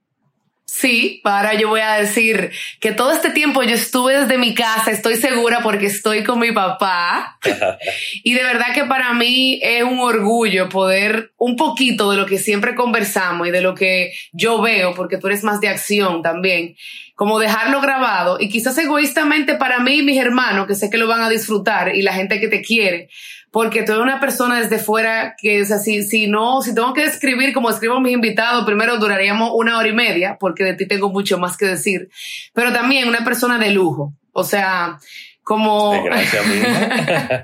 Sí, 0.73 1.21
ahora 1.25 1.55
yo 1.55 1.68
voy 1.68 1.81
a 1.81 1.95
decir 1.95 2.53
que 2.79 2.93
todo 2.93 3.11
este 3.11 3.31
tiempo 3.31 3.64
yo 3.64 3.75
estuve 3.75 4.21
desde 4.21 4.39
mi 4.39 4.55
casa, 4.55 4.93
estoy 4.93 5.16
segura 5.16 5.59
porque 5.64 5.87
estoy 5.87 6.23
con 6.23 6.39
mi 6.39 6.53
papá. 6.53 7.39
y 8.23 8.35
de 8.35 8.43
verdad 8.45 8.73
que 8.73 8.85
para 8.85 9.12
mí 9.12 9.59
es 9.64 9.83
un 9.83 9.99
orgullo 9.99 10.68
poder 10.68 11.33
un 11.39 11.57
poquito 11.57 12.12
de 12.12 12.18
lo 12.18 12.25
que 12.25 12.39
siempre 12.39 12.77
conversamos 12.77 13.49
y 13.49 13.51
de 13.51 13.62
lo 13.62 13.75
que 13.75 14.12
yo 14.31 14.62
veo, 14.62 14.95
porque 14.95 15.18
tú 15.18 15.27
eres 15.27 15.43
más 15.43 15.61
de 15.61 15.68
acción 15.68 16.23
también, 16.23 16.77
como 17.21 17.39
dejarlo 17.39 17.83
grabado 17.83 18.39
y 18.41 18.49
quizás 18.49 18.79
egoístamente 18.79 19.57
para 19.57 19.81
mí 19.81 19.97
y 19.97 20.03
mis 20.03 20.16
hermanos, 20.16 20.66
que 20.66 20.75
sé 20.75 20.89
que 20.89 20.97
lo 20.97 21.07
van 21.07 21.21
a 21.21 21.29
disfrutar 21.29 21.95
y 21.95 22.01
la 22.01 22.14
gente 22.14 22.41
que 22.41 22.49
te 22.49 22.62
quiere, 22.62 23.11
porque 23.51 23.83
tú 23.83 23.93
eres 23.93 24.03
una 24.03 24.21
persona 24.21 24.59
desde 24.59 24.79
fuera 24.79 25.35
que 25.37 25.61
es 25.61 25.71
así, 25.71 26.03
si 26.03 26.29
no, 26.29 26.62
si 26.62 26.75
tengo 26.75 26.95
que 26.95 27.05
escribir 27.05 27.53
como 27.53 27.68
escribo 27.68 28.01
mis 28.01 28.14
invitados, 28.14 28.64
primero 28.64 28.97
duraríamos 28.97 29.51
una 29.53 29.77
hora 29.77 29.89
y 29.89 29.93
media, 29.93 30.39
porque 30.41 30.64
de 30.64 30.73
ti 30.73 30.89
tengo 30.89 31.11
mucho 31.11 31.37
más 31.37 31.59
que 31.59 31.66
decir, 31.66 32.09
pero 32.55 32.73
también 32.73 33.07
una 33.07 33.23
persona 33.23 33.59
de 33.59 33.71
lujo, 33.73 34.14
o 34.33 34.43
sea, 34.43 34.99
como... 35.43 36.03
Gracias, 36.03 36.43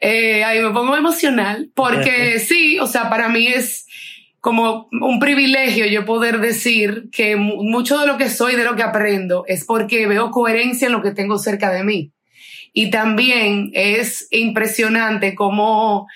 eh, 0.00 0.42
ahí 0.42 0.60
me 0.60 0.72
pongo 0.72 0.96
emocional, 0.96 1.70
porque 1.72 2.40
sí, 2.44 2.80
o 2.80 2.88
sea, 2.88 3.08
para 3.08 3.28
mí 3.28 3.46
es 3.46 3.86
como 4.44 4.90
un 4.92 5.20
privilegio 5.20 5.86
yo 5.86 6.04
poder 6.04 6.38
decir 6.38 7.04
que 7.10 7.34
mucho 7.34 7.98
de 7.98 8.06
lo 8.06 8.18
que 8.18 8.28
soy, 8.28 8.56
de 8.56 8.64
lo 8.64 8.76
que 8.76 8.82
aprendo, 8.82 9.44
es 9.48 9.64
porque 9.64 10.06
veo 10.06 10.30
coherencia 10.30 10.84
en 10.84 10.92
lo 10.92 11.00
que 11.00 11.12
tengo 11.12 11.38
cerca 11.38 11.72
de 11.72 11.82
mí. 11.82 12.12
Y 12.74 12.90
también 12.90 13.70
es 13.72 14.28
impresionante 14.30 15.34
cómo, 15.34 16.08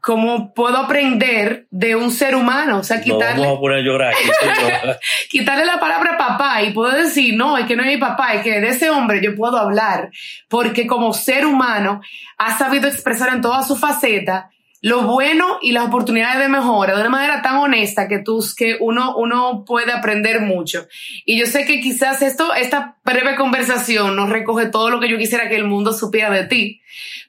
cómo 0.00 0.52
puedo 0.54 0.76
aprender 0.76 1.68
de 1.70 1.94
un 1.94 2.10
ser 2.10 2.34
humano. 2.34 2.78
O 2.78 2.82
sea, 2.82 3.00
quitarle, 3.00 3.46
no, 3.46 3.54
vamos 3.54 3.70
a 3.70 3.78
llorar, 3.78 4.12
quitarle 5.30 5.64
la 5.64 5.78
palabra 5.78 6.18
papá 6.18 6.64
y 6.64 6.72
puedo 6.72 6.90
decir, 6.90 7.36
no, 7.36 7.56
es 7.56 7.66
que 7.66 7.76
no 7.76 7.84
es 7.84 7.90
mi 7.90 7.98
papá, 7.98 8.34
es 8.34 8.42
que 8.42 8.60
de 8.60 8.70
ese 8.70 8.90
hombre 8.90 9.20
yo 9.22 9.36
puedo 9.36 9.56
hablar. 9.56 10.10
Porque 10.48 10.88
como 10.88 11.12
ser 11.12 11.46
humano 11.46 12.00
ha 12.38 12.58
sabido 12.58 12.88
expresar 12.88 13.32
en 13.32 13.40
toda 13.40 13.62
su 13.62 13.76
faceta 13.76 14.50
lo 14.82 15.02
bueno 15.02 15.58
y 15.62 15.70
las 15.70 15.86
oportunidades 15.86 16.40
de 16.40 16.48
mejora 16.48 16.94
de 16.94 17.00
una 17.00 17.08
manera 17.08 17.40
tan 17.40 17.56
honesta 17.58 18.08
que 18.08 18.18
tú, 18.18 18.44
que 18.56 18.76
uno, 18.80 19.16
uno 19.16 19.64
puede 19.64 19.92
aprender 19.92 20.40
mucho. 20.40 20.88
Y 21.24 21.38
yo 21.38 21.46
sé 21.46 21.64
que 21.64 21.80
quizás 21.80 22.20
esto, 22.20 22.52
esta 22.52 22.96
breve 23.04 23.36
conversación 23.36 24.16
no 24.16 24.26
recoge 24.26 24.66
todo 24.66 24.90
lo 24.90 24.98
que 24.98 25.08
yo 25.08 25.18
quisiera 25.18 25.48
que 25.48 25.54
el 25.54 25.66
mundo 25.66 25.92
supiera 25.92 26.30
de 26.30 26.46
ti, 26.46 26.80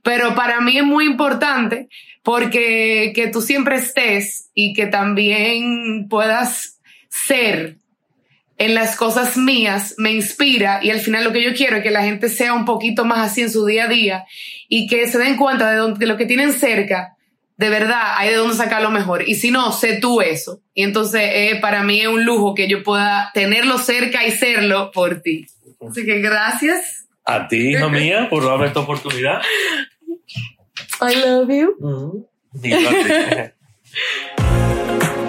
pero 0.02 0.34
para 0.34 0.62
mí 0.62 0.78
es 0.80 0.84
muy 0.84 1.06
importante 1.06 1.90
porque 2.24 3.14
que 3.14 3.28
tú 3.28 3.40
siempre 3.40 3.76
estés 3.76 4.50
y 4.56 4.74
que 4.74 4.88
también 4.88 6.08
puedas 6.10 6.80
ser 7.08 7.78
en 8.58 8.74
las 8.74 8.96
cosas 8.96 9.38
mías 9.38 9.94
me 9.98 10.12
inspira 10.12 10.80
y 10.82 10.90
al 10.90 11.02
final 11.02 11.24
lo 11.24 11.34
que 11.34 11.44
yo 11.44 11.54
quiero 11.54 11.78
es 11.78 11.84
que 11.84 11.92
la 11.92 12.04
gente 12.04 12.30
sea 12.30 12.54
un 12.54 12.66
poquito 12.66 13.06
más 13.06 13.20
así 13.32 13.42
en 13.42 13.52
su 13.52 13.66
día 13.66 13.86
a 13.86 13.88
día 13.90 14.26
y 14.70 14.88
que 14.88 15.08
se 15.08 15.20
den 15.20 15.38
cuenta 15.38 15.72
de, 15.72 15.94
de 15.94 16.06
lo 16.08 16.18
que 16.18 16.26
tienen 16.26 16.54
cerca 16.54 17.13
de 17.58 17.70
verdad 17.70 18.16
hay 18.18 18.30
de 18.30 18.36
dónde 18.36 18.56
sacar 18.56 18.82
lo 18.82 18.92
mejor. 18.92 19.28
Y 19.28 19.36
si 19.36 19.52
no, 19.52 19.72
sé 19.72 20.00
tú 20.00 20.22
eso. 20.22 20.62
Y 20.74 20.84
entonces 20.84 21.22
eh, 21.24 21.60
para 21.62 21.84
mí 21.84 22.02
es 22.02 22.08
un 22.08 22.26
lujo 22.26 22.56
que 22.56 22.68
yo 22.68 22.84
pueda 22.84 23.32
tenerlo 23.34 23.78
cerca 23.78 24.26
y 24.26 24.32
serlo 24.32 24.92
por 24.92 25.22
ti. 25.22 25.46
Así 25.88 26.06
que 26.06 26.20
gracias. 26.20 27.08
A 27.26 27.48
ti, 27.48 27.72
hija 27.72 27.88
mía, 27.88 28.28
por 28.30 28.46
darme 28.46 28.68
esta 28.68 28.82
oportunidad. 28.82 29.42
I 31.02 31.16
love 31.16 31.50
you. 31.50 32.28